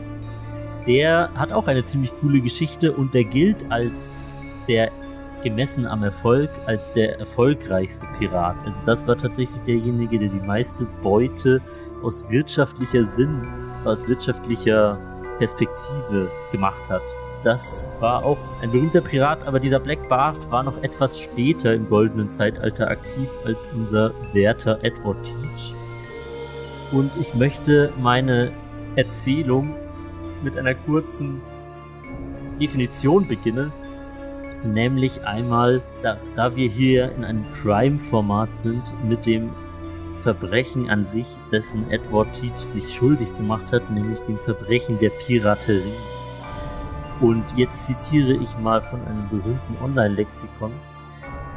[0.86, 4.36] der hat auch eine ziemlich coole Geschichte und der gilt als
[4.68, 4.90] der
[5.42, 8.56] gemessen am Erfolg als der erfolgreichste Pirat.
[8.64, 11.60] Also das war tatsächlich derjenige, der die meiste Beute
[12.02, 13.46] aus wirtschaftlicher Sinn,
[13.84, 14.98] aus wirtschaftlicher
[15.38, 17.02] Perspektive gemacht hat.
[17.42, 21.88] Das war auch ein berühmter Pirat, aber dieser Black Bart war noch etwas später im
[21.88, 25.74] goldenen Zeitalter aktiv als unser Wärter Edward Teach.
[26.92, 28.52] Und ich möchte meine
[28.96, 29.74] Erzählung
[30.42, 31.40] mit einer kurzen
[32.60, 33.72] Definition beginnen.
[34.62, 39.50] Nämlich einmal, da, da wir hier in einem Crime-Format sind, mit dem
[40.20, 45.94] Verbrechen an sich, dessen Edward Teach sich schuldig gemacht hat, nämlich dem Verbrechen der Piraterie.
[47.20, 50.72] Und jetzt zitiere ich mal von einem berühmten Online-Lexikon.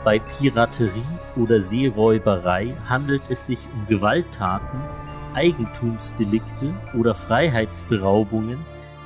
[0.03, 0.89] Bei Piraterie
[1.35, 4.79] oder Seeräuberei handelt es sich um Gewalttaten,
[5.35, 8.57] Eigentumsdelikte oder Freiheitsberaubungen,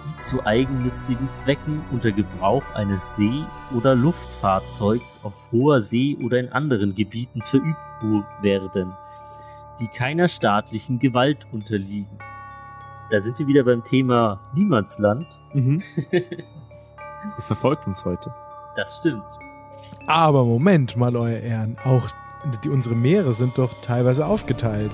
[0.06, 3.43] die zu eigennützigen Zwecken unter Gebrauch eines See-
[3.76, 7.77] oder Luftfahrzeugs auf hoher See oder in anderen Gebieten verübt
[8.41, 8.93] werden,
[9.81, 12.19] die keiner staatlichen Gewalt unterliegen.
[13.10, 15.27] Da sind wir wieder beim Thema Niemandsland.
[15.53, 15.81] Mhm.
[17.35, 18.34] Das verfolgt uns heute.
[18.77, 19.26] Das stimmt.
[20.07, 21.77] Aber Moment mal, euer Ehren.
[21.84, 22.10] Auch
[22.64, 24.91] die, unsere Meere sind doch teilweise aufgeteilt.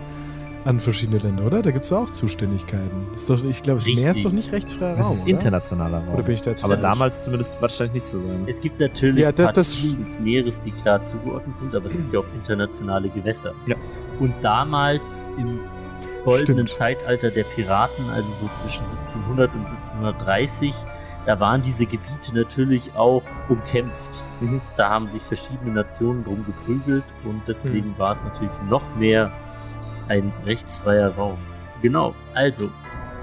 [0.66, 1.62] An verschiedene Länder, oder?
[1.62, 3.08] Da gibt es auch Zuständigkeiten.
[3.16, 5.14] Ist doch, ich glaube, das Meer ist doch nicht rechtsfreier Das Raum.
[5.14, 5.30] ist oder?
[5.30, 6.14] internationaler Raum.
[6.16, 8.44] Oder bin ich da jetzt Aber damals zumindest wahrscheinlich nicht so sein.
[8.48, 11.94] Es gibt natürlich Ja, das- das- Partien des Meeres, die klar zugeordnet sind, aber es
[11.94, 13.54] gibt ja auch internationale Gewässer.
[13.68, 13.76] Ja.
[14.20, 15.02] Und damals
[15.38, 15.60] im
[16.24, 16.78] goldenen Stimmt.
[16.80, 20.74] Zeitalter der Piraten, also so zwischen 1700 und 1730,
[21.28, 24.26] da waren diese Gebiete natürlich auch umkämpft.
[24.42, 24.62] Mhm.
[24.78, 29.32] Da haben sich verschiedene Nationen drum geprügelt und deswegen war es natürlich noch mehr
[30.08, 31.38] ein rechtsfreier Raum.
[31.82, 32.70] Genau, also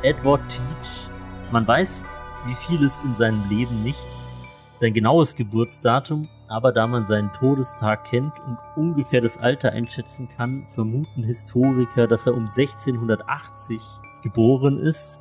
[0.02, 1.10] Edward Teach,
[1.50, 2.06] man weiß,
[2.46, 4.09] wie vieles in seinem Leben nicht,
[4.78, 10.66] sein genaues Geburtsdatum, aber da man seinen Todestag kennt und ungefähr das Alter einschätzen kann,
[10.68, 13.80] vermuten Historiker, dass er um 1680
[14.22, 15.20] geboren ist.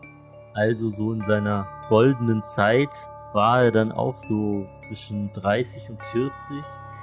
[0.53, 2.89] Also so in seiner goldenen Zeit
[3.33, 6.57] war er dann auch so zwischen 30 und 40.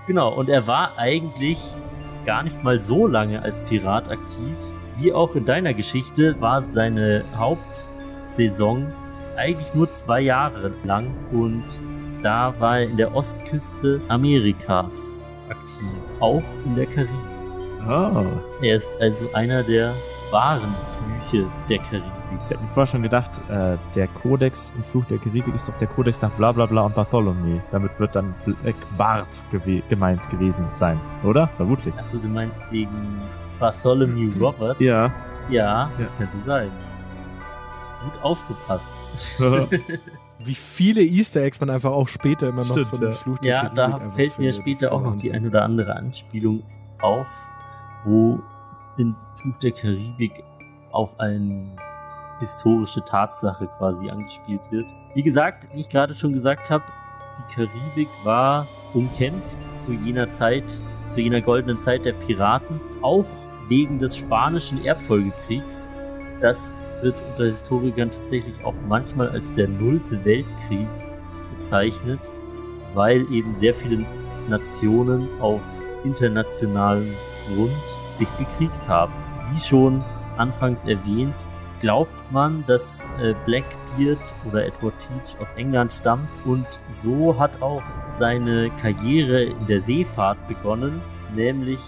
[0.06, 1.58] Genau, und er war eigentlich
[2.28, 4.54] gar nicht mal so lange als Pirat aktiv.
[4.98, 8.92] Wie auch in deiner Geschichte war seine Hauptsaison
[9.38, 11.64] eigentlich nur zwei Jahre lang und
[12.22, 17.16] da war er in der Ostküste Amerikas aktiv, auch in der Karibik.
[17.88, 18.26] Oh.
[18.60, 19.94] Er ist also einer der
[20.30, 22.17] wahren Flüche der Karibik.
[22.46, 25.76] Ich hab mir vorher schon gedacht, äh, der Kodex im Fluch der Karibik ist doch
[25.76, 27.60] der Kodex nach bla bla bla und Bartholomew.
[27.70, 31.48] Damit wird dann Black Bart gewe gemeint gewesen sein, oder?
[31.56, 31.98] Vermutlich.
[31.98, 33.20] Achso, du meinst wegen
[33.58, 34.80] Bartholomew Roberts?
[34.80, 35.12] Ja.
[35.50, 36.70] Ja, das könnte sein.
[38.02, 38.94] Gut aufgepasst.
[40.40, 43.06] Wie viele Easter Eggs man einfach auch später immer noch Stimmt, von ja.
[43.06, 45.62] dem Fluch der Ja, Karibik da einfach fällt mir später auch noch die ein oder
[45.64, 46.62] andere Anspielung
[47.00, 47.48] auf,
[48.04, 48.38] wo
[48.98, 50.44] in Fluch der Karibik
[50.92, 51.66] auf eine
[52.38, 54.86] historische Tatsache quasi angespielt wird.
[55.14, 56.84] Wie gesagt, wie ich gerade schon gesagt habe,
[57.38, 63.26] die Karibik war umkämpft zu jener Zeit, zu jener goldenen Zeit der Piraten, auch
[63.68, 65.92] wegen des spanischen Erbfolgekriegs.
[66.40, 70.88] Das wird unter Historikern tatsächlich auch manchmal als der nullte Weltkrieg
[71.56, 72.20] bezeichnet,
[72.94, 74.04] weil eben sehr viele
[74.48, 75.62] Nationen auf
[76.04, 77.12] internationalem
[77.48, 77.72] Grund
[78.16, 79.12] sich bekriegt haben.
[79.52, 80.04] Wie schon
[80.36, 81.34] anfangs erwähnt,
[81.80, 87.82] glaubt man, dass äh, Blackbeard oder Edward Teach aus England stammt und so hat auch
[88.18, 91.00] seine Karriere in der Seefahrt begonnen,
[91.34, 91.80] nämlich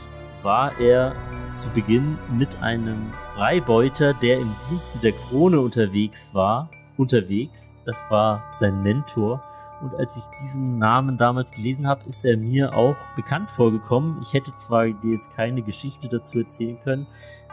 [0.42, 1.14] war er
[1.52, 7.76] zu Beginn mit einem Freibeuter, der im Dienste der Krone unterwegs war, unterwegs.
[7.84, 9.42] Das war sein Mentor.
[9.80, 14.18] Und als ich diesen Namen damals gelesen habe, ist er mir auch bekannt vorgekommen.
[14.20, 17.06] Ich hätte zwar jetzt keine Geschichte dazu erzählen können,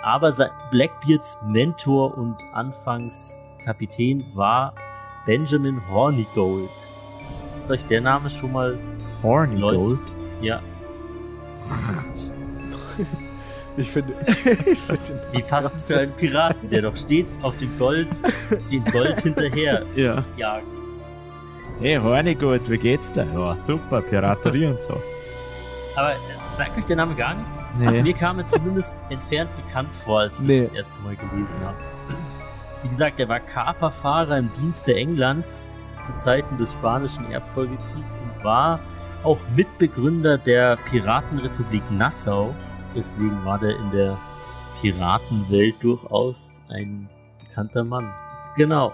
[0.03, 0.31] aber
[0.71, 4.73] Blackbeards Mentor und anfangs Kapitän war
[5.25, 6.69] Benjamin Hornigold.
[7.57, 8.77] Ist euch der Name schon mal
[9.23, 9.77] Horny Läuft.
[9.77, 9.99] Gold.
[10.41, 10.59] ja
[13.77, 14.15] Ich finde.
[14.27, 18.07] ich finde wie passend für einen Piraten, der doch stets auf dem Gold,
[18.71, 20.23] den Gold hinterher Ja.
[20.35, 20.65] jagt.
[21.79, 23.27] Hey, Horny Gold, wie geht's dir?
[23.35, 24.99] Ja, super, Piraterie und so.
[25.95, 26.13] Aber
[26.57, 27.67] sagt euch der Name gar nichts?
[27.79, 28.01] Nee.
[28.01, 30.59] Mir kam er zumindest entfernt bekannt vor, als ich Nee.
[30.61, 31.77] das, das erste Mal gelesen habe.
[32.83, 35.73] Wie gesagt, er war Kaperfahrer im Dienste Englands
[36.03, 38.79] zu Zeiten des Spanischen Erbfolgekriegs und war
[39.23, 42.53] auch Mitbegründer der Piratenrepublik Nassau.
[42.95, 44.17] Deswegen war der in der
[44.79, 47.09] Piratenwelt durchaus ein
[47.43, 48.11] bekannter Mann.
[48.55, 48.93] Genau.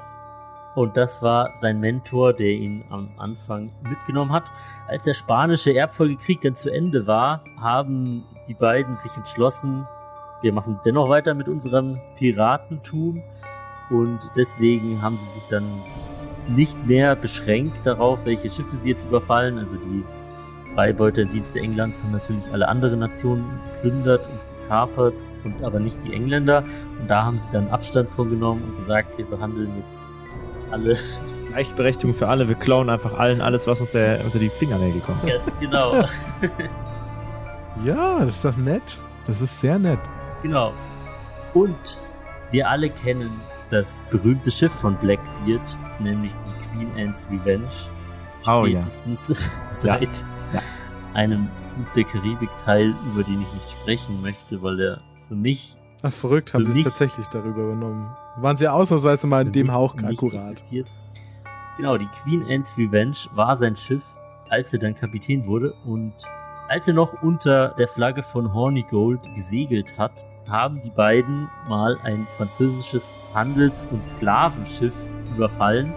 [0.75, 4.51] Und das war sein Mentor, der ihn am Anfang mitgenommen hat.
[4.87, 9.87] Als der spanische Erbfolgekrieg dann zu Ende war, haben die beiden sich entschlossen,
[10.41, 13.23] wir machen dennoch weiter mit unserem Piratentum.
[13.89, 15.63] Und deswegen haben sie sich dann
[16.49, 19.57] nicht mehr beschränkt darauf, welche Schiffe sie jetzt überfallen.
[19.57, 20.03] Also die
[20.73, 23.45] Freibeuter im Dienste Englands haben natürlich alle anderen Nationen
[23.75, 25.13] geplündert und gekapert
[25.43, 26.63] und aber nicht die Engländer.
[26.99, 30.09] Und da haben sie dann Abstand von genommen und gesagt, wir behandeln jetzt
[30.73, 30.97] alle
[31.49, 32.47] Gleichberechtigung für alle.
[32.47, 35.23] Wir klauen einfach allen alles, was uns der, unter die Fingernägel kommt.
[35.25, 35.93] ganz genau.
[37.83, 38.99] Ja, das ist doch nett.
[39.25, 39.99] Das ist sehr nett.
[40.41, 40.73] Genau.
[41.53, 41.99] Und
[42.51, 43.31] wir alle kennen
[43.69, 47.67] das berühmte Schiff von Blackbeard, nämlich die Queen Anne's Revenge.
[48.47, 48.81] Oh ja.
[48.83, 50.61] Spätestens seit Ja.
[51.13, 55.75] einem Flug der Karibik-Teil, über den ich nicht sprechen möchte, weil er für mich
[56.05, 58.09] Ach, verrückt, haben Für sie es tatsächlich darüber übernommen.
[58.35, 60.51] Waren sie ausnahmsweise mal in dem Hauch akkurat.
[60.51, 60.91] existiert.
[61.77, 64.03] Genau, die Queen Anne's Revenge war sein Schiff,
[64.49, 66.13] als er dann Kapitän wurde und
[66.67, 72.27] als er noch unter der Flagge von Hornigold gesegelt hat, haben die beiden mal ein
[72.35, 75.93] französisches Handels- und Sklavenschiff überfallen,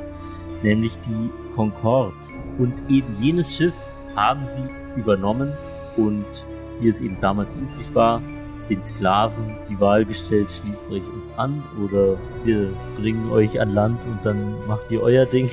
[0.62, 2.14] nämlich die Concorde.
[2.58, 4.68] Und eben jenes Schiff haben sie
[4.98, 5.52] übernommen
[5.96, 6.46] und
[6.80, 8.22] wie es eben damals üblich war,
[8.68, 14.00] den Sklaven die Wahl gestellt, schließt euch uns an oder wir bringen euch an Land
[14.06, 15.50] und dann macht ihr euer Ding.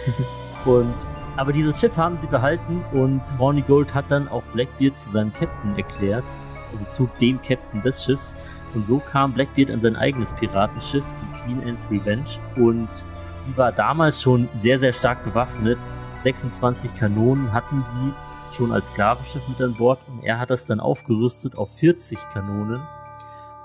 [0.64, 0.94] und
[1.36, 5.32] aber dieses Schiff haben sie behalten und Horny Gold hat dann auch Blackbeard zu seinem
[5.32, 6.24] Captain erklärt,
[6.72, 8.36] also zu dem Captain des Schiffs.
[8.74, 12.38] Und so kam Blackbeard an sein eigenes Piratenschiff, die Queen Anne's Revenge.
[12.56, 12.88] Und
[13.46, 15.78] die war damals schon sehr, sehr stark bewaffnet.
[16.20, 18.12] 26 Kanonen hatten die
[18.54, 22.82] schon als Sklavenschiff mit an Bord und er hat das dann aufgerüstet auf 40 Kanonen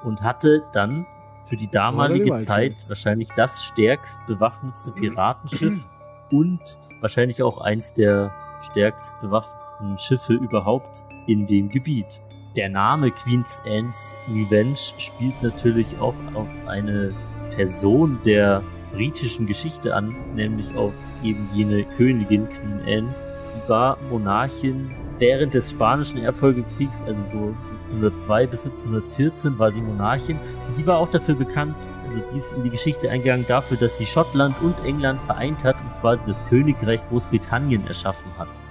[0.03, 1.05] und hatte dann
[1.45, 5.87] für die damalige die Zeit wahrscheinlich das stärkst bewaffnetste Piratenschiff
[6.31, 6.61] und
[7.01, 12.21] wahrscheinlich auch eins der stärkst bewaffnetsten Schiffe überhaupt in dem Gebiet.
[12.55, 17.13] Der Name Queen's Anne's Revenge spielt natürlich auch auf eine
[17.55, 20.93] Person der britischen Geschichte an, nämlich auf
[21.23, 23.26] eben jene Königin Queen Anne.
[23.67, 24.89] War Monarchin
[25.19, 27.37] während des Spanischen Erbfolgekriegs, also so
[27.71, 30.39] 1702 bis 1714 war sie Monarchin.
[30.67, 31.75] Und die war auch dafür bekannt,
[32.07, 35.75] also die ist in die Geschichte eingegangen dafür, dass sie Schottland und England vereint hat
[35.75, 38.61] und quasi das Königreich Großbritannien erschaffen hat,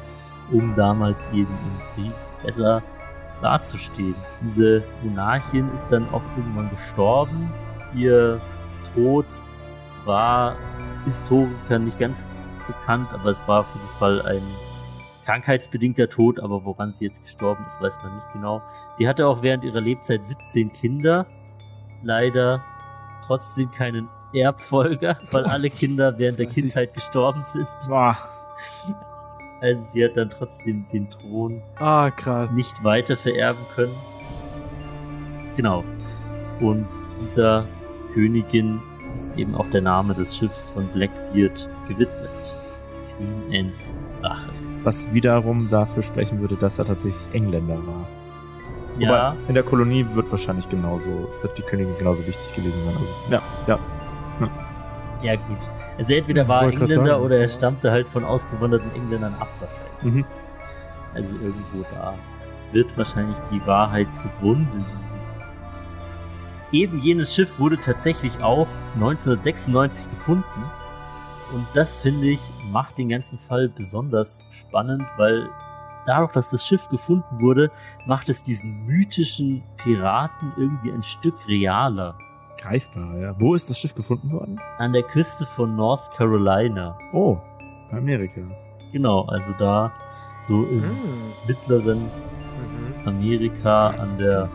[0.52, 2.82] um damals eben im Krieg besser
[3.42, 4.14] dazustehen.
[4.40, 7.52] Diese Monarchin ist dann auch irgendwann gestorben.
[7.94, 8.40] Ihr
[8.94, 9.26] Tod
[10.04, 10.56] war
[11.04, 12.28] Historikern nicht ganz
[12.66, 14.42] bekannt, aber es war auf jeden Fall ein
[15.26, 18.62] krankheitsbedingter Tod, aber woran sie jetzt gestorben ist, weiß man nicht genau.
[18.92, 21.26] Sie hatte auch während ihrer Lebzeit 17 Kinder,
[22.02, 22.62] leider
[23.26, 26.62] trotzdem keinen Erbfolger, weil alle Kinder während der 20.
[26.62, 27.66] Kindheit gestorben sind.
[29.60, 32.10] Also sie hat dann trotzdem den Thron Ah,
[32.52, 33.94] nicht weiter vererben können.
[35.56, 35.82] Genau.
[36.60, 37.66] Und dieser
[38.14, 38.80] Königin
[39.14, 42.58] ist eben auch der Name des Schiffs von Blackbeard gewidmet.
[43.16, 44.65] Queen Anne's Rache.
[44.86, 48.06] Was wiederum dafür sprechen würde, dass er tatsächlich Engländer war.
[49.00, 52.94] Ja, Aber in der Kolonie wird wahrscheinlich genauso, wird die Königin genauso wichtig gewesen sein.
[52.96, 53.78] Also, ja, ja.
[55.22, 55.58] ja gut.
[55.98, 60.14] Also entweder war er Engländer oder er stammte halt von ausgewanderten Engländern ab wahrscheinlich.
[60.14, 60.24] Mhm.
[61.14, 62.14] Also irgendwo da
[62.70, 65.06] wird wahrscheinlich die Wahrheit zugrunde liegen.
[66.70, 70.44] Eben jenes Schiff wurde tatsächlich auch 1996 gefunden.
[71.52, 72.40] Und das finde ich
[72.72, 75.48] macht den ganzen Fall besonders spannend, weil
[76.04, 77.70] dadurch, dass das Schiff gefunden wurde,
[78.06, 82.16] macht es diesen mythischen Piraten irgendwie ein Stück realer.
[82.60, 83.34] Greifbar, ja.
[83.38, 84.58] Wo ist das Schiff gefunden worden?
[84.78, 86.96] An der Küste von North Carolina.
[87.12, 87.38] Oh,
[87.92, 88.40] Amerika.
[88.92, 89.92] Genau, also da
[90.42, 90.96] so im Hm.
[91.46, 93.06] mittleren Mhm.
[93.08, 94.48] Amerika an der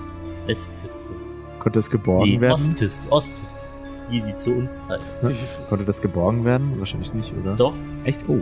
[0.48, 1.12] Westküste.
[1.60, 2.54] Konnte es geborgen Nee, werden?
[2.54, 3.68] Ostküste, Ostküste.
[4.12, 5.04] Die, die zu uns zeigt.
[5.70, 6.74] Konnte das geborgen werden?
[6.80, 7.56] Wahrscheinlich nicht, oder?
[7.56, 7.74] Doch,
[8.04, 8.26] Echt?
[8.28, 8.40] Oh,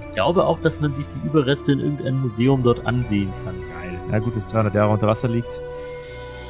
[0.00, 3.54] ich glaube auch, dass man sich die Überreste in irgendeinem Museum dort ansehen kann.
[3.60, 3.98] geil.
[4.10, 5.60] Ja gut, bis 300 Jahre unter Wasser liegt.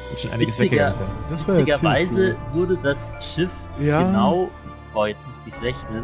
[0.09, 1.05] Wird schon einiges Witziger- sein.
[1.29, 4.01] Das ja Witzigerweise ziemlich wurde das Schiff Ja.
[4.03, 4.49] genau,
[4.93, 6.03] boah, jetzt müsste ich rechnen,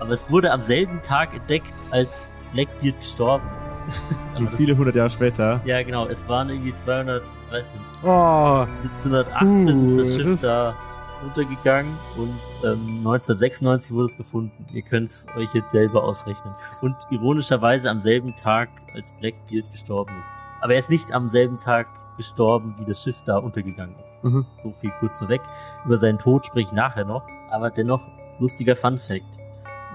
[0.00, 3.44] aber es wurde am selben Tag entdeckt, als Blackbeard gestorben
[3.88, 4.02] ist.
[4.38, 5.60] Das viele hundert Jahre später.
[5.64, 8.08] Ja, genau, es waren irgendwie 200, weiß nicht, cool.
[8.10, 10.74] Oh, 1708 Uh, ist das Schiff das- da
[11.22, 14.66] untergegangen und ähm, 1996 wurde es gefunden.
[14.72, 16.54] Ihr könnt es euch jetzt selber ausrechnen.
[16.82, 20.38] Und ironischerweise am selben Tag, als Blackbeard gestorben ist.
[20.60, 21.86] Aber er ist nicht am selben Tag
[22.16, 24.24] gestorben, wie das Schiff da untergegangen ist.
[24.24, 24.46] Mhm.
[24.62, 25.42] So viel kurz vorweg.
[25.84, 27.26] Über seinen Tod spreche ich nachher noch.
[27.50, 28.00] Aber dennoch
[28.38, 29.24] lustiger Fun Fact.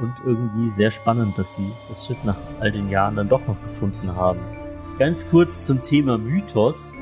[0.01, 3.61] Und irgendwie sehr spannend, dass sie das Schiff nach all den Jahren dann doch noch
[3.63, 4.39] gefunden haben.
[4.97, 6.97] Ganz kurz zum Thema Mythos,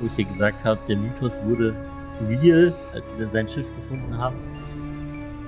[0.00, 1.74] wo ich ja gesagt habe, der Mythos wurde
[2.28, 4.36] real, als sie dann sein Schiff gefunden haben.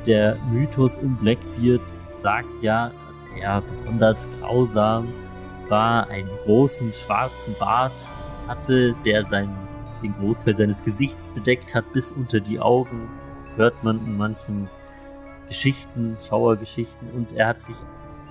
[0.06, 1.82] Der Mythos um Blackbeard
[2.14, 5.08] sagt ja, dass er besonders grausam
[5.68, 8.12] war, einen großen schwarzen Bart
[8.48, 9.56] hatte, der seinen,
[10.02, 13.08] den Großteil seines Gesichts bedeckt hat, bis unter die Augen,
[13.56, 14.68] hört man in manchen
[15.48, 17.76] Geschichten, Schauergeschichten, und er hat sich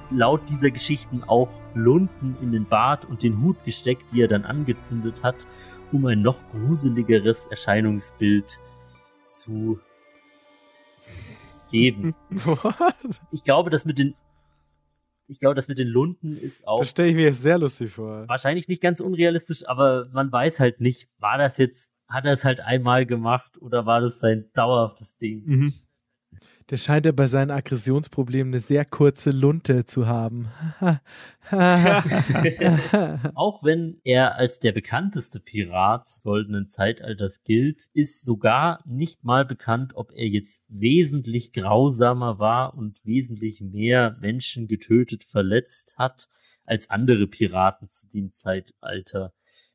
[0.09, 4.43] laut dieser Geschichten auch Lunden in den Bart und den Hut gesteckt, die er dann
[4.43, 5.47] angezündet hat,
[5.91, 8.59] um ein noch gruseligeres Erscheinungsbild
[9.27, 9.80] zu
[11.69, 12.15] geben.
[12.30, 12.93] what?
[13.31, 14.15] Ich glaube, das mit den,
[15.27, 17.91] ich glaube, das mit den Lunden ist auch Das stelle ich mir jetzt sehr lustig
[17.91, 18.27] vor.
[18.27, 22.43] wahrscheinlich nicht ganz unrealistisch, aber man weiß halt nicht, war das jetzt, hat er es
[22.43, 25.43] halt einmal gemacht oder war das sein dauerhaftes Ding?
[25.45, 25.73] Mhm.
[26.72, 30.48] Der scheint ja bei seinen Aggressionsproblemen eine sehr kurze Lunte zu haben.
[33.35, 39.43] Auch wenn er als der bekannteste Pirat des goldenen Zeitalters gilt, ist sogar nicht mal
[39.43, 46.30] bekannt, ob er jetzt wesentlich grausamer war und wesentlich mehr Menschen getötet, verletzt hat
[46.64, 49.34] als andere Piraten zu dem Zeitalter.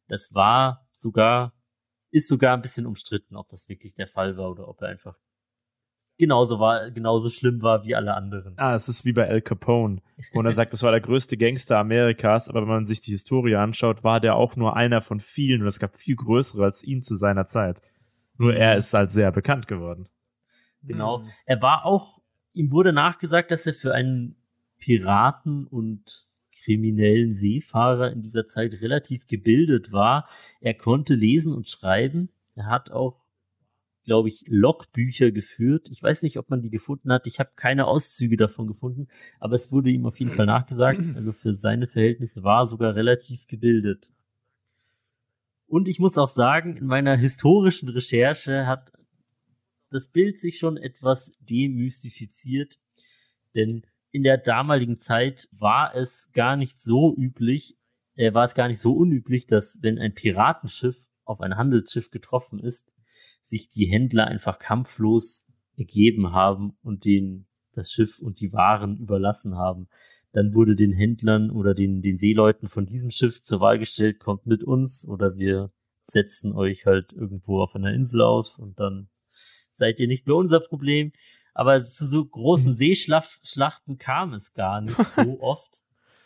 [0.08, 1.52] Das war sogar,
[2.10, 5.18] ist sogar ein bisschen umstritten, ob das wirklich der Fall war oder ob er einfach
[6.18, 8.54] genauso war, genauso schlimm war wie alle anderen.
[8.56, 10.00] Ah, es ist wie bei Al Capone.
[10.32, 13.56] Und er sagt, das war der größte Gangster Amerikas, aber wenn man sich die Historie
[13.56, 17.02] anschaut, war der auch nur einer von vielen und es gab viel größere als ihn
[17.02, 17.82] zu seiner Zeit.
[18.38, 20.08] Nur er ist halt sehr bekannt geworden.
[20.82, 21.24] Genau.
[21.46, 22.20] Er war auch,
[22.52, 24.36] ihm wurde nachgesagt, dass er für einen
[24.78, 26.26] Piraten und
[26.64, 30.28] kriminellen Seefahrer in dieser Zeit relativ gebildet war.
[30.60, 32.30] Er konnte lesen und schreiben.
[32.54, 33.25] Er hat auch,
[34.06, 35.88] glaube ich, Logbücher geführt.
[35.90, 37.26] Ich weiß nicht, ob man die gefunden hat.
[37.26, 39.08] Ich habe keine Auszüge davon gefunden,
[39.40, 41.00] aber es wurde ihm auf jeden Fall nachgesagt.
[41.16, 44.10] Also für seine Verhältnisse war er sogar relativ gebildet.
[45.66, 48.92] Und ich muss auch sagen, in meiner historischen Recherche hat
[49.90, 52.78] das Bild sich schon etwas demystifiziert,
[53.54, 57.76] denn in der damaligen Zeit war es gar nicht so üblich,
[58.14, 62.60] äh, war es gar nicht so unüblich, dass wenn ein Piratenschiff auf ein Handelsschiff getroffen
[62.60, 62.94] ist,
[63.46, 65.46] sich die Händler einfach kampflos
[65.76, 69.88] ergeben haben und den das Schiff und die Waren überlassen haben.
[70.32, 74.46] Dann wurde den Händlern oder den, den Seeleuten von diesem Schiff zur Wahl gestellt, kommt
[74.46, 75.70] mit uns oder wir
[76.02, 79.08] setzen euch halt irgendwo auf einer Insel aus und dann
[79.72, 81.12] seid ihr nicht mehr unser Problem.
[81.54, 82.76] Aber zu so großen Mhm.
[82.76, 85.82] Seeschlachten kam es gar nicht so oft.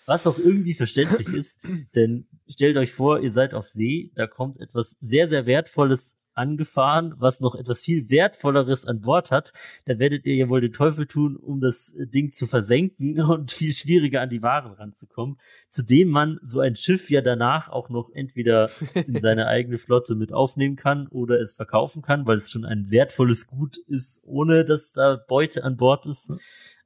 [0.06, 1.60] Was auch irgendwie verständlich ist,
[1.94, 7.15] denn stellt euch vor, ihr seid auf See, da kommt etwas sehr, sehr Wertvolles angefahren,
[7.16, 9.52] was noch etwas viel Wertvolleres an Bord hat,
[9.86, 13.73] da werdet ihr ja wohl den Teufel tun, um das Ding zu versenken und viel
[13.73, 15.39] schwieriger an die Waren ranzukommen,
[15.69, 18.70] zudem man so ein Schiff ja danach auch noch entweder
[19.07, 22.90] in seine eigene Flotte mit aufnehmen kann oder es verkaufen kann, weil es schon ein
[22.90, 26.32] wertvolles Gut ist, ohne dass da Beute an Bord ist.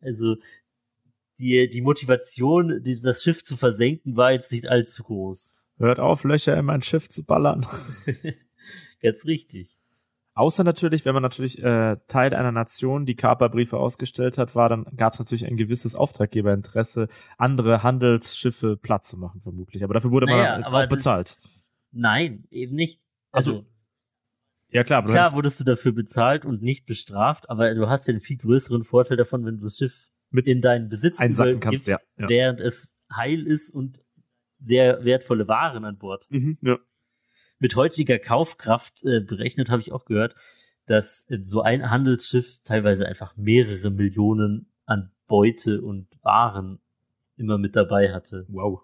[0.01, 0.37] Also
[1.39, 5.57] die, die Motivation, das Schiff zu versenken, war jetzt nicht allzu groß.
[5.79, 7.67] Hört auf, Löcher in mein Schiff zu ballern.
[9.05, 9.79] Ganz richtig.
[10.33, 14.85] Außer natürlich, wenn man natürlich äh, Teil einer Nation die Kaperbriefe ausgestellt hat, war, dann
[14.97, 19.85] gab es natürlich ein gewisses Auftraggeberinteresse, andere Handelsschiffe platt zu machen, vermutlich.
[19.85, 21.37] Aber dafür wurde Naja, man auch bezahlt.
[21.93, 23.01] Nein, eben nicht.
[23.31, 23.67] Also, Also,
[24.71, 28.13] Ja, klar, aber klar wurdest du dafür bezahlt und nicht bestraft, aber du hast ja
[28.13, 31.99] einen viel größeren Vorteil davon, wenn du das Schiff mit in deinen Besitz übergibst, ja,
[32.17, 32.29] ja.
[32.29, 34.03] während es heil ist und
[34.59, 36.27] sehr wertvolle Waren an Bord.
[36.31, 36.79] mhm, ja.
[37.65, 40.35] Mit heutiger Kaufkraft äh, berechnet habe ich auch gehört,
[40.85, 46.79] dass äh, so ein Handelsschiff teilweise einfach mehrere Millionen an Beute und Waren
[47.39, 48.45] immer mit dabei hatte.
[48.49, 48.83] Wow.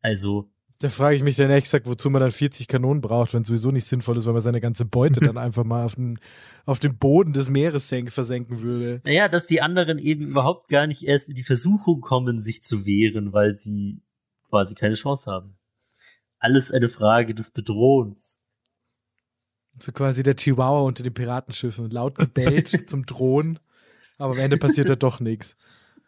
[0.00, 3.48] Also Da frage ich mich dann exakt, wozu man dann 40 Kanonen braucht, wenn es
[3.48, 6.18] sowieso nicht sinnvoll ist, weil man seine ganze Beute dann einfach mal auf den,
[6.64, 9.02] auf den Boden des Meeres senk, versenken würde.
[9.04, 12.86] Naja, dass die anderen eben überhaupt gar nicht erst in die Versuchung kommen, sich zu
[12.86, 14.00] wehren, weil sie
[14.48, 15.57] quasi keine Chance haben.
[16.38, 18.40] Alles eine Frage des Bedrohens.
[19.80, 21.90] So quasi der Chihuahua unter den Piratenschiffen.
[21.90, 23.58] Laut gebellt zum Drohen.
[24.18, 25.56] Aber am Ende passiert da doch nichts.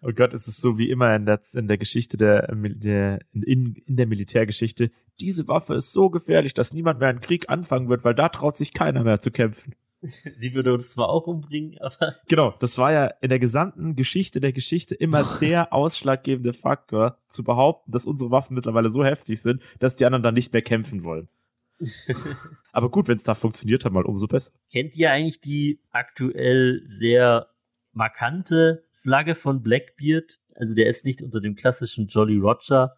[0.02, 3.74] Oh Gott, es ist so wie immer in der, in der Geschichte der, der in,
[3.74, 4.90] in der Militärgeschichte.
[5.20, 8.56] Diese Waffe ist so gefährlich, dass niemand mehr einen Krieg anfangen wird, weil da traut
[8.56, 9.74] sich keiner mehr zu kämpfen.
[10.02, 14.40] Sie würde uns zwar auch umbringen, aber Genau, das war ja in der gesamten Geschichte
[14.40, 19.62] der Geschichte immer der ausschlaggebende Faktor, zu behaupten, dass unsere Waffen mittlerweile so heftig sind,
[19.78, 21.28] dass die anderen dann nicht mehr kämpfen wollen.
[22.72, 24.52] Aber gut, wenn es da funktioniert hat, mal umso besser.
[24.72, 27.48] kennt ihr eigentlich die aktuell sehr
[27.92, 30.40] markante Flagge von Blackbeard?
[30.54, 32.96] Also der ist nicht unter dem klassischen Jolly Roger,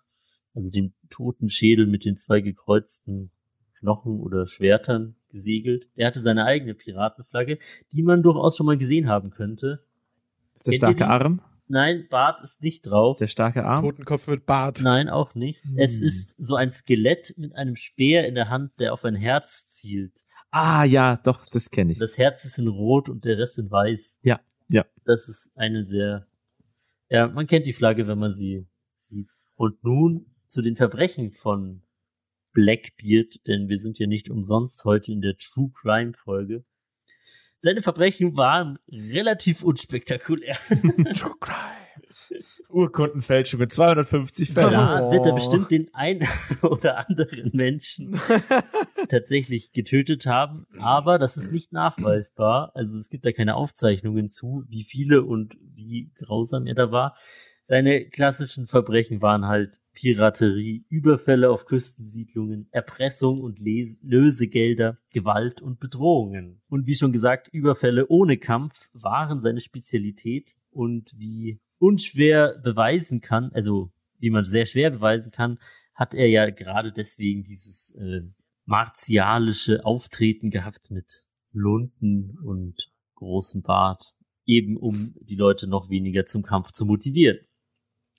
[0.54, 3.30] also dem toten Schädel mit den zwei gekreuzten
[3.82, 5.88] Knochen oder Schwertern gesegelt.
[5.96, 7.58] Er hatte seine eigene Piratenflagge,
[7.92, 9.84] die man durchaus schon mal gesehen haben könnte.
[10.54, 11.06] Ist der Kennt starke?
[11.08, 11.42] Arm?
[11.68, 13.16] Nein, Bart ist nicht drauf.
[13.16, 13.80] Der starke Arm?
[13.82, 14.80] Totenkopf mit Bart.
[14.82, 15.62] Nein, auch nicht.
[15.76, 16.04] Es Hm.
[16.04, 20.12] ist so ein Skelett mit einem Speer in der Hand, der auf ein Herz zielt.
[20.50, 21.98] Ah, ja, doch, das kenne ich.
[21.98, 24.20] Das Herz ist in Rot und der Rest in Weiß.
[24.22, 24.38] Ja,
[24.68, 24.84] ja.
[25.04, 26.26] Das ist eine sehr,
[27.08, 29.28] ja, man kennt die Flagge, wenn man sie sieht.
[29.56, 31.82] Und nun zu den Verbrechen von
[32.52, 36.64] Blackbeard, denn wir sind ja nicht umsonst heute in der True Crime Folge.
[37.58, 40.56] Seine Verbrechen waren relativ unspektakulär.
[41.14, 41.82] True Crime.
[42.68, 44.68] Urkundenfälschung mit 250 Fällen.
[44.70, 45.12] Klar Oh.
[45.12, 46.26] wird er bestimmt den einen
[46.62, 48.18] oder anderen Menschen
[49.08, 52.72] tatsächlich getötet haben, aber das ist nicht nachweisbar.
[52.74, 57.16] Also es gibt da keine Aufzeichnungen zu, wie viele und wie grausam er da war.
[57.64, 65.80] Seine klassischen Verbrechen waren halt Piraterie, Überfälle auf Küstensiedlungen, Erpressung und Les Lösegelder, Gewalt und
[65.80, 66.62] Bedrohungen.
[66.68, 73.50] Und wie schon gesagt, Überfälle ohne Kampf waren seine Spezialität und wie unschwer beweisen kann,
[73.52, 75.58] also wie man sehr schwer beweisen kann,
[75.94, 78.22] hat er ja gerade deswegen dieses äh,
[78.64, 84.16] martialische Auftreten gehabt mit Lunden und großem Bart,
[84.46, 87.38] eben um die Leute noch weniger zum Kampf zu motivieren.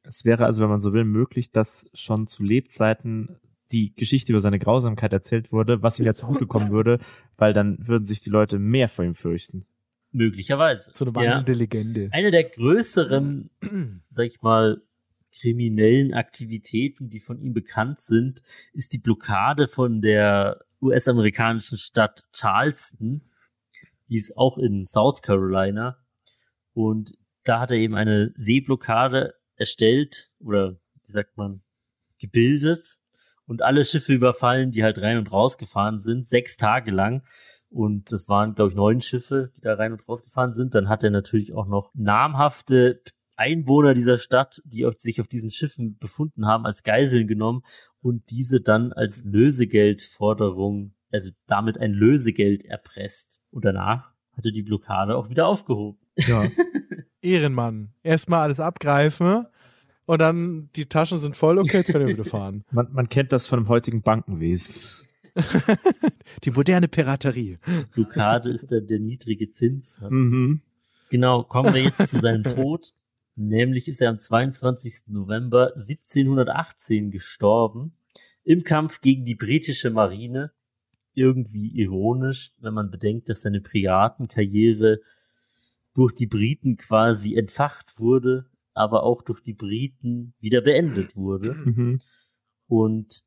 [0.04, 3.40] Es wäre also, wenn man so will, möglich, dass schon zu Lebzeiten
[3.72, 7.00] die Geschichte über seine Grausamkeit erzählt wurde, was ihm ja zugutekommen würde,
[7.38, 9.66] weil dann würden sich die Leute mehr vor ihm fürchten.
[10.12, 10.92] Möglicherweise.
[10.94, 11.32] So eine Ja.
[11.32, 12.10] wandelnde Legende.
[12.12, 13.50] Eine der größeren,
[14.10, 14.82] sag ich mal,
[15.36, 18.44] kriminellen Aktivitäten, die von ihm bekannt sind,
[18.74, 23.22] ist die Blockade von der US-amerikanischen Stadt Charleston.
[24.10, 25.98] Die ist auch in South Carolina.
[26.74, 27.14] Und
[27.44, 29.34] da hat er eben eine Seeblockade
[29.64, 30.76] erstellt oder
[31.06, 31.62] wie sagt man,
[32.20, 33.00] gebildet
[33.46, 37.24] und alle Schiffe überfallen, die halt rein und raus gefahren sind, sechs Tage lang.
[37.70, 40.76] Und das waren, glaube ich, neun Schiffe, die da rein und raus gefahren sind.
[40.76, 43.02] Dann hat er natürlich auch noch namhafte
[43.36, 47.64] Einwohner dieser Stadt, die auf, sich auf diesen Schiffen befunden haben, als Geiseln genommen
[48.02, 53.42] und diese dann als Lösegeldforderung, also damit ein Lösegeld erpresst.
[53.50, 56.00] Und danach hatte die Blockade auch wieder aufgehoben.
[56.18, 56.46] Ja.
[57.22, 57.94] Ehrenmann.
[58.04, 59.48] Erstmal alles abgreifen
[60.06, 62.64] und dann die Taschen sind voll, okay, jetzt können wir wieder fahren.
[62.72, 65.08] Man, man kennt das von dem heutigen Bankenwesen.
[66.44, 67.58] Die moderne Piraterie.
[67.94, 70.02] Blockade ist dann der niedrige Zins.
[70.08, 70.62] Mhm.
[71.10, 72.94] Genau, kommen wir jetzt zu seinem Tod.
[73.36, 75.06] Nämlich ist er am 22.
[75.08, 77.94] November 1718 gestorben
[78.44, 80.52] im Kampf gegen die britische Marine.
[81.16, 85.00] Irgendwie ironisch, wenn man bedenkt, dass seine Piratenkarriere
[85.94, 91.54] durch die Briten quasi entfacht wurde, aber auch durch die Briten wieder beendet wurde.
[91.64, 92.00] Mhm.
[92.68, 93.24] Und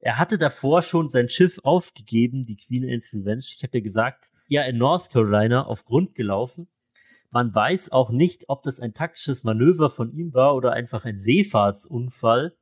[0.00, 3.44] er hatte davor schon sein Schiff aufgegeben, die Queen Anne's Revenge.
[3.46, 6.68] Ich habe ja gesagt, ja, in North Carolina auf Grund gelaufen.
[7.30, 11.16] Man weiß auch nicht, ob das ein taktisches Manöver von ihm war oder einfach ein
[11.16, 12.56] Seefahrtsunfall.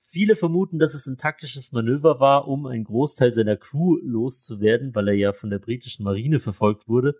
[0.00, 5.08] Viele vermuten, dass es ein taktisches Manöver war, um einen Großteil seiner Crew loszuwerden, weil
[5.08, 7.16] er ja von der britischen Marine verfolgt wurde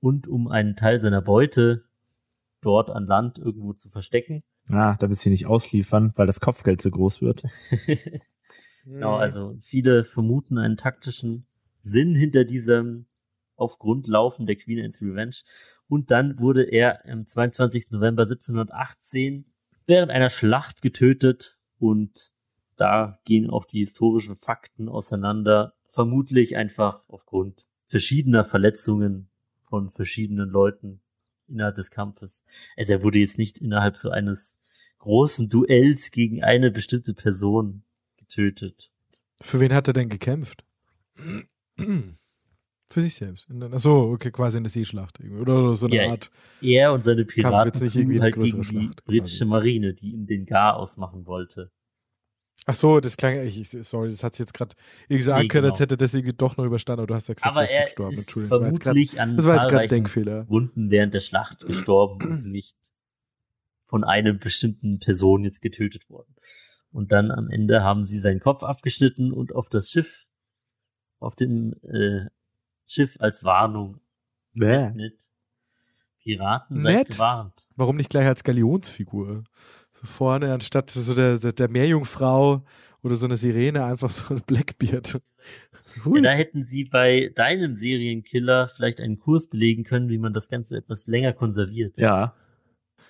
[0.00, 1.84] und um einen Teil seiner Beute
[2.66, 4.42] dort an Land irgendwo zu verstecken.
[4.68, 7.44] Ah, damit sie nicht ausliefern, weil das Kopfgeld zu groß wird.
[8.84, 11.46] Genau, also viele vermuten einen taktischen
[11.80, 13.06] Sinn hinter diesem
[13.56, 15.36] auf Grund laufen der Queen Anne's Revenge.
[15.88, 17.90] Und dann wurde er am 22.
[17.90, 19.46] November 1718
[19.86, 22.30] während einer Schlacht getötet und
[22.76, 25.74] da gehen auch die historischen Fakten auseinander.
[25.90, 29.30] Vermutlich einfach aufgrund verschiedener Verletzungen
[29.64, 31.00] von verschiedenen Leuten
[31.48, 32.44] innerhalb des Kampfes.
[32.76, 34.56] Also er wurde jetzt nicht innerhalb so eines
[34.98, 37.82] großen Duells gegen eine bestimmte Person
[38.16, 38.90] getötet.
[39.40, 40.64] Für wen hat er denn gekämpft?
[42.88, 43.50] Für sich selbst.
[43.50, 45.18] In der- Ach so, okay, quasi in der Seeschlacht.
[45.20, 46.30] Oder so eine Ja, Art.
[46.62, 49.44] Er und seine Kampf Piraten jetzt nicht irgendwie eine halt gegen die Schlacht, britische quasi.
[49.50, 51.72] Marine, die ihm den Gar ausmachen wollte.
[52.64, 54.74] Ach so, das klang, ich, sorry, das hat sich jetzt gerade
[55.08, 55.82] irgendwie so Nee, angehört, als genau.
[55.82, 58.12] hätte das irgendwie doch noch überstanden, aber du hast ja gesagt, Aber er ist gestorben.
[58.14, 60.48] ist Entschuldigung, das war jetzt grad- vermutlich an das war jetzt zahlreichen Denkfehler.
[60.48, 62.76] Wunden während der Schlacht gestorben und nicht
[63.84, 66.34] von einer bestimmten Person jetzt getötet worden.
[66.90, 70.26] Und dann am Ende haben sie seinen Kopf abgeschnitten und auf das Schiff,
[71.20, 72.26] auf dem äh,
[72.86, 74.00] Schiff als Warnung
[74.54, 74.90] Bäh.
[74.90, 75.28] mit
[76.20, 77.68] Piraten seid gewarnt.
[77.76, 79.44] Warum nicht gleich als Galionsfigur?
[80.00, 82.64] So vorne, anstatt so der, der, der Meerjungfrau
[83.02, 85.14] oder so eine Sirene, einfach so ein Blackbeard.
[85.14, 86.20] Ja, Hui.
[86.20, 90.76] da hätten sie bei deinem Serienkiller vielleicht einen Kurs belegen können, wie man das Ganze
[90.76, 91.96] etwas länger konserviert.
[91.98, 92.34] Ja.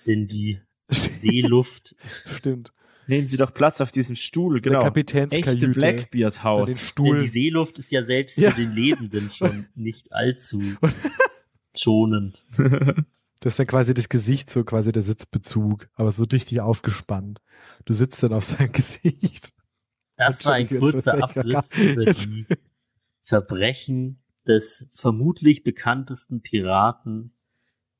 [0.05, 0.59] Denn die
[0.91, 1.95] Seeluft
[2.37, 2.71] Stimmt.
[3.09, 4.83] Nehmen Sie doch Platz auf diesem Stuhl, Der genau.
[4.83, 5.49] Kapitänskajüte.
[5.49, 6.59] Echte Blackbeard-Haut.
[6.69, 7.19] den Denn Stuhl.
[7.19, 8.49] die Seeluft ist ja selbst Ja.
[8.51, 10.61] zu den Lebenden schon nicht allzu
[11.75, 12.45] schonend.
[13.39, 17.39] Das ist dann quasi das Gesicht, so quasi der Sitzbezug, aber so richtig aufgespannt.
[17.85, 19.53] Du sitzt dann auf seinem Gesicht.
[20.15, 22.47] Das war ein kurzer Abriss über die
[23.21, 27.33] Verbrechen des vermutlich bekanntesten Piraten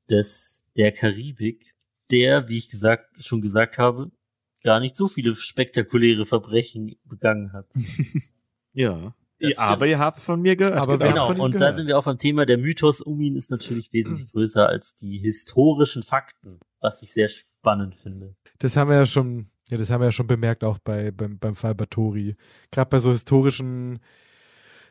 [0.09, 1.76] des, der Karibik,
[2.09, 4.11] der, wie ich gesagt, schon gesagt habe,
[4.64, 7.68] gar nicht so viele spektakuläre Verbrechen begangen hat.
[8.73, 9.15] Ja.
[9.39, 9.69] Das stimmt.
[9.69, 10.76] Aber ihr habt von mir gehört.
[10.76, 11.76] Aber Genau, ihm und da gehört.
[11.76, 15.18] sind wir auch beim Thema, der Mythos um ihn ist natürlich wesentlich größer als die
[15.18, 18.35] historischen Fakten, was ich sehr spannend finde.
[18.59, 21.38] Das haben wir ja schon, ja, das haben wir ja schon bemerkt, auch bei, beim,
[21.38, 22.35] beim Fall Batori.
[22.72, 23.99] Gerade bei so historischen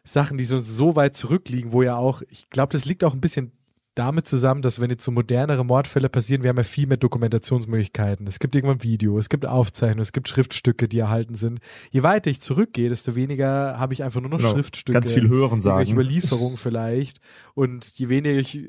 [0.05, 3.21] Sachen, die so, so weit zurückliegen, wo ja auch, ich glaube, das liegt auch ein
[3.21, 3.53] bisschen
[3.97, 8.27] damit zusammen, dass wenn jetzt so modernere Mordfälle passieren, wir haben ja viel mehr Dokumentationsmöglichkeiten.
[8.27, 11.61] Es gibt irgendwann Video, es gibt Aufzeichnungen, es gibt Schriftstücke, die erhalten sind.
[11.91, 14.51] Je weiter ich zurückgehe, desto weniger habe ich einfach nur noch Genau.
[14.51, 14.93] Schriftstücke.
[14.93, 15.91] Ganz viel hören sagen.
[15.91, 17.21] Überlieferungen vielleicht.
[17.55, 18.67] Und je weniger ich,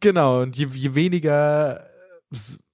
[0.00, 1.86] genau, und je, je weniger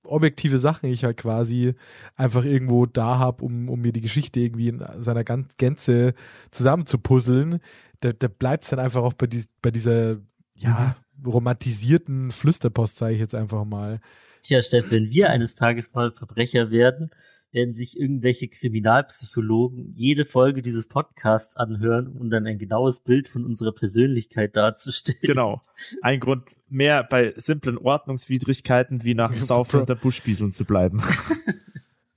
[0.05, 1.75] objektive Sachen ich halt quasi
[2.15, 6.15] einfach irgendwo da habe, um, um mir die Geschichte irgendwie in seiner Gänze
[6.53, 7.59] zusammenzupuzzeln,
[7.99, 10.19] da, da bleibt es dann einfach auch bei, die, bei dieser,
[10.55, 14.01] ja, romantisierten Flüsterpost, sage ich jetzt einfach mal.
[14.43, 17.11] Tja, Steff, wenn wir eines Tages mal Verbrecher werden,
[17.51, 23.45] werden sich irgendwelche Kriminalpsychologen jede Folge dieses Podcasts anhören, um dann ein genaues Bild von
[23.45, 25.19] unserer Persönlichkeit darzustellen.
[25.23, 25.61] Genau.
[26.03, 31.03] Ein Grund mehr bei simplen Ordnungswidrigkeiten wie nach dem Saufen unter Buschbieseln zu bleiben.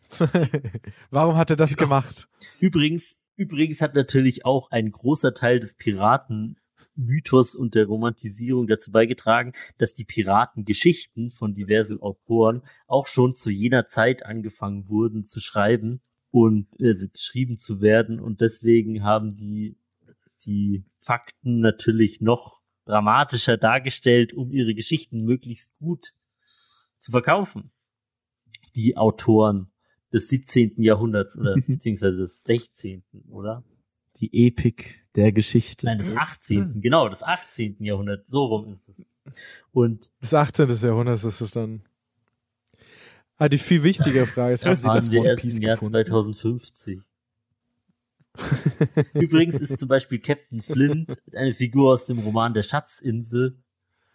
[1.09, 1.87] Warum hat er das Genau.
[1.89, 2.27] gemacht?
[2.59, 5.75] Übrigens, übrigens hat natürlich auch ein großer Teil des
[7.01, 13.49] Piratenmythos und der Romantisierung dazu beigetragen, dass die Piratengeschichten von diversen Autoren auch schon zu
[13.49, 19.77] jener Zeit angefangen wurden zu schreiben und also geschrieben zu werden und deswegen haben die
[20.45, 26.13] die Fakten natürlich noch dramatischer dargestellt, um ihre Geschichten möglichst gut
[26.97, 27.71] zu verkaufen.
[28.75, 29.71] Die Autoren
[30.11, 30.81] des 17.
[30.81, 33.03] Jahrhunderts oder beziehungsweise des 16.
[33.29, 33.63] oder?
[34.21, 35.87] Die Epik der Geschichte.
[35.87, 36.81] Nein, des 18.
[36.81, 37.77] Genau, des 18.
[37.79, 38.29] Jahrhunderts.
[38.29, 39.07] So rum ist es.
[39.71, 40.69] Und Bis 18.
[40.69, 41.83] Jahrhundert ist es dann.
[43.37, 45.63] Ah, die viel wichtigere Frage ist, haben Sie das waren wir One erst Piece im
[45.63, 46.05] Jahr gefunden?
[46.05, 47.01] 2050.
[49.13, 53.57] Übrigens ist zum Beispiel Captain Flint eine Figur aus dem Roman Der Schatzinsel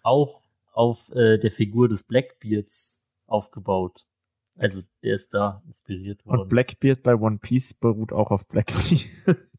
[0.03, 0.43] auch
[0.73, 4.07] auf äh, der Figur des Blackbeards aufgebaut.
[4.57, 6.43] Also der ist da inspiriert worden.
[6.43, 9.07] Und Blackbeard bei One Piece beruht auch auf Blackbeard.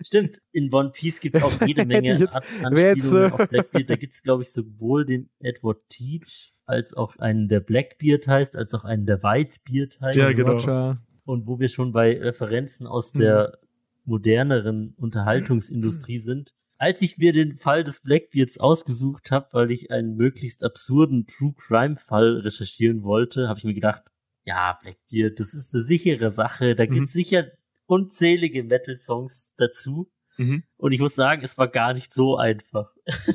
[0.00, 3.90] Stimmt, in One Piece gibt es auch jede Menge jetzt- jetzt, Anspielungen äh, auf Blackbeard.
[3.90, 8.56] Da gibt es, glaube ich, sowohl den Edward Teach als auch einen, der Blackbeard heißt,
[8.56, 10.16] als auch einen, der Whitebeard heißt.
[10.18, 10.96] Ja, genau.
[11.24, 13.58] Und wo wir schon bei Referenzen aus der
[14.04, 16.52] moderneren Unterhaltungsindustrie sind.
[16.78, 21.54] Als ich mir den Fall des Blackbeards ausgesucht habe, weil ich einen möglichst absurden True
[21.56, 24.02] Crime Fall recherchieren wollte, habe ich mir gedacht,
[24.44, 26.74] ja, Blackbeard, das ist eine sichere Sache.
[26.74, 26.90] Da Mhm.
[26.94, 27.46] gibt's sicher
[27.92, 30.10] unzählige Metal-Songs dazu.
[30.38, 30.62] Mhm.
[30.78, 32.90] Und ich muss sagen, es war gar nicht so einfach.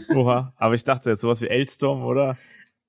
[0.10, 0.54] Oha.
[0.58, 2.38] Aber ich dachte jetzt sowas wie Elstorm, oder?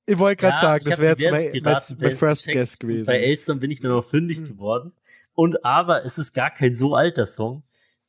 [0.06, 3.04] Ich wollte gerade Ja, sagen, das wäre jetzt mein, mein, mein Piratenbands First Guess gewesen.
[3.06, 4.44] Bei Elstorm bin ich dann noch fündig Mhm.
[4.46, 4.92] geworden.
[5.34, 7.62] Und aber es ist gar kein so alter Song.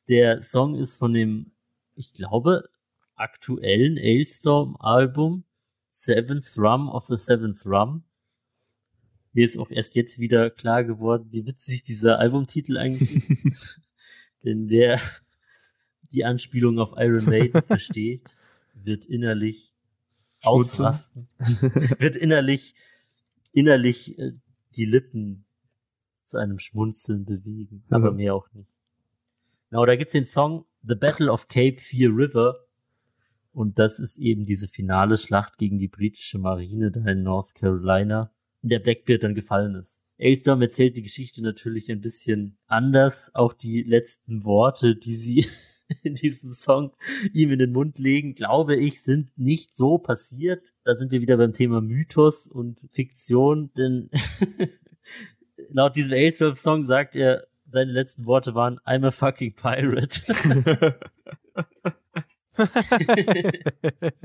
[0.08, 1.52] Der Song ist von dem,
[1.96, 2.70] ich glaube,
[3.14, 5.44] aktuellen Elstorm-Album
[5.90, 8.04] Seventh Rum of the Seventh Rum.
[9.32, 13.80] Mir ist auch erst jetzt wieder klar geworden, wie witzig dieser Albumtitel eigentlich ist.
[14.44, 15.00] Denn wer
[16.12, 18.36] die Anspielung auf Iron Maiden versteht,
[18.74, 19.72] wird innerlich
[20.42, 20.86] Schmunzeln.
[20.86, 21.28] ausrasten.
[21.98, 22.74] wird innerlich,
[23.52, 24.32] innerlich äh,
[24.76, 25.44] die Lippen
[26.24, 27.84] zu einem Schmunzeln bewegen.
[27.90, 28.16] Aber Mhm.
[28.16, 28.68] mehr auch nicht.
[29.68, 32.56] Genau, da gibt's den Song The Battle of Cape Fear River.
[33.52, 38.32] Und das ist eben diese finale Schlacht gegen die britische Marine da in North Carolina,
[38.62, 40.02] in der Blackbeard dann gefallen ist.
[40.18, 43.34] Aylstorm erzählt die Geschichte natürlich ein bisschen anders.
[43.34, 45.46] Auch die letzten Worte, die sie
[46.02, 46.92] in diesem Song
[47.32, 50.74] ihm in den Mund legen, glaube ich, sind nicht so passiert.
[50.84, 54.10] Da sind wir wieder beim Thema Mythos und Fiktion, denn
[55.70, 60.22] laut diesem Aylstorm-Song sagt er, seine letzten Worte waren, I'm a fucking pirate.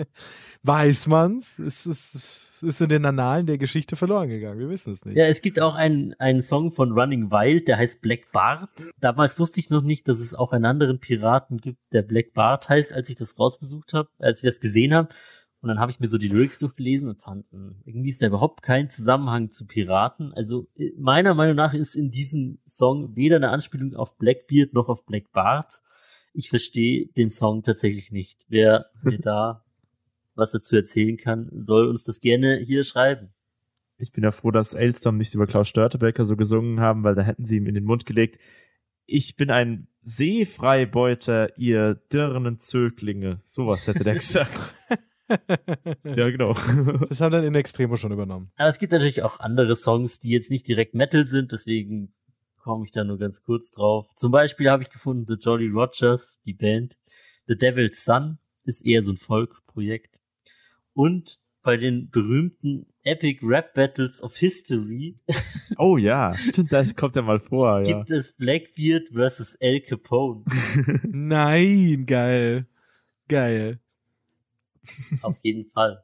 [0.64, 1.60] Weiß man's?
[1.60, 4.60] Es ist, ist in den Annalen der Geschichte verloren gegangen.
[4.60, 5.18] Wir wissen es nicht.
[5.18, 8.90] Ja, es gibt auch einen, einen Song von Running Wild, der heißt Black Bart.
[9.00, 12.70] Damals wusste ich noch nicht, dass es auch einen anderen Piraten gibt, der Black Bart
[12.70, 15.10] heißt, als ich das rausgesucht habe, als ich das gesehen habe.
[15.66, 18.28] Und dann habe ich mir so die Lyrics durchgelesen und fand, hm, irgendwie ist da
[18.28, 20.32] überhaupt kein Zusammenhang zu Piraten.
[20.34, 24.90] Also äh, meiner Meinung nach ist in diesem Song weder eine Anspielung auf Blackbeard noch
[24.90, 25.82] auf Black Bart.
[26.36, 28.46] Ich verstehe den Song tatsächlich nicht.
[28.50, 29.64] Wer mir da
[30.36, 33.30] was dazu erzählen kann, soll uns das gerne hier schreiben.
[33.98, 37.22] Ich bin ja froh, dass Elstorm nicht über Klaus Störtebecker so gesungen haben, weil da
[37.22, 38.38] hätten sie ihm in den Mund gelegt.
[39.06, 43.40] Ich bin ein Seefreibeuter, ihr dirnen Zöglinge.
[43.46, 44.76] Sowas hätte der gesagt.
[46.04, 46.54] ja, genau.
[47.08, 48.52] Das haben dann in Extremo schon übernommen.
[48.58, 52.14] Aber es gibt natürlich auch andere Songs, die jetzt nicht direkt Metal sind, deswegen
[52.66, 54.08] komme ich da nur ganz kurz drauf.
[54.16, 56.98] Zum Beispiel habe ich gefunden The Jolly Rogers, die Band.
[57.46, 60.20] The Devil's Son ist eher so ein Folk-Projekt.
[60.94, 65.20] Und bei den berühmten Epic Rap Battles of History
[65.78, 67.84] Oh ja, stimmt, das kommt ja mal vor, ja.
[67.84, 70.44] gibt es Blackbeard versus Al Capone.
[71.04, 72.66] Nein, geil.
[73.28, 73.80] Geil.
[75.22, 76.04] Auf jeden Fall.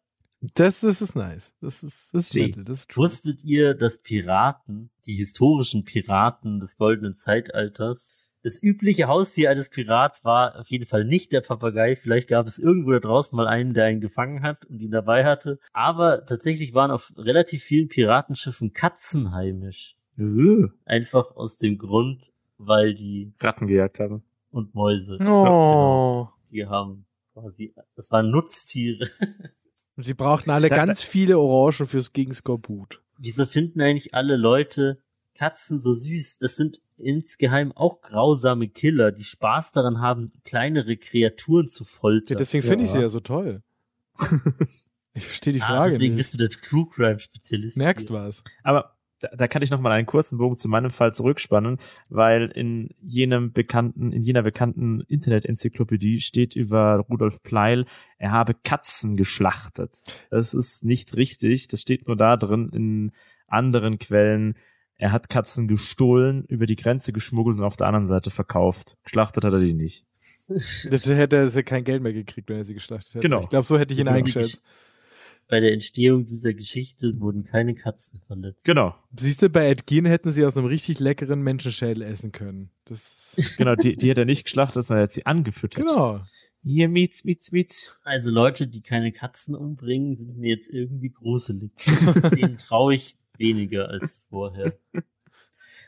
[0.55, 1.53] Das, das ist nice.
[1.61, 2.35] Das ist, das ist.
[2.35, 2.63] Metal.
[2.63, 3.03] Das ist true.
[3.03, 8.11] Wusstet ihr, dass Piraten, die historischen Piraten des goldenen Zeitalters,
[8.43, 11.95] Das übliche Haustier eines Pirats war auf jeden Fall nicht der Papagei.
[11.95, 15.25] Vielleicht gab es irgendwo da draußen mal einen, der ihn gefangen hat und ihn dabei
[15.25, 15.59] hatte.
[15.73, 19.95] Aber tatsächlich waren auf relativ vielen Piratenschiffen Katzen heimisch.
[20.17, 24.23] Äh, Einfach aus dem Grund, weil die Ratten gejagt haben.
[24.49, 26.27] und Mäuse, Oh.
[26.51, 29.07] die haben quasi, das waren Nutztiere.
[29.97, 33.01] Und sie brauchten alle Da- ganz viele Orangen fürs gegen Skorbut.
[33.17, 34.99] Wieso finden eigentlich alle Leute
[35.35, 36.39] Katzen so süß?
[36.39, 42.37] Das sind insgeheim auch grausame Killer, die Spaß daran haben, kleinere Kreaturen zu Ja, foltern.
[42.37, 42.95] deswegen finde ich Ja.
[42.95, 43.61] sie ja so toll.
[45.13, 46.23] ich verstehe die Ah, Frage deswegen nicht.
[46.29, 47.77] bist du der True Crime Spezialist.
[47.77, 48.17] Merkst hier.
[48.17, 48.43] was?
[48.63, 48.90] Aber
[49.21, 51.77] da, da kann ich noch mal einen kurzen Bogen zu meinem Fall zurückspannen,
[52.09, 57.85] weil in jenem bekannten, in jener bekannten Internet-Enzyklopädie steht über Rudolf Pleil,
[58.17, 59.95] er habe Katzen geschlachtet.
[60.29, 61.67] Das ist nicht richtig.
[61.69, 62.69] Das steht nur da drin.
[62.73, 63.11] In
[63.47, 64.55] anderen Quellen,
[64.97, 68.97] er hat Katzen gestohlen, über die Grenze geschmuggelt und auf der anderen Seite verkauft.
[69.03, 70.05] Geschlachtet hat er die nicht.
[70.47, 73.21] Das hätte er ja kein Geld mehr gekriegt, wenn er sie geschlachtet hätte.
[73.21, 73.41] Genau.
[73.41, 74.17] Ich glaube, so hätte ich ihn Genau.
[74.17, 74.61] eingeschätzt.
[75.51, 78.63] Bei der Entstehung dieser Geschichte wurden keine Katzen verletzt.
[78.63, 78.95] Genau.
[79.17, 82.71] Siehst du, bei Ed Gein hätten sie aus einem richtig leckeren Menschenschädel essen können.
[82.85, 85.85] Das Genau, die, die hat er nicht geschlachtet, sondern er hat sie angefüttert.
[85.85, 86.21] genau.
[86.63, 87.97] Hier, Mietz, Mietz, Mietz.
[88.03, 91.71] Also Leute, die keine Katzen umbringen, sind mir jetzt irgendwie gruselig.
[92.33, 94.77] Denen traue ich weniger als vorher.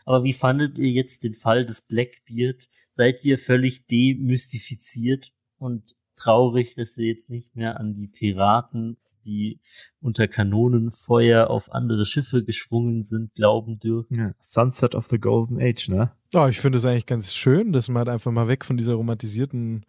[0.04, 2.68] Aber wie fandet ihr jetzt den Fall des Blackbeard?
[2.92, 9.60] Seid ihr völlig demystifiziert und traurig, dass ihr jetzt nicht mehr an die Piraten, die
[10.02, 14.16] unter Kanonenfeuer auf andere Schiffe geschwungen sind, glauben dürfen?
[14.16, 14.32] Ja.
[14.40, 16.12] Sunset of the Golden Age, ne?
[16.34, 18.94] Ja, ich finde es eigentlich ganz schön, dass man halt einfach mal weg von dieser
[18.96, 19.86] romantisierten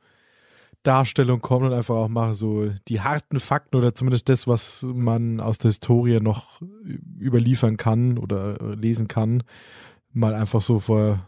[0.83, 5.41] Darstellung kommt und einfach auch mal so die harten Fakten oder zumindest das, was man
[5.41, 6.61] aus der Historie noch
[7.19, 9.43] überliefern kann oder lesen kann,
[10.13, 11.27] mal einfach so vor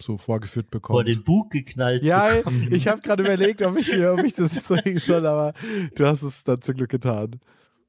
[0.00, 1.08] so vorgeführt Vor bekommt.
[1.08, 2.02] den Bug geknallt.
[2.02, 2.68] Ja, bekommen.
[2.70, 5.54] ich habe gerade überlegt, ob ich, hier, ob ich das sagen soll, aber
[5.94, 7.40] du hast es dann zum Glück getan.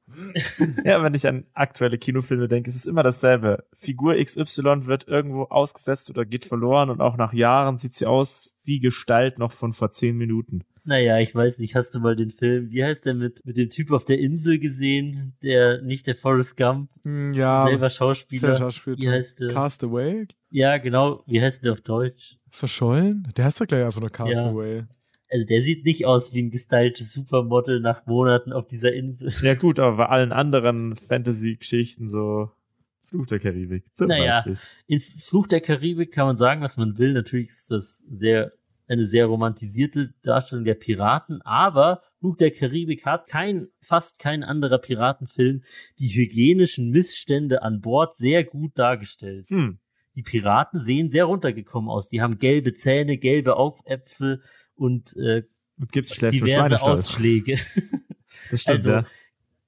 [0.84, 3.64] Ja, wenn ich an aktuelle Kinofilme denke, ist es immer dasselbe.
[3.74, 8.54] Figur XY wird irgendwo ausgesetzt oder geht verloren und auch nach Jahren sieht sie aus
[8.64, 10.64] wie Gestalt noch von vor zehn Minuten.
[10.86, 13.70] Naja, ich weiß nicht, hast du mal den Film, wie heißt der mit, mit dem
[13.70, 18.50] Typ auf der Insel gesehen, der nicht der Forrest Gump, Hm, Ja, selber Schauspieler.
[18.50, 18.98] der Schauspieler.
[18.98, 19.48] Wie heißt der?
[19.48, 20.26] Castaway?
[20.50, 22.36] Ja, genau, wie heißt der auf Deutsch?
[22.50, 23.26] Verschollen?
[23.36, 24.84] Der heißt doch gleich einfach nur Castaway.
[25.30, 29.30] Also der sieht nicht aus wie ein gestyltes Supermodel nach Monaten auf dieser Insel.
[29.42, 32.50] Ja gut, aber bei allen anderen Fantasy-Geschichten so
[33.04, 34.36] Fluch der Karibik zum Naja.
[34.42, 34.58] Beispiel.
[34.86, 37.14] In Fluch der Karibik kann man sagen, was man will.
[37.14, 38.52] Natürlich ist das sehr,
[38.86, 44.78] eine sehr romantisierte Darstellung der Piraten, aber Fluch der Karibik hat kein, fast kein anderer
[44.78, 45.62] Piratenfilm
[45.98, 49.48] die hygienischen Missstände an Bord sehr gut dargestellt.
[49.48, 49.78] Hm.
[50.16, 52.08] Die Piraten sehen sehr runtergekommen aus.
[52.08, 54.42] Die haben gelbe Zähne, gelbe Augäpfel
[54.74, 55.42] und äh,
[55.78, 56.80] Und gibt's für diverse.
[56.82, 57.58] Ausschläge.
[58.50, 59.06] Das stimmt, Also, ja.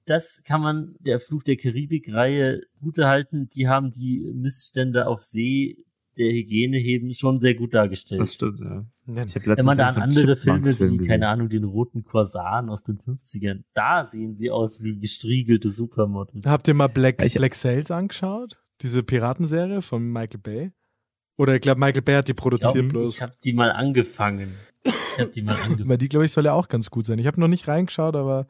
[0.05, 3.49] das kann man der Fluch der Karibik-Reihe gutehalten.
[3.55, 5.85] Die haben die Missstände auf See
[6.17, 8.21] der Hygiene heben schon sehr gut dargestellt.
[8.21, 8.85] Das stimmt, ja.
[9.25, 11.07] Ich habe Wenn man da an so andere Filme wie, gesehen.
[11.07, 16.45] keine Ahnung, den roten Korsaren aus den 50ern, da sehen sie aus wie gestriegelte Supermodels.
[16.45, 18.59] Habt ihr mal Black, Ich- Black Sails angeschaut?
[18.81, 20.71] Diese Piratenserie von Michael Bay?
[21.37, 23.09] Oder ich glaube, Michael Bay hat die Ich produziert glaube, bloß.
[23.15, 24.53] ich habe die mal angefangen.
[24.83, 25.87] Ich habe die mal angefangen.
[25.89, 27.19] Weil die, glaube ich, soll ja auch ganz gut sein.
[27.19, 28.47] Ich habe noch nicht reingeschaut, aber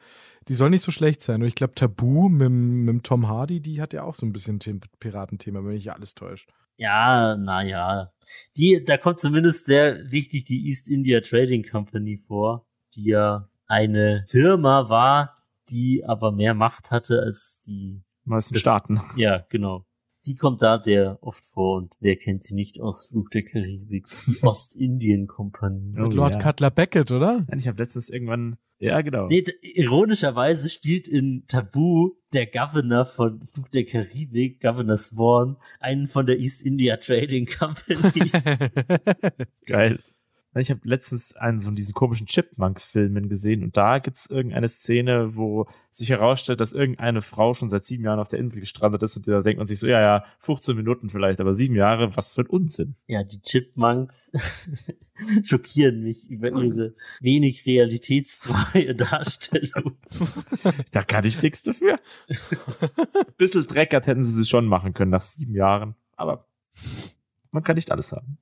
[0.48, 1.42] die soll nicht so schlecht sein.
[1.42, 4.60] Und ich glaube, Tabu mit, mit Tom Hardy, die hat ja auch so ein bisschen
[4.62, 6.50] The Piratenthema, wenn mich nicht alles täuscht.
[6.78, 8.14] Ja, naja.
[8.56, 14.26] Die, da kommt zumindest sehr wichtig die East India Trading Company vor, die ja eine
[14.28, 19.02] Firma war, die aber mehr Macht hatte als die, Meisten Staaten.
[19.16, 19.87] ja, genau.
[20.28, 24.08] Die kommt da sehr oft vor und wer kennt sie nicht aus Fluch der Karibik?
[24.28, 25.94] Die Ostindien-Kompanie.
[25.98, 26.42] Oh, Mit Lord ja.
[26.42, 27.46] Cutler Beckett, oder?
[27.48, 29.28] Nein, ich habe letztens irgendwann, ja genau.
[29.28, 36.26] Nee, ironischerweise spielt in Tabu der Governor von Fluch der Karibik, Governor Swan, einen von
[36.26, 38.30] der East India Trading Company.
[39.66, 40.04] Geil.
[40.60, 45.68] Ich habe letztens einen von diesen komischen Chipmunks-Filmen gesehen und da gibt's irgendeine Szene, wo
[45.92, 49.28] sich herausstellt, dass irgendeine Frau schon seit sieben Jahren auf der Insel gestrandet ist und
[49.28, 52.42] da denkt man sich so, ja, ja, 15 Minuten vielleicht, aber sieben Jahre, was für
[52.42, 52.96] ein Unsinn.
[53.08, 54.32] Ja, die Chipmunks
[55.44, 59.98] schockieren mich über ihre wenig realitätstreue Darstellung.
[60.92, 62.00] Da kann ich nichts dafür.
[63.38, 66.48] Bisschen dreckert hätten sie es schon machen können nach sieben Jahren, aber
[67.52, 68.38] man kann nicht alles haben.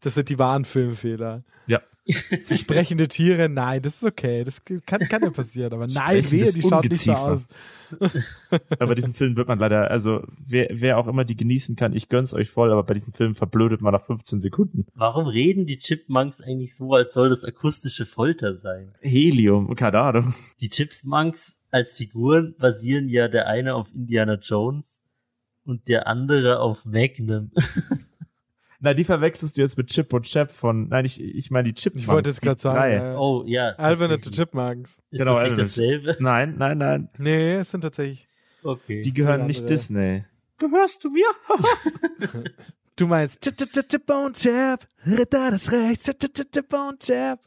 [0.00, 1.42] Das sind die wahren Filmfehler.
[1.66, 1.80] Ja,
[2.56, 4.42] sprechende Tiere, nein, das ist okay.
[4.42, 5.72] Das kann, kann ja passieren.
[5.74, 7.44] Aber nein, wehe, die schaut nicht so aus.
[8.78, 12.08] Aber diesen Film wird man leider, also wer, wer auch immer die genießen kann, ich
[12.08, 14.84] gönn's euch voll, aber bei diesem Film verblödet man nach 15 Sekunden.
[14.94, 18.92] Warum reden die Chipmunks eigentlich so, als soll das akustische Folter sein?
[19.00, 20.34] Helium, keine Ahnung.
[20.60, 25.02] Die Chipmunks als Figuren basieren ja der eine auf Indiana Jones
[25.64, 27.52] und der andere auf Magnum.
[28.80, 31.74] Na, die verwechselst du jetzt mit Chip und Chap von, nein, ich, ich meine die
[31.74, 32.02] Chipmunks.
[32.02, 32.94] Ich wollte jetzt die gerade sagen, drei.
[33.12, 33.70] äh, Oh ja.
[33.70, 34.36] Alvin tatsächlich.
[34.36, 35.02] Chipmunks.
[35.10, 36.16] Ist Genau, das nicht dasselbe?
[36.20, 38.28] Nein, nein, nein, Nee, es sind tatsächlich.
[38.62, 39.00] Okay.
[39.00, 39.48] die gehören andere.
[39.48, 40.24] nicht Disney.
[40.58, 41.26] Gehörst du mir?
[42.96, 46.72] Du meinst Chip, Chip, Chip, Chip und Chap, Ritter des Rechts, Chip, Chip, Chip, Chip
[46.72, 47.38] und Chap.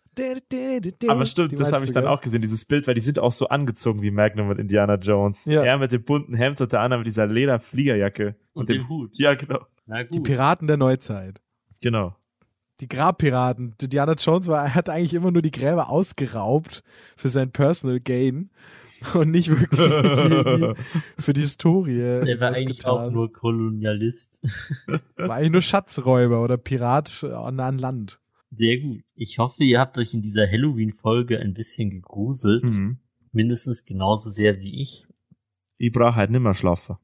[1.10, 2.12] Aber stimmt, das habe ich dann gell?
[2.14, 5.44] auch gesehen, dieses Bild, weil die sind auch so angezogen wie Magnum und Indiana Jones.
[5.44, 5.62] Ja.
[5.64, 8.36] Er mit dem bunten Hemd und der andere mit dieser Lederfliegerjacke.
[8.54, 9.12] und dem Hut.
[9.16, 9.60] Ja, genau.
[9.92, 10.22] Na Die.
[10.22, 11.42] Piraten der Neuzeit.
[11.82, 12.16] Genau.
[12.80, 13.76] Die Grabpiraten.
[13.82, 16.82] Indiana Jones war, er hat eigentlich immer nur die Gräber ausgeraubt
[17.18, 18.52] für sein Personal Gain
[19.14, 20.78] und nicht wirklich
[21.20, 22.24] für die Historie.
[22.26, 22.92] Der war eigentlich getan.
[23.08, 24.42] auch nur Kolonialist.
[25.18, 28.20] War eigentlich nur Schatzräuber oder Pirat an, an Land.
[28.52, 29.02] Sehr gut.
[29.16, 32.64] Ich hoffe, ihr habt euch in dieser Halloween-Folge ein bisschen gegruselt.
[32.64, 32.98] Mhm.
[33.34, 35.06] Mindestens genauso sehr wie ich.
[35.78, 36.96] Ich brauche halt nimmer schlafen.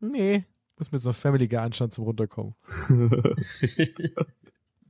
[0.00, 0.44] Nee.
[0.80, 2.54] Muss mir jetzt noch Family Guy anschauen zum Runterkommen.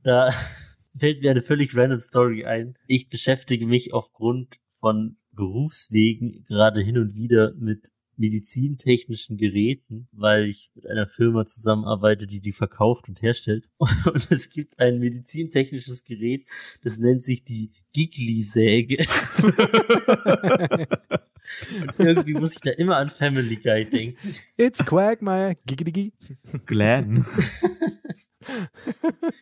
[0.03, 0.31] da
[0.95, 2.77] fällt mir eine völlig random Story ein.
[2.87, 10.71] Ich beschäftige mich aufgrund von Berufswegen gerade hin und wieder mit medizintechnischen Geräten, weil ich
[10.75, 13.67] mit einer Firma zusammenarbeite, die die verkauft und herstellt.
[13.79, 16.45] Und es gibt ein medizintechnisches Gerät,
[16.83, 19.05] das nennt sich die Gigli-Säge.
[21.97, 24.17] Irgendwie muss ich da immer an Family Guy denken.
[24.57, 25.55] It's Quagmire.
[25.65, 26.13] Giggity.
[26.65, 27.25] Glenn.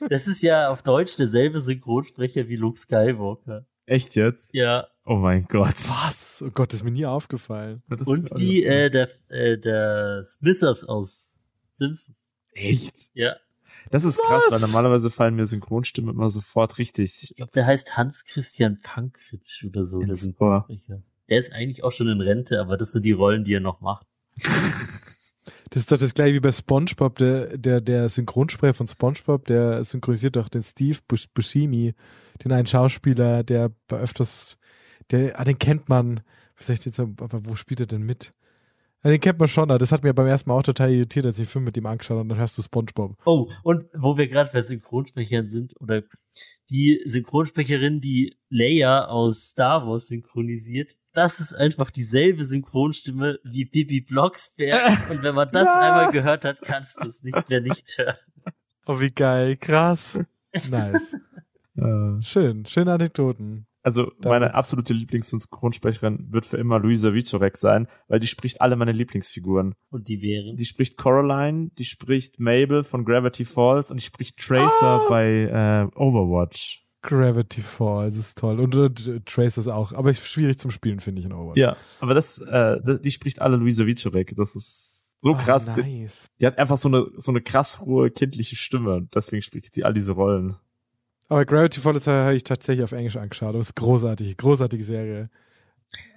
[0.10, 3.66] Das ist ja auf Deutsch derselbe Synchronsprecher wie Luke Skywalker.
[3.86, 4.54] Echt jetzt?
[4.54, 5.74] Ja, Oh mein Gott.
[5.74, 6.44] Was?
[6.46, 7.82] Oh Gott, ist mir nie aufgefallen.
[7.90, 11.40] Das Und wie äh, der, äh, der Smithers aus
[11.74, 12.36] Simpsons.
[12.54, 13.10] Echt?
[13.16, 13.36] Ja.
[13.90, 17.98] Das ist krass, weil normalerweise fallen mir Synchronstimmen immer sofort richtig Ich glaube, der heißt
[17.98, 20.14] Hans-Christian Pankritsch oder so, der.
[20.14, 21.02] Synchronsprecher.
[21.30, 23.82] Der ist eigentlich auch schon in Rente, aber das sind die Rollen, die er noch
[23.82, 24.08] macht.
[25.72, 27.18] Das ist doch das gleiche wie bei SpongeBob.
[27.18, 31.94] Der, der, der Synchronsprecher von SpongeBob, der synchronisiert doch den Steve Bus Buscemi,
[32.44, 34.58] den einen Schauspieler, der bei öfters,
[35.12, 36.22] der, ah, den kennt man.
[36.60, 38.34] Ich jetzt aber wo spielt er denn mit?
[39.04, 41.26] Ja, den kennt man schon, aber das hat mir beim ersten Mal auch total irritiert,
[41.26, 43.16] als ich den Film mit ihm angeschaut habe und dann hörst du SpongeBob.
[43.26, 46.04] Oh, und wo wir gerade bei Synchronsprechern sind, oder
[46.70, 54.02] die Synchronsprecherin, die Leia aus Star Wars synchronisiert, das ist einfach dieselbe Synchronstimme wie Bibi
[54.02, 55.10] Blocksberg.
[55.12, 55.80] Und wenn man das Ja.
[55.80, 58.16] einmal gehört hat, kannst du es nicht mehr nicht hören.
[58.86, 60.20] Oh, wie geil, krass.
[60.70, 61.16] Nice.
[61.78, 63.66] Äh, Schön, schöne Anekdoten.
[63.84, 68.76] Also Da meine absolute Lieblingssynchronsprecherin wird für immer Luisa Wiczorek sein, weil die spricht alle
[68.76, 69.76] meine Lieblingsfiguren.
[69.90, 70.58] Und die wären.
[70.58, 75.08] Die spricht Coraline, die spricht Mabel von Gravity Falls und die spricht Tracer Ah!
[75.10, 76.86] bei äh, Overwatch.
[77.02, 78.60] Gravity Falls ist toll.
[78.60, 81.58] Und äh, Trace ist auch, aber schwierig zum Spielen, finde ich in Overwatch.
[81.58, 84.36] Ja, aber das, äh, das- die spricht alle Luisa Wiczorek.
[84.36, 85.66] Das ist so Oh, krass.
[85.76, 86.30] Die, nice.
[86.42, 88.96] die hat einfach so eine so eine krass hohe kindliche Stimme.
[88.96, 90.56] und Deswegen spricht sie all diese Rollen.
[91.30, 93.54] Aber Gravity Falls habe ich tatsächlich auf Englisch angeschaut.
[93.56, 95.30] Das ist großartig, großartige Serie.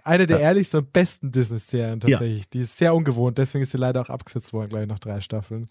[0.05, 0.43] Eine der Ja.
[0.49, 2.49] ehrlichsten und besten Disney-Serien tatsächlich.
[2.51, 5.69] Die ist sehr ungewohnt, deswegen ist sie leider auch abgesetzt worden, gleich nach drei Staffeln.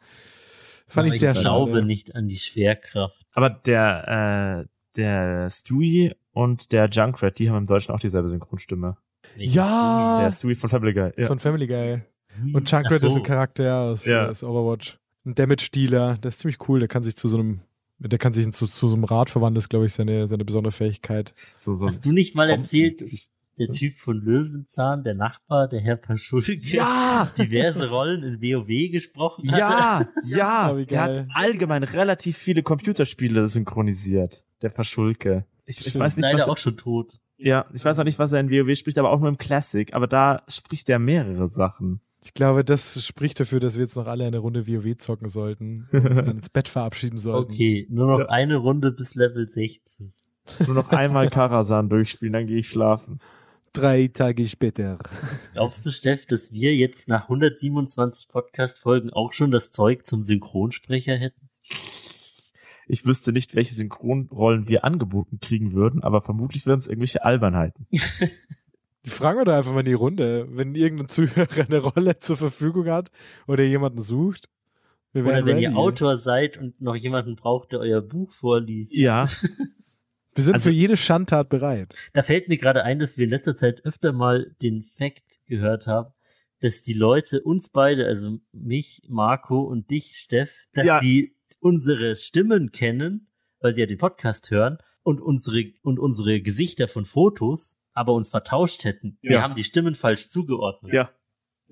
[0.88, 1.85] Fand Aber ich sehr ich glaube schade.
[1.85, 3.15] nicht an die Schwerkraft.
[3.33, 8.97] Aber der äh, der Stewie und der Junkrat, die haben im Deutschen auch dieselbe Synchronstimme.
[9.38, 11.11] Ja, Der Stewie von Family Guy.
[11.18, 11.27] Ja.
[11.27, 12.01] von Family Guy.
[12.53, 13.07] Und Junkrat so.
[13.07, 14.27] ist ein Charakter aus, Ja.
[14.27, 14.97] aus Overwatch.
[15.26, 16.80] Ein Damage-Dealer, der ist ziemlich cool.
[16.80, 17.61] Der kann sich zu so einem,
[17.99, 20.72] der kann sich zu, zu so einem Rad verwandeln, ist, glaube ich, seine, seine besondere
[20.72, 21.34] Fähigkeit.
[21.55, 21.85] So, so.
[21.88, 23.03] Hast du nicht mal erzählt,
[23.60, 27.32] der Typ von Löwenzahn, der Nachbar, der Herr Paschulke, Ja!
[27.38, 29.60] diverse Rollen in WoW gesprochen hat?
[29.60, 35.45] Ja, ja, der hat allgemein relativ viele Computerspiele synchronisiert, der Verschulke.
[35.65, 37.19] Ich, ich weiß nicht, Leider was auch schon tot.
[37.38, 39.94] ja, ich weiß auch nicht, was er in WoW spricht, aber auch nur im Classic,
[39.94, 42.02] aber da spricht er mehrere Sachen.
[42.23, 45.88] Ich glaube, das spricht dafür, dass wir jetzt noch alle eine Runde WoW zocken sollten
[45.91, 47.52] und uns dann ins Bett verabschieden sollten.
[47.52, 48.26] Okay, nur noch Ja.
[48.30, 50.14] eine Runde bis Level 60.
[50.68, 53.19] Nur noch einmal Karasan durchspielen, dann gehe ich schlafen.
[53.73, 54.99] Drei Tage später.
[55.53, 61.15] Glaubst du, Steff, dass wir jetzt nach 127 Podcast-Folgen auch schon das Zeug zum Synchronsprecher
[61.15, 61.49] hätten?
[62.88, 67.88] Ich wüsste nicht, welche Synchronrollen wir angeboten kriegen würden, aber vermutlich wären es irgendwelche Albernheiten.
[67.89, 67.99] Die
[69.10, 72.89] fragen wir doch einfach mal in die Runde, wenn irgendein Zuhörer eine Rolle zur Verfügung
[72.89, 73.10] hat
[73.48, 74.49] oder jemanden sucht.
[75.14, 75.64] Wir Oder wenn ready.
[75.64, 78.93] ihr Autor seid und noch jemanden braucht, der euer Buch vorliest.
[78.93, 79.26] Ja.
[80.34, 81.94] Wir sind Also- für jede Schandtat bereit.
[82.14, 85.88] Da fällt mir gerade ein, dass wir in letzter Zeit öfter mal den Fact gehört
[85.88, 86.14] haben,
[86.62, 90.99] dass die Leute uns beide, also mich, Marco und dich, Steff, dass Ja.
[90.99, 93.28] sie unsere Stimmen kennen,
[93.60, 98.30] weil sie ja den Podcast hören und unsere und unsere Gesichter von Fotos, aber uns
[98.30, 99.18] vertauscht hätten.
[99.22, 99.41] Ja.
[99.41, 100.94] haben die Stimmen falsch zugeordnet.
[100.94, 101.12] Ja.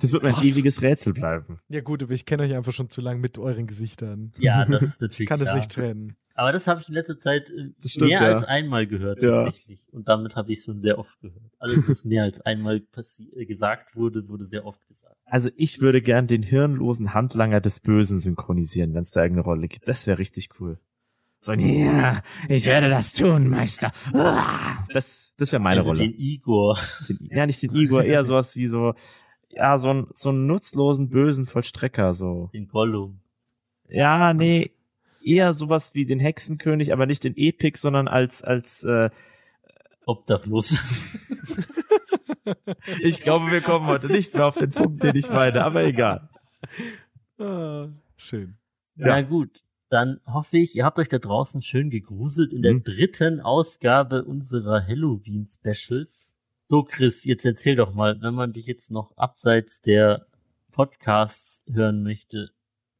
[0.01, 0.43] Das wird mein Was?
[0.43, 1.59] ewiges Rätsel bleiben.
[1.69, 4.31] Ja gut, aber ich kenne euch einfach schon zu lang mit euren Gesichtern.
[4.37, 5.53] Ja, das ist natürlich Kann klar.
[5.55, 6.15] das nicht trennen.
[6.35, 8.27] Aber das habe ich in letzter Zeit äh, stimmt, mehr ja.
[8.27, 9.43] als einmal gehört, Ja.
[9.43, 9.87] tatsächlich.
[9.91, 11.43] Und damit habe ich es schon sehr oft gehört.
[11.59, 12.81] Alles, was mehr als einmal
[13.35, 15.17] äh, gesagt wurde, wurde sehr oft gesagt.
[15.25, 19.67] Also ich würde gern den hirnlosen Handlanger des Bösen synchronisieren, wenn es da irgendeine Rolle
[19.67, 19.85] gibt.
[19.85, 20.79] Das wäre richtig cool.
[21.41, 23.91] So ein Ja, ich werde das tun, Meister.
[24.13, 24.77] Ah.
[24.93, 26.03] das, das wäre meine also Rolle.
[26.03, 26.77] den Igor.
[27.07, 28.93] Den, ja, nicht den Igor, eher sowas wie so,
[29.49, 32.49] ja, so ein, so einen nutzlosen, bösen Vollstrecker, so.
[32.53, 33.19] Den Gollum.
[33.87, 34.71] Ja, nee,
[35.23, 39.09] eher sowas wie den Hexenkönig, aber nicht den Epic, sondern als, als, äh,
[40.05, 40.75] Obdachlos.
[43.01, 46.29] ich glaube, wir kommen heute nicht mehr auf den Punkt, den ich meine, aber egal.
[47.37, 48.57] Ah, schön.
[48.95, 49.07] Ja.
[49.07, 52.83] Na gut, dann hoffe ich, ihr habt euch da draußen schön gegruselt in der Mhm.
[52.83, 56.35] dritten Ausgabe unserer Halloween-Specials.
[56.71, 60.27] So, Chris, jetzt erzähl doch mal, wenn man dich jetzt noch abseits der
[60.71, 62.51] Podcasts hören möchte.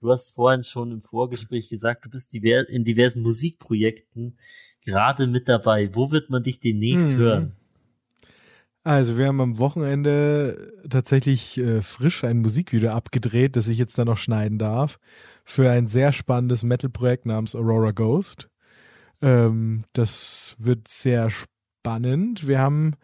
[0.01, 4.39] Du hast vorhin schon im Vorgespräch gesagt, du bist diver in diversen Musikprojekten
[4.83, 5.93] gerade mit dabei.
[5.93, 7.17] Wo wird man dich demnächst Mhm.
[7.17, 7.51] hören?
[8.83, 14.07] Also wir haben am Wochenende tatsächlich äh, frisch ein Musikvideo abgedreht, das ich jetzt dann
[14.07, 14.97] noch schneiden darf,
[15.45, 18.49] für ein sehr spannendes Metal-Projekt namens Aurora Ghost.
[19.21, 22.47] Ähm, das wird sehr spannend.
[22.47, 22.95] Wir haben,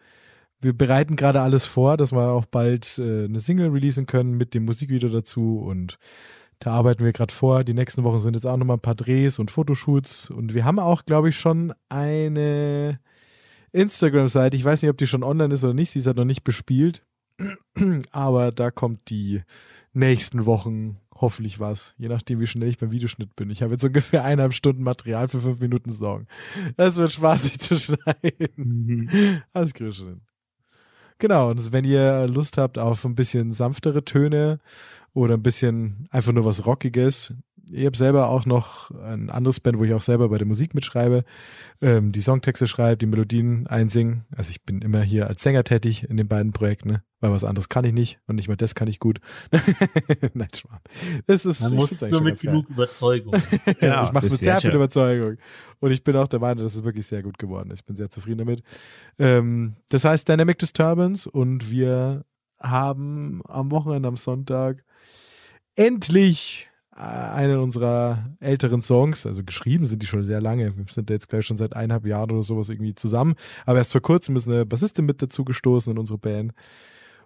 [0.60, 4.54] wir bereiten gerade alles vor, dass wir auch bald äh, eine Single releasen können mit
[4.54, 5.98] dem Musikvideo dazu und
[6.58, 7.64] da arbeiten wir gerade vor.
[7.64, 10.78] Die nächsten Wochen sind jetzt auch nochmal ein paar Drehs und Fotoshoots und wir haben
[10.78, 12.98] auch, glaube ich, schon eine
[13.72, 14.56] Instagram-Seite.
[14.56, 15.90] Ich weiß nicht, ob die schon online ist oder nicht.
[15.90, 17.04] Sie ist halt noch nicht bespielt.
[18.10, 19.42] Aber da kommt die
[19.92, 21.94] nächsten Wochen hoffentlich was.
[21.98, 23.50] Je nachdem, wie schnell ich beim Videoschnitt bin.
[23.50, 26.26] Ich habe jetzt ungefähr eineinhalb Stunden Material für fünf Minuten Song.
[26.76, 29.42] Das wird spaßig zu schneiden.
[29.52, 30.20] Alles ich schon hin.
[31.18, 34.58] Genau, und wenn ihr Lust habt auf ein bisschen sanftere Töne
[35.14, 37.32] oder ein bisschen einfach nur was Rockiges,
[37.70, 40.74] ich habe selber auch noch ein anderes Band, wo ich auch selber bei der Musik
[40.74, 41.24] mitschreibe,
[41.80, 44.24] ähm, die Songtexte schreibe, die Melodien einsingen.
[44.34, 47.02] Also ich bin immer hier als Sänger tätig in den beiden Projekten, ne?
[47.20, 49.18] weil was anderes kann ich nicht und nicht mal das kann ich gut.
[50.34, 50.80] Nein, Schmarrn.
[51.26, 52.52] Das ist, Man muss nur mit ganz geil.
[52.52, 53.34] genug Überzeugung.
[53.80, 54.74] Genau, ich mache es mit sehr viel.
[54.74, 55.38] Überzeugung.
[55.80, 57.80] Und ich bin auch der Meinung, dass es wirklich sehr gut geworden ist.
[57.80, 58.62] Ich bin sehr zufrieden damit.
[59.18, 62.24] Ähm, das heißt Dynamic Disturbance und wir
[62.60, 64.84] haben am Wochenende, am Sonntag,
[65.74, 70.76] endlich einen unserer älteren Songs, also geschrieben sind die schon sehr lange.
[70.76, 73.34] Wir sind jetzt gleich schon seit eineinhalb Jahren oder sowas irgendwie zusammen.
[73.66, 76.52] Aber erst vor kurzem ist eine Bassistin mit dazu gestoßen in unsere Band.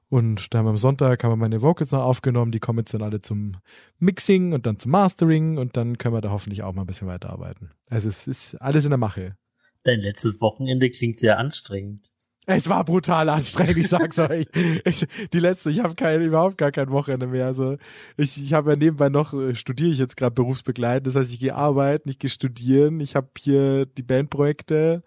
[0.08, 2.92] Und da haben wir am Sonntag haben wir meine Vocals noch aufgenommen, die kommen jetzt
[2.92, 3.58] dann alle zum
[4.00, 7.06] Mixing und dann zum Mastering und dann können wir da hoffentlich auch mal ein bisschen
[7.06, 7.70] weiterarbeiten.
[7.88, 9.36] Also es ist alles in der Mache.
[9.84, 12.09] Dein letztes Wochenende klingt sehr anstrengend.
[12.56, 14.46] Es war brutal anstrengend, ich sag's euch.
[14.84, 17.46] Ich, die letzte, ich habe kein, überhaupt gar kein Wochenende mehr.
[17.46, 17.76] Also
[18.16, 21.06] ich, ich habe ja nebenbei noch, äh, studiere ich jetzt gerade berufsbegleitend.
[21.06, 25.02] Das heißt, ich gehe arbeiten, ich gehe studieren, ich habe hier die Bandprojekte,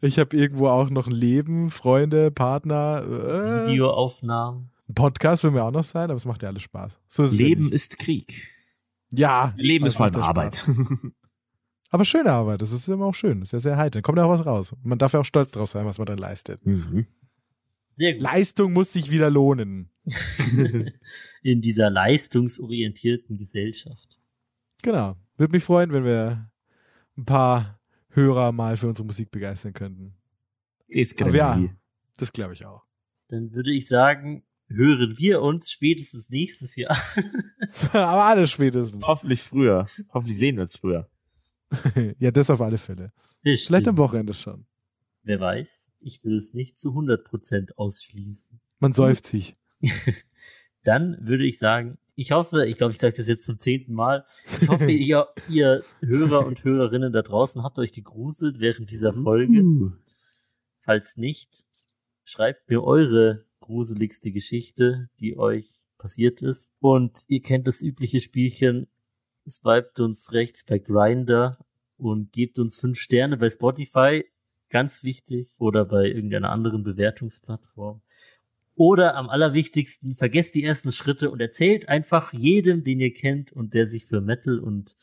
[0.00, 4.70] ich habe irgendwo auch noch ein Leben, Freunde, Partner, äh, Videoaufnahmen.
[4.88, 6.98] ein Podcast will mir auch noch sein, aber es macht ja alles Spaß.
[7.08, 7.74] So ist ja Leben nicht.
[7.74, 8.50] ist Krieg.
[9.12, 10.68] ja, Leben ist das vor allem ja Arbeit.
[11.92, 13.98] Aber schöne Arbeit, das ist immer auch schön, das ist ja sehr heiter.
[13.98, 14.72] Dann kommt ja auch was raus.
[14.72, 16.64] Und man darf ja auch stolz drauf sein, was man dann leistet.
[16.64, 17.06] Mhm.
[17.98, 18.22] Sehr gut.
[18.22, 19.90] Leistung muss sich wieder lohnen.
[21.42, 24.18] In dieser leistungsorientierten Gesellschaft.
[24.80, 25.16] Genau.
[25.36, 26.50] Würde mich freuen, wenn wir
[27.18, 27.78] ein paar
[28.08, 30.14] Hörer mal für unsere Musik begeistern könnten.
[30.88, 31.76] Aber ja, Diskriminierung.
[32.16, 32.84] das glaube ich auch.
[33.28, 36.96] Dann würde ich sagen, hören wir uns spätestens nächstes Jahr.
[37.92, 39.06] Aber alles spätestens.
[39.06, 39.88] Hoffentlich früher.
[40.14, 41.10] Hoffentlich sehen wir uns früher.
[42.18, 43.12] ja, das auf alle Fälle.
[43.42, 43.88] Vielleicht Bestimmt.
[43.88, 44.66] am Wochenende schon.
[45.22, 48.60] Wer weiß, ich will es nicht zu 100% ausschließen.
[48.80, 49.54] Man säuft sich.
[50.84, 54.24] Dann würde ich sagen, ich hoffe, ich glaube, ich sage das jetzt zum zehnten Mal,
[54.60, 59.62] ich hoffe, ihr, ihr Hörer und Hörerinnen da draußen habt euch gegruselt während dieser Folge.
[59.62, 59.92] Uh.
[60.80, 61.66] Falls nicht,
[62.24, 66.72] schreibt mir eure gruseligste Geschichte, die euch passiert ist.
[66.80, 68.88] Und ihr kennt das übliche Spielchen.
[69.48, 71.58] Swiped uns rechts bei Grinder
[71.98, 74.24] und gebt uns fünf Sterne bei Spotify.
[74.70, 75.54] Ganz wichtig.
[75.58, 78.00] Oder bei irgendeiner anderen Bewertungsplattform.
[78.74, 83.74] Oder am allerwichtigsten, vergesst die ersten Schritte und erzählt einfach jedem, den ihr kennt und
[83.74, 84.96] der sich für Metal und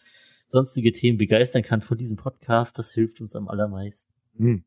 [0.48, 2.80] sonstige Themen begeistern kann von diesem Podcast.
[2.80, 4.12] Das hilft uns am allermeisten.
[4.38, 4.64] Hm.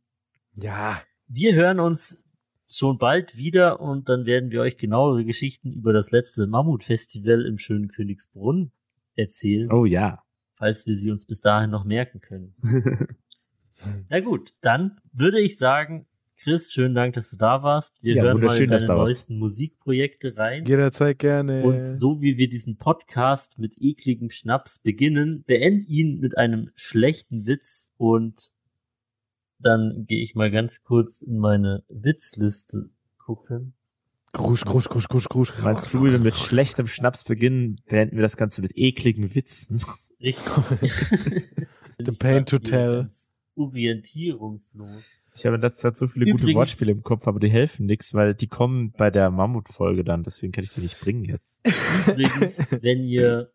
[0.54, 1.02] Ja.
[1.26, 2.24] Wir hören uns
[2.68, 7.58] schon bald wieder und dann werden wir euch genauere Geschichten über das letzte Mammutfestival im
[7.58, 8.70] schönen Königsbrunn
[9.16, 10.22] erzählen, Oh ja.
[10.56, 12.54] falls wir sie uns bis dahin noch merken können.
[14.08, 16.06] Na gut, dann würde ich sagen,
[16.36, 18.02] Chris, schönen Dank, dass du da warst.
[18.02, 19.08] Wir Ja, hören mal in deine da warst.
[19.08, 20.64] neuesten Musikprojekte rein.
[20.64, 21.62] Jederzeit gerne.
[21.62, 27.46] Und so wie wir diesen Podcast mit ekligem Schnaps beginnen, beenden ihn mit einem schlechten
[27.46, 28.50] Witz und
[29.60, 33.74] dann gehe ich mal ganz kurz in meine Witzliste gucken.
[34.32, 35.52] Grusch, grusch, grusch, grusch, grusch.
[35.62, 39.80] Meinst du, mit schlechtem Schnaps beginnen, beenden wir das Ganze mit ekligen Witzen?
[40.20, 40.52] Richtig.
[41.98, 43.08] The pain to tell.
[43.56, 45.30] Orientierungslos.
[45.34, 47.86] Ich habe in letzter Zeit so viele gute Übrigens- Wortspiele im Kopf, aber die helfen
[47.86, 51.60] nichts, weil die kommen bei der Mammutfolge dann, deswegen kann ich die nicht bringen jetzt.
[52.08, 53.52] Übrigens, wenn ihr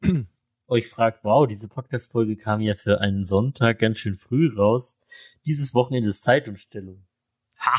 [0.68, 4.98] euch fragt, wow, diese Podcast-Folge kam ja für einen Sonntag ganz schön früh raus.
[5.46, 7.04] Dieses Wochenende ist Zeitumstellung.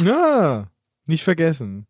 [0.00, 0.70] Ja,
[1.06, 1.86] nicht vergessen.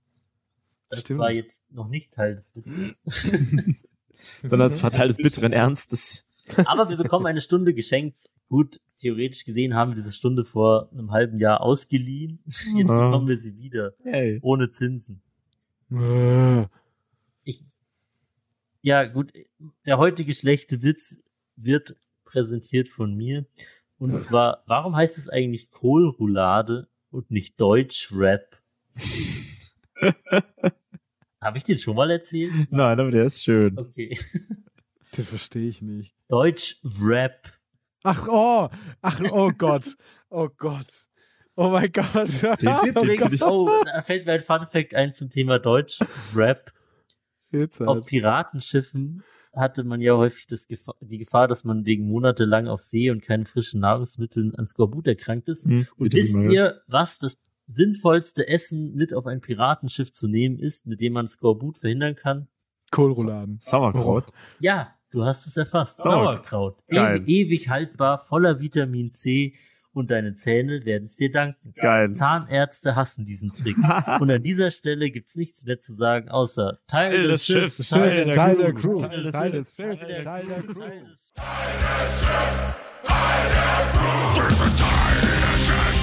[0.90, 1.20] Das Stimmt.
[1.20, 3.02] war jetzt noch nicht Teil des Witzes.
[4.43, 6.24] Sondern es war Teil des bitteren Ernstes.
[6.65, 8.31] Aber wir bekommen eine Stunde geschenkt.
[8.48, 12.39] Gut, theoretisch gesehen haben wir diese Stunde vor einem halben Jahr ausgeliehen.
[12.74, 13.93] Jetzt bekommen wir sie wieder.
[14.02, 14.39] Hey.
[14.43, 15.20] Ohne Zinsen.
[15.93, 16.65] Äh,
[17.44, 17.62] Ich,
[18.81, 19.32] ja, gut,
[19.86, 21.23] der heutige schlechte Witz
[21.56, 23.44] wird präsentiert von mir.
[23.98, 28.56] Und zwar, warum heißt es eigentlich Kohlroulade und nicht Deutschrap?
[31.43, 32.52] Habe ich den schon mal erzählt?
[32.70, 33.78] Nein, aber der ist schön.
[33.78, 34.19] Okay.
[35.16, 36.15] Den verstehe ich nicht.
[36.28, 37.52] Deutschrap.
[38.02, 38.69] Ach, oh,
[39.01, 39.97] ach, oh Gott,
[40.28, 40.86] oh Gott.
[41.56, 42.31] Oh mein Gott.
[42.65, 46.73] Oh Übrigens, oh, da fällt mir ein Fun Fact ein zum Thema Deutschrap.
[47.51, 48.06] Jetzt Auf halt.
[48.06, 49.24] Piratenschiffen
[49.56, 53.23] hatte man ja häufig das Gefahr, die Gefahr, dass man wegen monatelang auf See und
[53.23, 55.65] keinen frischen Nahrungsmitteln an Skorbut erkrankt ist.
[55.65, 57.36] Hm, Und wisst ihr, was das
[57.69, 62.49] sinnvollste Essen mit auf ein Piratenschiff zu nehmen ist, mit dem man Skorbut verhindern kann?
[62.90, 63.59] Kohlrouladen.
[63.59, 64.24] Sauerkraut.
[64.59, 65.99] Ja, du hast es erfasst.
[66.03, 66.77] Sauerkraut.
[66.89, 67.28] Sauerkraut.
[67.28, 69.55] Ewi ewig haltbar, voller Vitamin C
[69.93, 71.74] und deine Zähne werden es dir danken.
[71.74, 72.12] Geil.
[72.15, 73.77] Zahnärzte hassen diesen Trick.
[74.20, 77.77] Und an dieser Stelle gibt's nichts mehr zu sagen, außer Teil, Teil des des Schiffs,
[77.77, 78.97] Schiffs, Teil der, Teil der Crew.
[78.97, 78.99] Crew.
[78.99, 79.99] Teil des Teil des Schiffs.
[79.99, 80.24] Schiffs.
[80.24, 80.81] Teil der Crew.
[80.81, 81.03] Teil
[85.93, 85.97] des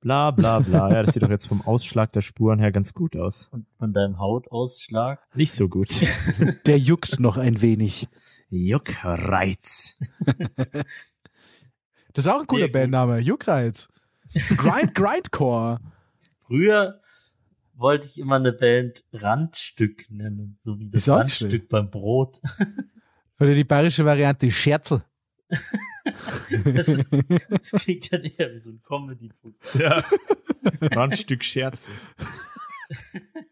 [0.00, 0.90] Bla bla bla.
[0.90, 3.48] Ja, das sieht doch jetzt vom Ausschlag der Spuren her ganz gut aus.
[3.52, 5.20] und von deinem Hautausschlag.
[5.34, 5.88] Nicht so gut.
[6.66, 8.08] Der juckt noch ein wenig.
[8.48, 9.98] Juckreiz.
[12.12, 12.72] Das ist auch ein cooler gut.
[12.72, 13.20] Bandname.
[13.20, 13.88] Juckreiz.
[14.56, 15.78] Grind, Grindcore.
[16.46, 17.00] Früher
[17.74, 22.40] wollte ich immer eine Band Randstück nennen, so wie das Randstück beim Brot.
[23.38, 25.02] Oder die bayerische Variante Scherzel.
[26.64, 26.86] Das,
[27.72, 29.54] das klingt dann eher wie so ein Comedy-Book.
[29.74, 30.02] Ja.
[30.94, 31.88] War ein Stück Scherze.